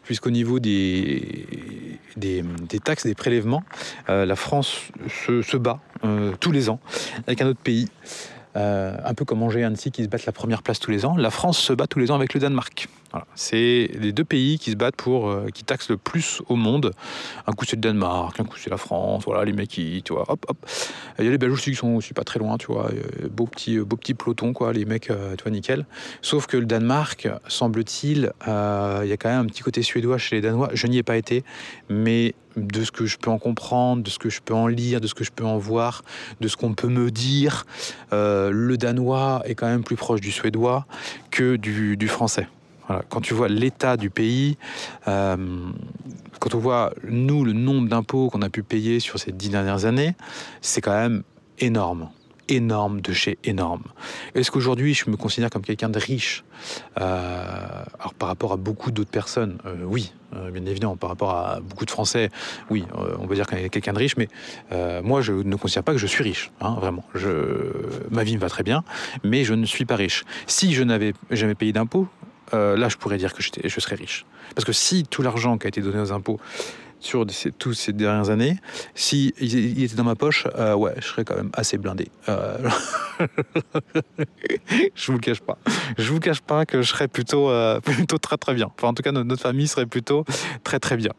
[0.03, 2.43] puisqu'au niveau des, des,
[2.83, 3.63] taxes, des prélèvements,
[4.09, 6.79] euh, la France se, bat euh, tous les ans
[7.27, 7.89] avec un autre pays.
[8.55, 11.15] un peu comme Angers et Annecy qui se battent la première place tous les ans,
[11.15, 12.87] la France se bat tous les ans avec le Danemark.
[13.35, 16.91] C'est les deux pays qui se battent pour, euh, qui taxent le plus au monde.
[17.47, 19.23] Un coup c'est le Danemark, un coup c'est la France.
[19.25, 20.57] Voilà, les mecs qui, tu vois, hop, hop.
[21.19, 22.89] Il y a les Belges aussi qui sont aussi pas très loin, tu vois.
[23.31, 24.73] Beau petit, beau petit peloton, quoi.
[24.73, 25.85] Les mecs, euh, tu vois, nickel.
[26.21, 30.17] Sauf que le Danemark, semble-t-il, euh, il y a quand même un petit côté suédois
[30.17, 30.69] chez les Danois.
[30.73, 31.43] Je n'y ai pas été,
[31.89, 35.01] mais de ce que je peux en comprendre, de ce que je peux en lire,
[35.01, 36.03] de ce que je peux en voir,
[36.39, 37.65] de ce qu'on peut me dire,
[38.13, 40.85] le danois est quand même plus proche du suédois
[41.31, 42.47] que du français.
[43.09, 44.57] Quand tu vois l'état du pays,
[45.07, 45.35] euh,
[46.39, 49.85] quand on voit, nous, le nombre d'impôts qu'on a pu payer sur ces dix dernières
[49.85, 50.15] années,
[50.61, 51.23] c'est quand même
[51.59, 52.09] énorme.
[52.47, 53.81] Énorme de chez énorme.
[54.35, 56.43] Est-ce qu'aujourd'hui, je me considère comme quelqu'un de riche?
[57.01, 57.83] Euh,
[58.19, 60.13] par rapport à beaucoup d'autres personnes, euh, oui,
[60.53, 60.95] bien évidemment.
[60.95, 62.29] Par rapport à beaucoup de Français,
[62.69, 62.85] oui,
[63.19, 64.27] on peut dire qu'on est quelqu'un de riche, mais
[65.01, 67.03] moi, je ne considère pas que je suis riche, hein, vraiment.
[68.11, 68.83] Ma vie me va très bien,
[69.23, 70.23] mais je ne suis pas riche.
[70.45, 72.07] Si je n'avais jamais payé d'impôts,
[72.55, 74.25] euh, là, je pourrais dire que je serais riche.
[74.55, 76.39] Parce que si tout l'argent qui a été donné aux impôts
[76.99, 77.25] sur
[77.59, 78.57] toutes ces dernières années,
[78.95, 82.07] si il, était dans ma poche, euh, ouais, je serais quand même assez blindé.
[82.29, 82.57] Euh...
[84.95, 85.57] je vous le cache pas.
[85.97, 88.71] Je vous cache pas que je serais plutôt, euh, plutôt très très bien.
[88.77, 90.25] Enfin, en tout cas, notre, famille serait plutôt
[90.63, 91.11] très très bien.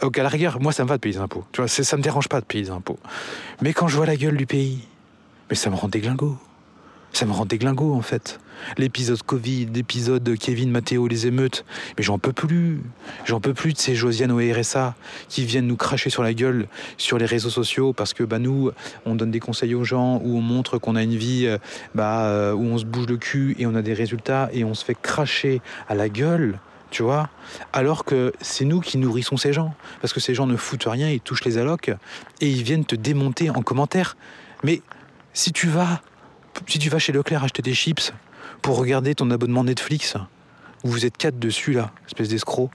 [0.00, 1.44] Ok, à la rigueur, moi ça me va de payer des impôts.
[1.52, 2.98] Tu vois, ça me dérange pas de payer des impôts.
[3.62, 4.86] Mais quand je vois la gueule du pays,
[5.50, 6.38] mais ça me rend déglingo.
[7.12, 8.38] Ça me rend déglingo en fait.
[8.76, 11.64] L'épisode Covid, l'épisode Kevin, Matteo, les émeutes.
[11.96, 12.82] Mais j'en peux plus.
[13.24, 14.94] J'en peux plus de ces Josiane au RSA
[15.28, 18.70] qui viennent nous cracher sur la gueule sur les réseaux sociaux parce que bah, nous,
[19.06, 21.58] on donne des conseils aux gens ou on montre qu'on a une vie euh,
[21.94, 24.74] bah, euh, où on se bouge le cul et on a des résultats et on
[24.74, 26.58] se fait cracher à la gueule
[26.90, 27.28] tu vois
[27.72, 29.74] Alors que c'est nous qui nourrissons ces gens.
[30.00, 31.90] Parce que ces gens ne foutent rien, ils touchent les allocs
[32.40, 34.16] et ils viennent te démonter en commentaire.
[34.64, 34.82] Mais
[35.34, 36.00] si tu vas,
[36.66, 38.12] si tu vas chez Leclerc acheter des chips
[38.62, 40.14] pour regarder ton abonnement Netflix,
[40.84, 42.70] où vous êtes quatre dessus là, espèce d'escroc,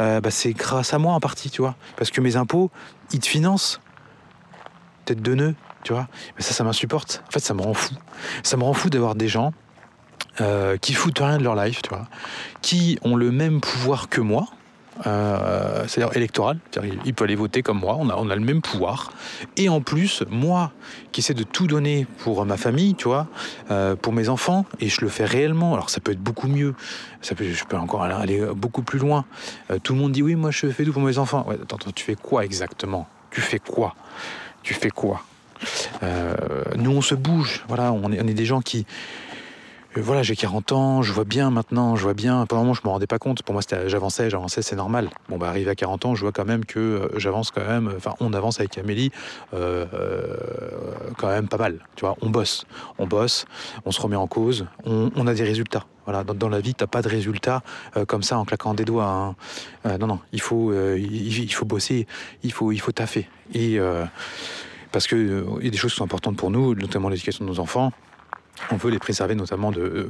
[0.00, 1.76] euh, bah c'est grâce à moi en partie, tu vois.
[1.96, 2.70] Parce que mes impôts,
[3.12, 3.80] ils te financent.
[5.04, 5.54] Tête de nœud,
[5.84, 6.08] tu vois.
[6.36, 7.22] Mais ça, ça m'insupporte.
[7.28, 7.94] En fait, ça me rend fou.
[8.42, 9.52] Ça me rend fou d'avoir des gens
[10.40, 12.06] euh, qui foutent rien de leur life, tu vois,
[12.62, 14.46] qui ont le même pouvoir que moi,
[15.06, 16.58] euh, c'est-à-dire électoral,
[17.04, 19.12] il peut aller voter comme moi, on a, on a le même pouvoir.
[19.56, 20.72] Et en plus, moi,
[21.12, 23.28] qui essaie de tout donner pour ma famille, tu vois,
[23.70, 26.74] euh, pour mes enfants, et je le fais réellement, alors ça peut être beaucoup mieux,
[27.22, 29.24] je peux encore aller, beaucoup plus loin.
[29.82, 31.46] tout le monde dit oui, moi je fais tout pour mes enfants.
[31.48, 33.08] Ouais, attends, tu fais quoi exactement?
[33.30, 33.94] Tu fais quoi?
[34.62, 35.22] Tu fais quoi?
[36.76, 38.86] Nous, on se bouge, voilà, on est des gens qui
[40.00, 42.46] voilà, j'ai 40 ans, je vois bien maintenant, je vois bien.
[42.46, 43.42] Pendant un moment, je me rendais pas compte.
[43.42, 45.10] Pour moi, j'avançais, j'avançais, c'est normal.
[45.28, 47.92] Bon, bah, arrivé à 40 ans, je vois quand même que euh, j'avance quand même.
[47.96, 49.10] Enfin, on avance avec Amélie
[49.54, 50.36] euh, euh,
[51.16, 51.78] quand même pas mal.
[51.96, 52.66] Tu vois, on bosse,
[52.98, 53.46] on bosse,
[53.84, 55.84] on se remet en cause, on, a des résultats.
[56.04, 57.62] Voilà, dans, la vie, t'as pas de résultats
[58.06, 59.36] comme ça en claquant des doigts.
[59.84, 59.98] Hein.
[59.98, 62.06] non, non, il faut, il, faut bosser,
[62.42, 63.28] il faut, il faut taffer.
[63.52, 63.78] Et
[64.90, 67.50] parce que il y a des choses qui sont importantes pour nous, notamment l'éducation de
[67.50, 67.92] nos enfants
[68.70, 70.08] on veut les préserver notamment euh,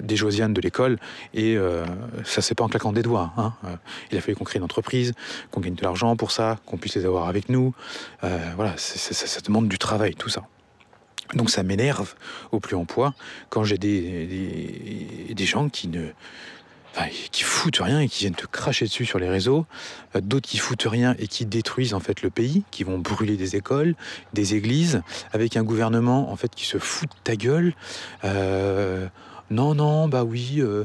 [0.00, 0.98] des Josianes de l'école
[1.34, 1.84] et euh,
[2.24, 3.32] ça c'est pas en claquant des doigts.
[3.36, 3.52] Hein.
[3.64, 3.76] Euh,
[4.10, 5.12] il a fallu qu'on crée une entreprise,
[5.50, 7.74] qu'on gagne de l'argent pour ça, qu'on puisse les avoir avec nous.
[8.22, 10.42] voilà, ça, demande du travail, tout ça.
[11.34, 12.14] Donc ça m'énerve
[12.50, 13.14] au plus en poids
[13.50, 16.08] quand j'ai des gens qui ne
[17.30, 19.66] qui foutent rien et qui viennent te cracher dessus sur les réseaux,
[20.16, 23.36] euh, d'autres qui foutent rien et qui détruisent en fait le pays, qui vont brûler
[23.36, 23.94] des écoles,
[24.32, 27.74] des églises, avec un gouvernement en fait qui se fout de ta gueule.
[28.24, 29.06] Euh,
[29.50, 30.56] non, non, bah oui.
[30.58, 30.84] Euh,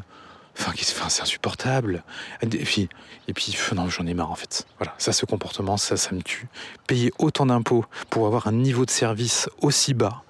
[0.56, 2.04] c'est insupportable.
[2.42, 2.90] Et puis,
[3.28, 4.66] et puis non, j'en ai marre en fait.
[4.78, 6.48] Voilà, ça, ce comportement, ça, ça me tue.
[6.88, 10.24] Payer autant d'impôts pour avoir un niveau de service aussi bas.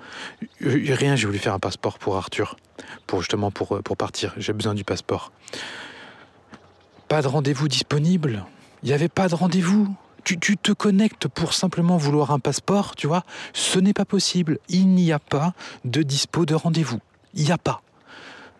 [0.61, 2.55] Rien, j'ai voulu faire un passeport pour Arthur
[3.07, 4.34] pour justement pour, euh, pour partir.
[4.38, 5.32] J'ai besoin du passeport.
[7.07, 8.45] Pas de rendez-vous disponible.
[8.84, 9.95] Il n'y avait pas de rendez-vous.
[10.24, 13.24] Tu, tu, te connectes pour simplement vouloir un passeport, tu vois.
[13.53, 14.57] Ce n'est pas possible.
[14.70, 15.53] Il n'y a pas
[15.86, 16.99] de dispo de rendez-vous.
[17.36, 17.82] Il n'y a pas.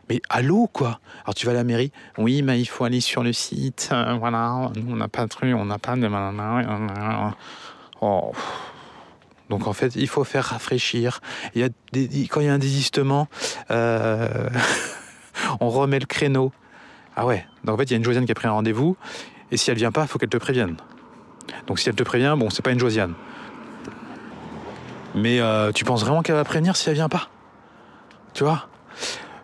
[0.10, 1.00] Mais allô, quoi?
[1.24, 3.90] Alors tu vas à la mairie Oui, mais il faut aller sur le site.
[3.92, 6.08] Euh, voilà, on n'a pas de truc, on n'a pas de...
[8.02, 8.32] Oh.
[9.50, 11.22] Donc en fait, il faut faire rafraîchir.
[11.54, 11.70] Il y a
[12.30, 13.28] quand il y a un désistement,
[13.72, 14.50] euh,
[15.60, 16.52] on remet le créneau.
[17.16, 17.46] Ah ouais.
[17.64, 18.98] Donc en fait, il y a une Josiane qui a pris un rendez-vous,
[19.52, 20.76] et si elle vient pas, il faut qu'elle te prévienne.
[21.68, 23.14] Donc si elle te prévient, bon, c'est pas une Josiane.
[25.14, 27.30] Mais euh, tu penses vraiment qu'elle va prévenir si elle vient pas?
[28.34, 28.68] Tu vois?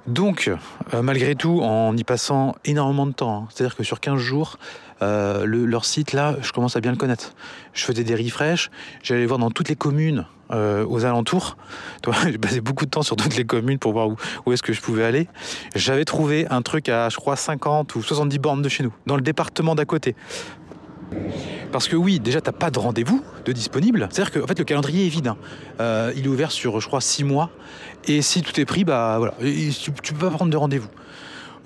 [0.07, 0.51] Donc,
[0.93, 4.57] euh, malgré tout, en y passant énormément de temps, hein, c'est-à-dire que sur 15 jours,
[5.01, 7.33] euh, leur site, là, je commence à bien le connaître.
[7.73, 8.69] Je faisais des refresh,
[9.03, 11.57] j'allais voir dans toutes les communes euh, aux alentours.
[12.25, 14.09] J'ai passé beaucoup de temps sur toutes les communes pour voir
[14.45, 15.27] où, est-ce que je pouvais aller.
[15.75, 19.15] J'avais trouvé un truc à, je crois, 50 ou 70 bornes de chez nous, dans
[19.15, 20.15] le département d'à côté.
[21.71, 24.07] Parce que oui, déjà, t'as pas de rendez-vous de disponible.
[24.11, 25.27] C'est-à-dire que en fait, le calendrier est vide.
[25.27, 25.37] Hein.
[25.79, 27.49] Euh, il est ouvert sur, je crois, 6 mois.
[28.07, 30.89] Et si tout est pris, bah voilà, tu, tu peux pas prendre de rendez-vous.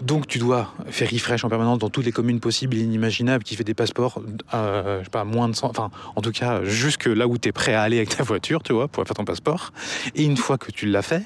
[0.02, 3.56] Donc tu dois faire refresh en permanence dans toutes les communes possibles et inimaginables qui
[3.56, 4.22] fait des passeports,
[4.54, 7.74] euh, pas, moins de 100, enfin en tout cas jusque là où tu es prêt
[7.74, 9.72] à aller avec ta voiture, tu vois, pour faire ton passeport.
[10.14, 11.24] Et une fois que tu l'as fait,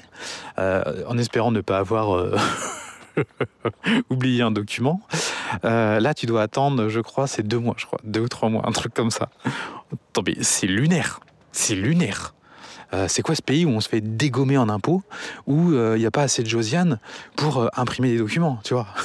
[0.58, 2.36] euh, en espérant ne pas avoir euh,
[4.10, 5.00] oublié un document,
[5.64, 8.62] là tu dois attendre, je crois, c'est deux mois, je crois, deux ou trois mois,
[8.66, 9.30] un truc comme ça.
[10.42, 12.34] c'est lunaire, c'est lunaire.
[12.92, 15.02] Euh, c'est quoi ce pays où on se fait dégommer en impôts,
[15.46, 16.98] où il euh, n'y a pas assez de Josiane
[17.36, 18.86] pour euh, imprimer des documents, tu vois?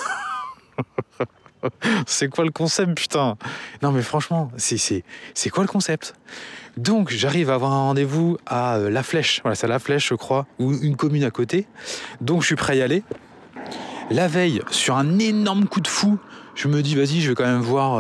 [2.06, 3.38] C'est quoi le concept, putain?
[3.82, 5.04] Non mais franchement, c'est
[5.50, 6.14] quoi le concept?
[6.78, 10.46] Donc j'arrive à avoir un rendez-vous à La Flèche, voilà c'est La Flèche je crois,
[10.60, 11.66] ou une commune à côté.
[12.22, 13.04] Donc je suis prêt à y aller.
[14.12, 16.20] La veille, sur un énorme coup de fou,
[16.54, 17.98] je me dis vas-y je vais quand même voir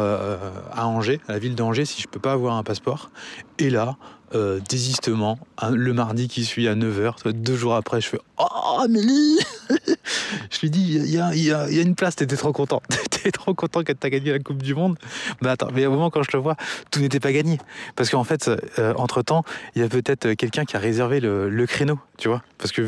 [0.72, 3.10] à Angers, à la ville d'Angers, si je peux pas avoir un passeport.
[3.58, 3.98] Et là,
[4.36, 5.40] euh, désistement,
[5.72, 9.40] le mardi qui suit à 9h, deux jours après, je fais Oh Amélie
[10.52, 12.82] je lui dis, il y a, une place, t'étais trop content.
[13.10, 14.98] T'étais trop content quand t'as gagné la Coupe du Monde.
[15.42, 16.56] Mais attends, mais au moment quand je le vois,
[16.92, 17.60] tout n'était pas gagné.
[17.96, 19.44] Parce qu'en fait, euh, entre-temps,
[19.76, 22.44] il y a peut-être quelqu'un qui a réservé le, créneau, tu vois.
[22.58, 22.82] Parce que,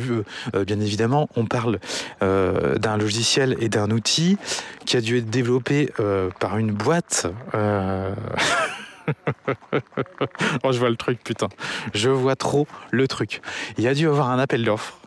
[0.54, 1.80] euh, bien évidemment, on parle
[2.22, 4.38] d'un logiciel et d'un outil
[4.86, 5.92] qui a dû être développé
[6.40, 7.28] par une boîte.
[10.64, 11.48] oh, je vois le truc, putain.
[11.94, 13.42] Je vois trop le truc.
[13.78, 15.00] Il y a dû avoir un appel d'offres.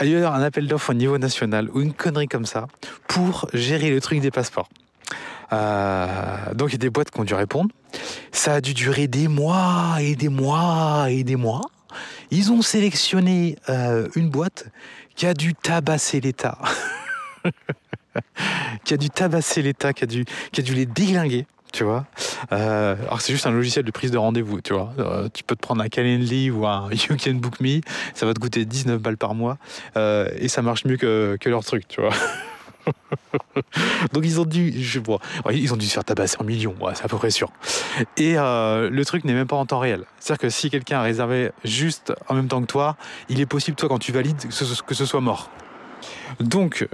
[0.00, 2.46] Il y a dû avoir un appel d'offres au niveau national ou une connerie comme
[2.46, 2.66] ça
[3.08, 4.68] pour gérer le truc des passeports.
[5.52, 7.70] Euh, donc il y a des boîtes qui ont dû répondre.
[8.32, 11.62] Ça a dû durer des mois et des mois et des mois.
[12.30, 14.66] Ils ont sélectionné euh, une boîte
[15.14, 16.58] qui a dû tabasser l'État.
[18.84, 20.06] qui a dû tabasser l'État, qui,
[20.52, 22.06] qui a dû les déglinguer tu vois.
[22.52, 24.92] Euh, alors c'est juste un logiciel de prise de rendez-vous, tu vois.
[24.98, 27.80] Euh, tu peux te prendre un Calendly ou un You Can Book Me,
[28.14, 29.58] ça va te coûter 19 balles par mois
[29.96, 32.14] euh, et ça marche mieux que, leur truc, tu vois.
[34.12, 35.18] Donc ils ont dû, je vois,
[35.50, 37.50] ils ont dû se faire tabasser en millions, c'est à peu près sûr.
[38.16, 40.04] Et le truc n'est même pas en temps réel.
[40.20, 42.96] C'est-à-dire que si quelqu'un a réservé juste en même temps que toi,
[43.28, 45.50] il est possible toi quand tu valides que ce soit mort.
[46.40, 46.88] Donc,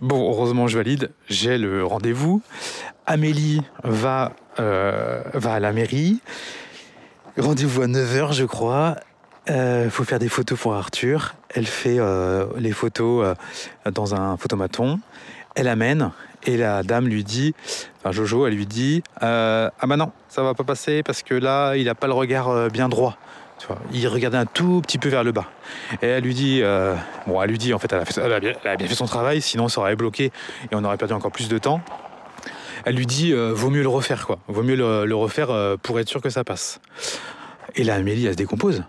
[0.00, 2.42] bon, heureusement je valide, j'ai le rendez-vous.
[3.06, 6.20] Amélie va, euh, à la mairie.
[7.38, 8.96] Rendez-vous à 9h, je crois.
[9.46, 11.34] Il euh, faut faire des photos pour Arthur.
[11.48, 13.34] Elle fait euh, les photos
[13.86, 15.00] euh, dans un photomaton.
[15.54, 16.12] Elle amène
[16.44, 17.54] et la dame lui dit,
[17.98, 21.74] enfin Jojo, elle lui dit Ah bah non, ça va pas passer parce que là,
[21.74, 23.16] il n'a pas le regard bien droit.
[23.92, 25.46] Il regardait un tout petit peu vers le bas.
[26.02, 26.62] Et elle lui dit,
[27.26, 29.96] bon, elle lui dit, en fait, elle a, bien, fait son travail, sinon ça aurait
[29.96, 30.32] bloqué
[30.70, 31.80] et on aurait perdu encore plus de temps
[32.84, 36.00] elle lui dit euh, vaut mieux le refaire quoi, vaut mieux le, refaire euh, pour
[36.00, 36.80] être sûr que ça passe.
[37.74, 38.84] Et là Amélie elle se décompose.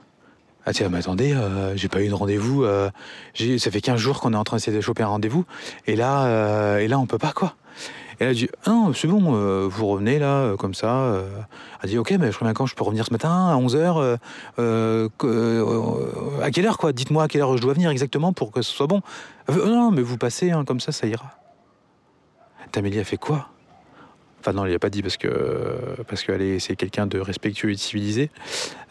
[0.66, 2.92] Ah tiens mais attendez, euh, j'ai pas eu de rendez-vous, euh,
[3.58, 5.44] ça fait 15 jours qu'on est en train de choper un rendez-vous
[5.88, 7.56] et là euh, et là on peut pas quoi.
[8.22, 11.24] Elle a dit ah non c'est bon, vous revenez là comme ça.
[11.80, 12.68] elle a dit ok mais je reviens quand?
[12.68, 14.18] Je peux revenir ce matin à 11h
[16.42, 16.94] à quelle heure quoi?
[16.94, 19.02] Dites-moi à quelle heure je dois venir exactement pour que ce soit bon.
[19.50, 21.32] non mais vous passez hein, comme ça ça ira.
[22.78, 23.50] Amélie a fait quoi
[24.40, 27.20] Enfin non, elle lui a pas dit parce que parce qu'elle est c'est quelqu'un de
[27.20, 28.32] respectueux et de civilisé.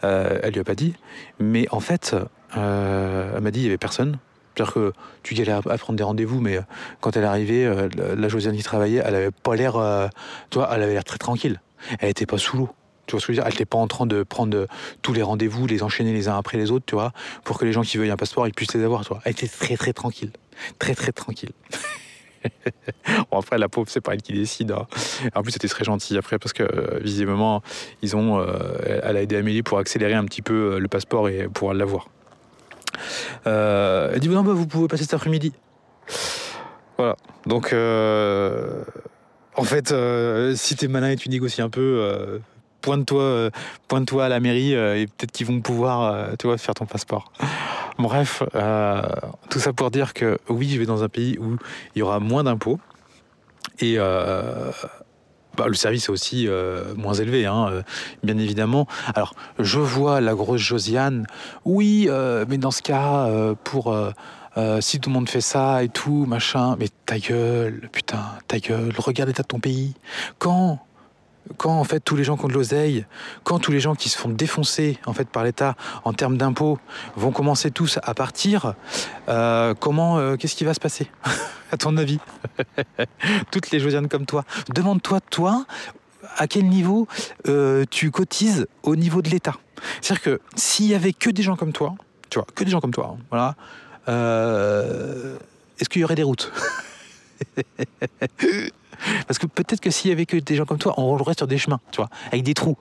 [0.05, 0.93] Euh, elle lui a pas dit.
[1.39, 2.15] Mais en fait,
[2.55, 4.17] euh, elle m'a dit il y avait personne.
[4.55, 4.93] C'est-à-dire que
[5.23, 6.59] tu galères à prendre des rendez-vous, mais
[6.99, 10.07] quand elle est arrivée, euh, la Josiane qui travaillait, elle avait pas l'air, euh,
[10.55, 11.61] elle avait l'air très tranquille.
[11.99, 12.69] Elle était pas sous l'eau.
[13.07, 13.47] Tu vois ce que je veux dire?
[13.47, 14.67] Elle n'était pas en train de prendre
[15.01, 17.11] tous les rendez-vous, les enchaîner les uns après les autres, tu vois,
[17.43, 19.21] pour que les gens qui veuillent un passeport, ils puissent les avoir, tu vois.
[19.25, 20.31] Elle était très très tranquille,
[20.79, 21.51] très très tranquille.
[23.31, 24.71] bon, après, la pauvre, c'est pas elle qui décide.
[24.71, 24.87] Hein.
[25.35, 27.61] En plus, c'était très gentil après parce que euh, visiblement,
[28.01, 31.29] ils ont, euh, elle a aidé Amélie pour accélérer un petit peu euh, le passeport
[31.29, 32.07] et pouvoir l'avoir.
[33.47, 35.53] Euh, elle dit non, bah, vous pouvez passer cet après-midi.
[36.97, 37.15] Voilà.
[37.45, 38.83] Donc, euh,
[39.55, 42.39] en fait, euh, si t'es malin et tu négocies un peu,
[42.81, 43.49] pointe-toi,
[43.87, 47.31] pointe-toi à la mairie et peut-être qu'ils vont pouvoir, tu vois, faire ton passeport.
[48.01, 49.01] Bref, euh,
[49.49, 51.57] tout ça pour dire que oui, je vais dans un pays où
[51.95, 52.79] il y aura moins d'impôts
[53.79, 54.71] et euh,
[55.57, 57.83] bah, le service est aussi euh, moins élevé, hein,
[58.23, 58.87] bien évidemment.
[59.15, 61.25] Alors, je vois la grosse Josiane,
[61.65, 63.95] oui, euh, mais dans ce cas, euh, pour
[64.81, 68.91] si tout le monde fait ça et tout, machin, mais ta gueule, putain, ta gueule,
[68.97, 69.93] regarde l'état de ton pays.
[70.39, 70.79] Quand
[71.57, 73.05] quand en fait tous les gens qui ont de l'oseille,
[73.43, 76.79] quand tous les gens qui se font défoncer en fait par l'État en termes d'impôts
[77.15, 78.73] vont commencer tous à partir,
[79.29, 81.09] euh, comment, euh, qu'est-ce qui va se passer
[81.71, 82.19] à ton avis?
[83.51, 84.43] Toutes les Josianes comme toi.
[84.73, 85.65] Demande-toi toi
[86.37, 87.07] à quel niveau
[87.47, 89.55] euh, tu cotises au niveau de l'État?
[90.01, 91.95] C'est-à-dire que s'il y avait que des gens comme toi,
[92.29, 93.55] tu vois, que des gens comme toi, hein, voilà,
[95.79, 96.51] est-ce qu'il y aurait des routes?
[99.27, 101.47] Parce que peut-être que s'il y avait que des gens comme toi, on roulerait sur
[101.47, 102.77] des chemins, tu vois, avec des trous.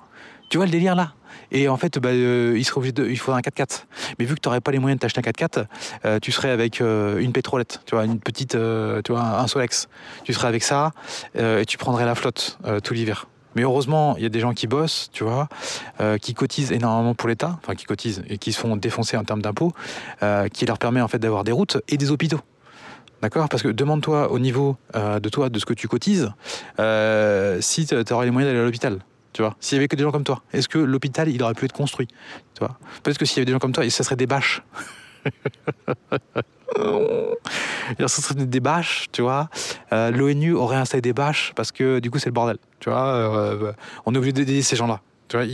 [0.49, 1.13] Tu vois le délire là?
[1.53, 3.85] Et en fait, bah, euh, il, serait obligé de, il faudrait un 4x4.
[4.19, 5.67] Mais vu que tu n'aurais pas les moyens de t'acheter un 4x4,
[6.05, 8.57] euh, tu serais avec euh, une pétrolette, tu vois, une petite,
[9.05, 9.89] tu vois, un Solex.
[10.25, 10.93] Tu serais avec ça
[11.37, 13.27] et tu prendrais la flotte tout l'hiver.
[13.57, 15.49] Mais heureusement, il y a des gens qui bossent, tu vois,
[16.21, 19.43] qui cotisent énormément pour l'État, enfin qui cotisent et qui se font défoncer en termes
[19.43, 19.73] d'impôts,
[20.53, 22.41] qui leur permet en fait d'avoir des routes et des hôpitaux.
[23.23, 26.33] D'accord Parce que demande-toi au niveau euh, de toi, de ce que tu cotises,
[26.79, 29.01] euh, si tu aurais les moyens d'aller à l'hôpital.
[29.33, 31.55] Tu vois S'il y avait que des gens comme toi, est-ce que l'hôpital, il aurait
[31.55, 32.09] pu être construit
[32.55, 32.79] Tu vois?
[33.03, 34.63] Peut-être que s'il y avait des gens comme toi, ça serait des bâches.
[37.99, 39.51] ça serait des bâches, tu vois.
[39.93, 42.57] Euh, L'ONU aurait installé des bâches parce que du coup, c'est le bordel.
[42.81, 43.75] Tu vois
[44.07, 45.01] On est obligé d'aider ces gens-là.
[45.29, 45.47] Tu vois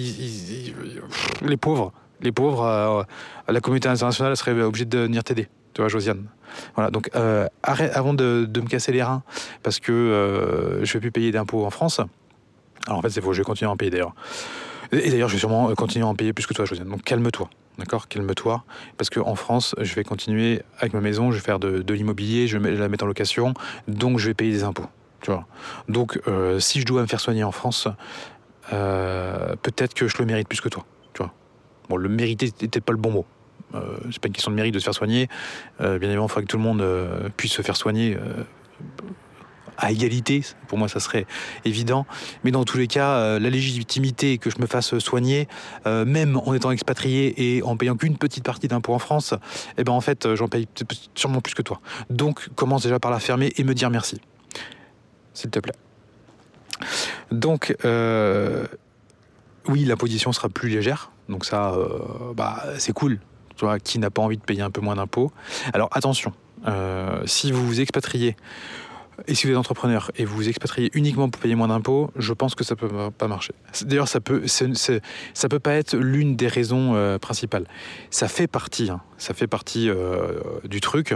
[1.42, 3.04] Les pauvres, les pauvres,
[3.46, 5.48] la communauté internationale serait obligée de venir t'aider.
[5.74, 6.26] Tu vois, Josiane
[6.74, 7.10] Voilà, donc
[7.62, 9.22] arrête, avant de, me casser les reins,
[9.62, 12.00] parce que je vais plus payer d'impôts en France.
[12.86, 14.14] Alors en fait, c'est faux, je vais continuer à en payer d'ailleurs.
[14.92, 16.88] Et, d'ailleurs, je vais sûrement continuer à en payer plus que toi, Josiane.
[16.88, 17.50] Donc calme-toi.
[17.78, 18.08] D'accord?
[18.08, 18.64] Calme-toi.
[18.96, 22.58] Parce qu'en France, je vais continuer avec ma maison, je vais faire de, l'immobilier, je
[22.58, 23.54] vais la mettre en location,
[23.88, 24.86] donc je vais payer des impôts.
[25.20, 25.46] Tu vois
[25.88, 26.20] donc,
[26.58, 27.88] si je dois me faire soigner en France,
[28.70, 30.84] peut-être que je le mérite plus que toi.
[31.12, 31.32] Tu vois
[31.88, 33.26] bon, le mériter n'était pas le bon mot.
[33.74, 35.28] Euh, c'est pas une question de mérite de se faire soigner.
[35.80, 38.16] Euh, bien évidemment, il faudrait que tout le monde euh, puisse se faire soigner
[39.78, 40.42] à égalité.
[40.68, 41.26] Pour moi, ça serait
[41.64, 42.06] évident.
[42.44, 45.48] Mais dans tous les cas, la légitimité que je me fasse soigner,
[45.84, 49.34] même en étant expatrié et en payant qu'une petite partie d'impôts en France,
[49.76, 50.66] eh ben en fait, j'en paye
[51.14, 51.80] sûrement plus que toi.
[52.08, 54.20] Donc, commence déjà par la fermer et me dire merci.
[55.34, 55.74] S'il te plaît.
[57.30, 57.76] Donc,
[59.68, 61.10] oui, la position sera plus légère.
[61.28, 61.76] Donc ça,
[62.34, 63.18] bah, c'est cool
[63.82, 65.32] qui n'a pas envie de payer un peu moins d'impôts.
[65.72, 66.32] Alors attention,
[66.66, 68.36] euh, si vous vous expatriez
[69.26, 72.32] et si vous êtes entrepreneur et vous vous expatriez uniquement pour payer moins d'impôts, je
[72.32, 73.54] pense que ça peut pas marcher.
[73.82, 77.66] D'ailleurs, ça peut, peut pas être l'une des raisons euh, principales.
[78.10, 81.14] Ça fait partie, hein, ça fait partie euh, du truc,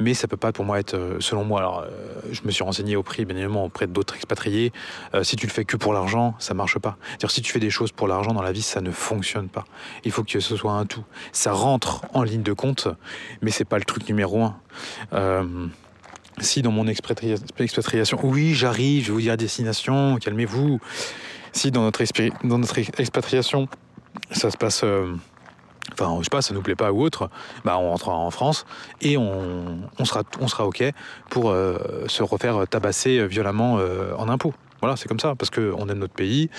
[0.00, 1.60] mais ça peut pas pour moi être, euh, selon moi.
[1.60, 1.84] Alors,
[2.30, 4.72] je me suis renseigné au prix, évidemment, auprès d'autres expatriés.
[5.22, 6.96] si tu le fais que pour l'argent, ça marche pas.
[7.18, 9.64] dire si tu fais des choses pour l'argent dans la vie, ça ne fonctionne pas.
[10.04, 11.04] Il faut que ce soit un tout.
[11.32, 12.88] Ça rentre en ligne de compte,
[13.42, 14.54] mais c'est pas le truc numéro un
[16.42, 20.80] si dans mon expatriation, oui, j'arrive, je vais vous dire destination, calmez-vous.
[21.52, 23.68] Si dans notre, expatriation,
[24.30, 25.14] ça se passe, euh,
[25.92, 27.30] enfin, je sais pas, ça nous plaît pas ou autre,
[27.64, 28.64] bah, on rentrera en France
[29.00, 30.82] et on, sera, on sera OK
[31.30, 31.78] pour euh,
[32.08, 34.54] se refaire tabasser violemment euh, en impôts.
[34.82, 36.50] Voilà, c'est comme ça, parce qu'on aime notre pays,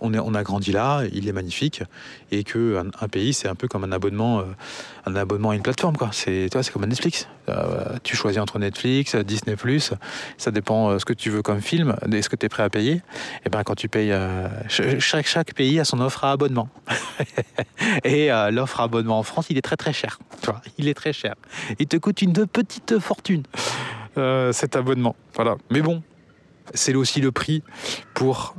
[0.00, 1.82] on, a grandi là, il est magnifique,
[2.30, 4.44] et que un, pays, c'est un peu comme un abonnement, euh,
[5.04, 6.08] un abonnement à une plateforme, quoi.
[6.10, 7.28] C'est, comme Netflix.
[7.50, 9.56] Euh, tu choisis entre Netflix, Disney+,
[10.38, 12.62] ça dépend euh, ce que tu veux comme film, est ce que tu es prêt
[12.62, 13.02] à payer.
[13.44, 14.14] Et ben quand tu payes,
[14.68, 16.70] chaque, chaque pays a son offre à abonnement.
[18.04, 20.18] et l'offre à abonnement en France, il est très très cher.
[20.78, 21.34] Il est très cher.
[21.78, 23.42] Il te coûte une petite fortune.
[24.52, 25.14] cet abonnement.
[25.34, 25.56] Voilà.
[25.70, 26.02] Mais bon,
[26.74, 27.62] c'est aussi le prix
[28.14, 28.54] pour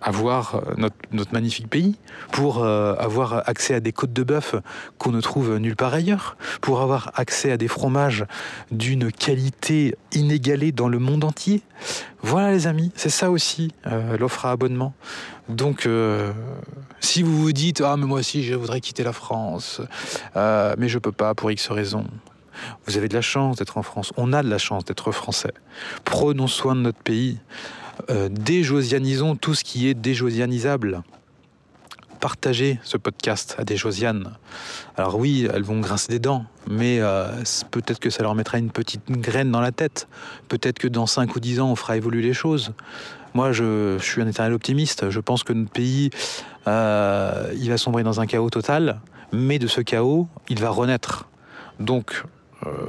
[0.00, 1.96] avoir euh, notre, magnifique pays,
[2.32, 4.54] pour euh, avoir accès à des côtes de bœuf
[4.98, 8.24] qu'on ne trouve nulle part ailleurs, pour avoir accès à des fromages
[8.70, 11.62] d'une qualité inégalée dans le monde entier.
[12.22, 14.94] Voilà les amis, c'est ça aussi euh, l'offre à abonnement.
[15.48, 15.88] Donc
[17.00, 19.80] si vous vous dites ah mais moi aussi je voudrais quitter la France,
[20.36, 22.06] mais je peux pas pour X raisons.
[22.86, 24.12] Vous avez de la chance d'être en France.
[24.16, 25.54] On a de la chance d'être français.
[26.04, 27.38] Prenons soin de notre pays.
[28.08, 31.02] Euh, déjosianisons tout ce qui est déjosianisable.
[32.20, 34.34] Partagez ce podcast à des Josianes.
[34.98, 37.28] Alors oui, elles vont grincer des dents, mais euh,
[37.70, 40.06] peut-être que ça leur mettra une petite graine dans la tête.
[40.48, 42.72] Peut-être que dans 5 ou 10 ans, on fera évoluer les choses.
[43.32, 45.08] Moi, je, suis un éternel optimiste.
[45.08, 46.10] Je pense que notre pays,
[46.66, 49.00] euh, il va sombrer dans un chaos total,
[49.32, 51.26] mais de ce chaos, il va renaître.
[51.78, 52.24] Donc,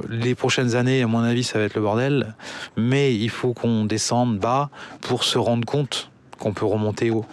[0.08, 2.34] les prochaines années, à mon avis, ça va être le bordel,
[2.76, 4.70] mais il faut qu'on descende bas
[5.00, 7.24] pour se rendre compte qu'on peut remonter haut.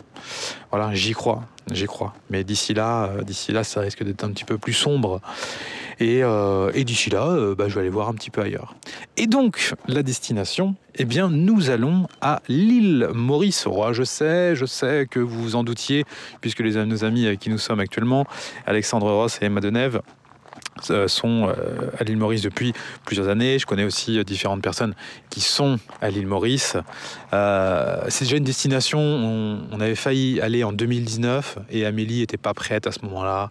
[0.71, 2.13] Voilà, j'y crois, j'y crois.
[2.29, 5.19] Mais d'ici là, euh, d'ici là, ça risque d'être un petit peu plus sombre.
[5.99, 8.75] Et, euh, d'ici là, bah, je vais aller voir un petit peu ailleurs.
[9.17, 13.65] Et donc, la destination, eh bien, nous allons à l'île Maurice.
[13.67, 16.05] Oh, je sais, je sais que vous vous en doutiez,
[16.39, 18.25] puisque les, nos amis avec qui nous sommes actuellement,
[18.65, 20.01] Alexandre Ross et Emma Denève, euh,
[20.83, 22.73] sont euh, à l'île Maurice depuis
[23.05, 23.59] plusieurs années.
[23.59, 24.93] Je connais aussi euh, différentes personnes
[25.29, 26.77] qui sont à l'île Maurice.
[27.31, 32.87] c'est déjà une destination, on, avait failli aller en 2019 et Amélie n'était pas prête
[32.87, 33.49] à ce moment-là.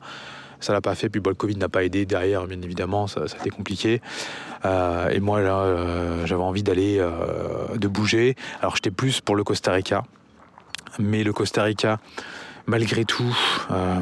[0.61, 3.41] Ça l'a pas fait, puis le Covid n'a pas aidé derrière, bien évidemment, ça, a
[3.41, 4.01] été compliqué.
[4.65, 7.01] et moi, là, j'avais envie d'aller,
[7.77, 8.35] de bouger.
[8.61, 10.03] Alors, j'étais plus pour le Costa Rica,
[10.99, 12.01] mais le Costa Rica,
[12.69, 13.37] malgré tout,
[13.71, 14.01] euh,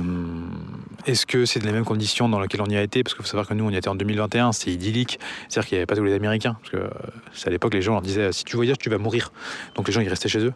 [1.07, 3.03] est-ce que c'est les mêmes conditions dans lesquelles on y a été?
[3.03, 5.20] Parce qu'il faut savoir que nous, on y était en 2021, c'est idyllique.
[5.49, 6.57] C'est-à-dire qu'il n'y avait pas tous les Américains.
[6.61, 6.89] Parce que euh,
[7.33, 9.33] c'est à l'époque, les gens leur disaient si tu voyages, tu vas mourir.
[9.77, 10.53] Donc les gens, ils restaient chez eux.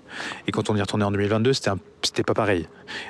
[0.49, 2.69] Et quand on y retournait en 2022, c'était, pas pareil.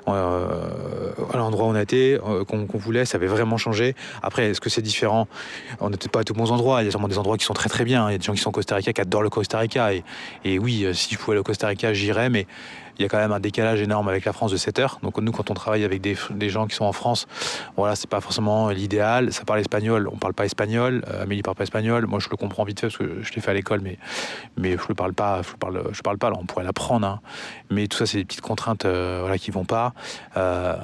[0.08, 3.94] Euh, à l'endroit où on a été, qu'on, voulait, ça avait vraiment changé.
[4.22, 5.26] Après, est-ce que c'est différent?
[5.80, 6.82] On n'était pas à tous bons endroits.
[6.82, 8.08] Il y a sûrement des endroits qui sont très très bien.
[8.10, 9.94] Il y a des gens qui sont au Costa Rica, qui adorent le Costa Rica.
[9.94, 10.04] Et,
[10.44, 12.28] et oui, si je pouvais aller au Costa Rica, j'irais.
[12.28, 12.46] Mais
[13.00, 14.98] il y a quand même un décalage énorme avec la France de 7 heures.
[15.02, 17.26] Donc nous, quand on travaille avec des, gens qui sont en France,
[17.76, 19.32] voilà, c'est pas forcément l'idéal.
[19.32, 21.02] Ça parle espagnol, on parle pas espagnol.
[21.08, 22.06] Euh, Amélie parle pas espagnol.
[22.06, 23.96] Moi, je le comprends vite fait parce que je l'ai fait à l'école, mais
[24.58, 25.40] mais je le parle pas.
[25.42, 26.26] Je le parle, je parle pas.
[26.26, 27.20] Alors on pourrait l'apprendre, hein.
[27.70, 29.94] mais tout ça, c'est des petites contraintes, euh, voilà, qui vont pas.
[30.36, 30.76] Euh,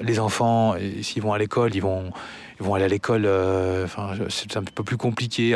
[0.00, 2.12] les enfants, s'ils vont à l'école, ils vont
[2.60, 3.26] ils vont aller à l'école.
[3.26, 5.54] euh, Enfin, c'est un peu plus compliqué.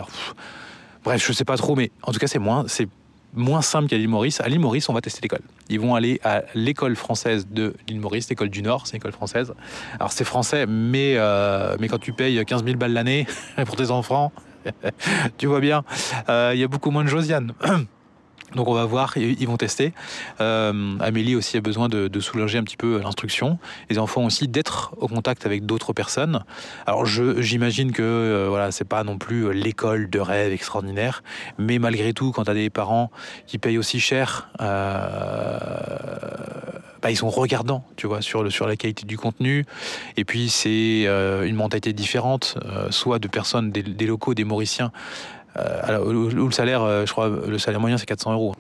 [1.05, 2.89] Bref, je sais pas trop, mais en tout cas, c'est moins c'est
[3.37, 4.41] moins simple qu'à l'île Maurice.
[4.41, 5.43] À l'île Maurice, on va tester l'école.
[5.69, 9.13] Ils vont aller à l'école française de l'île Maurice, l'école du Nord, c'est une école
[9.13, 9.53] française.
[9.95, 13.27] Alors c'est français, mais, euh, mais quand tu payes 15 000 balles l'année
[13.67, 14.33] pour tes enfants,
[15.39, 15.85] tu vois bien,
[16.29, 17.53] euh, il y a beaucoup moins de Josiane.
[18.55, 19.93] Donc on va voir, ils vont tester.
[20.41, 23.59] Euh, Amélie aussi a besoin de, soulager un petit peu l'instruction.
[23.91, 26.45] Les enfants aussi d'être au contact avec d'autres personnes.
[26.87, 31.23] Alors j'imagine que euh, voilà, c'est pas non plus euh, l'école de rêve extraordinaire,
[31.59, 33.11] mais malgré tout, quand tu as des parents
[33.47, 35.59] qui payent aussi cher, euh,
[37.07, 39.65] bah, ils sont regardants, tu vois, sur, la qualité du contenu.
[40.17, 44.91] Et puis c'est euh, une mentalité différente, euh, soit de personnes, des, locaux, des Mauriciens,
[44.91, 48.55] euh, alors, où, le salaire, euh, je crois, le salaire moyen c'est 400 euros.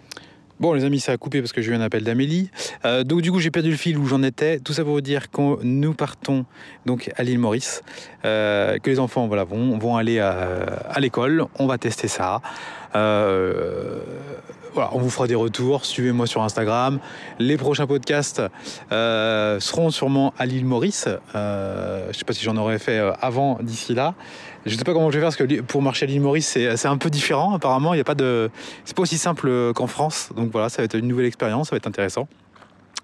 [0.58, 2.50] Bon les amis, ça a coupé parce que j'ai eu un appel d'Amélie.
[2.86, 4.58] Euh, donc du coup j'ai perdu le fil où j'en étais.
[4.58, 6.46] Tout ça pour vous dire que nous partons
[6.86, 7.82] donc à l'île Maurice,
[8.24, 11.44] euh, que les enfants voilà, vont, vont aller à, l'école.
[11.58, 12.40] On va tester ça.
[12.94, 14.00] Euh,
[14.92, 15.84] on vous fera des retours.
[15.84, 17.00] Suivez-moi sur Instagram.
[17.38, 18.42] Les prochains podcasts
[18.92, 21.08] euh, seront sûrement à l'île Maurice.
[21.34, 24.14] Euh, je ne sais pas si j'en aurais fait euh, avant d'ici là.
[24.66, 26.76] Je ne sais pas comment je vais faire parce que pour marcher à Maurice, c'est
[26.76, 27.54] c'est un peu différent.
[27.54, 28.50] Apparemment, il n'y a pas de,
[28.84, 30.30] c'est pas aussi simple euh, qu'en France.
[30.34, 32.28] Donc voilà, ça va être une nouvelle expérience, ça va être intéressant.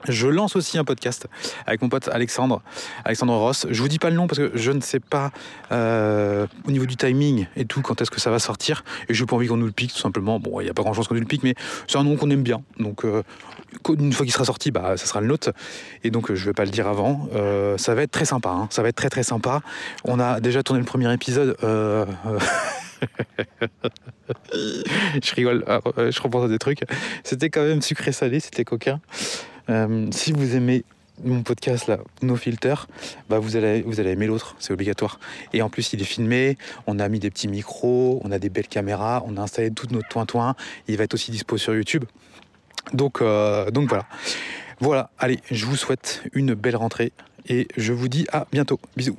[0.08, 1.28] Je lance aussi un podcast
[1.66, 2.62] avec mon pote Alexandre,
[3.04, 3.66] Alexandre Ross.
[3.70, 5.30] Je vous dis pas le nom parce que je ne sais pas
[5.70, 8.84] euh, au niveau du timing et tout quand est-ce que ça va sortir.
[9.08, 10.40] Et je n'ai pas envie qu'on nous le pique tout simplement.
[10.40, 11.54] Bon, il n'y a pas grand-chose qu'on nous le pique, mais
[11.86, 12.62] c'est un nom qu'on aime bien.
[12.78, 13.22] Donc euh,
[13.88, 15.50] une fois qu'il sera sorti, bah, ça sera le nôtre.
[16.04, 17.28] Et donc euh, je vais pas le dire avant.
[17.76, 18.50] Ça va être très sympa.
[18.50, 18.68] hein.
[18.70, 19.60] Ça va être très très sympa.
[20.04, 21.56] On a déjà tourné le premier épisode.
[24.52, 25.64] je rigole,
[25.96, 26.80] je repense à des trucs.
[27.24, 29.00] C'était quand même sucré-salé, c'était coquin.
[29.68, 30.84] Euh, si vous aimez
[31.24, 32.74] mon podcast là, No Filter,
[33.28, 35.20] bah vous allez, vous allez aimer l'autre, c'est obligatoire.
[35.52, 36.56] Et en plus, il est filmé,
[36.86, 39.86] on a mis des petits micros, on a des belles caméras, on a installé tout
[39.90, 40.56] notre toin-toin.
[40.89, 42.05] Il va être aussi dispo sur YouTube.
[43.20, 44.06] Euh, donc voilà.
[44.80, 47.12] Voilà, allez, je vous souhaite une belle rentrée
[47.48, 48.80] et je vous dis à bientôt.
[48.97, 49.16] Bisous.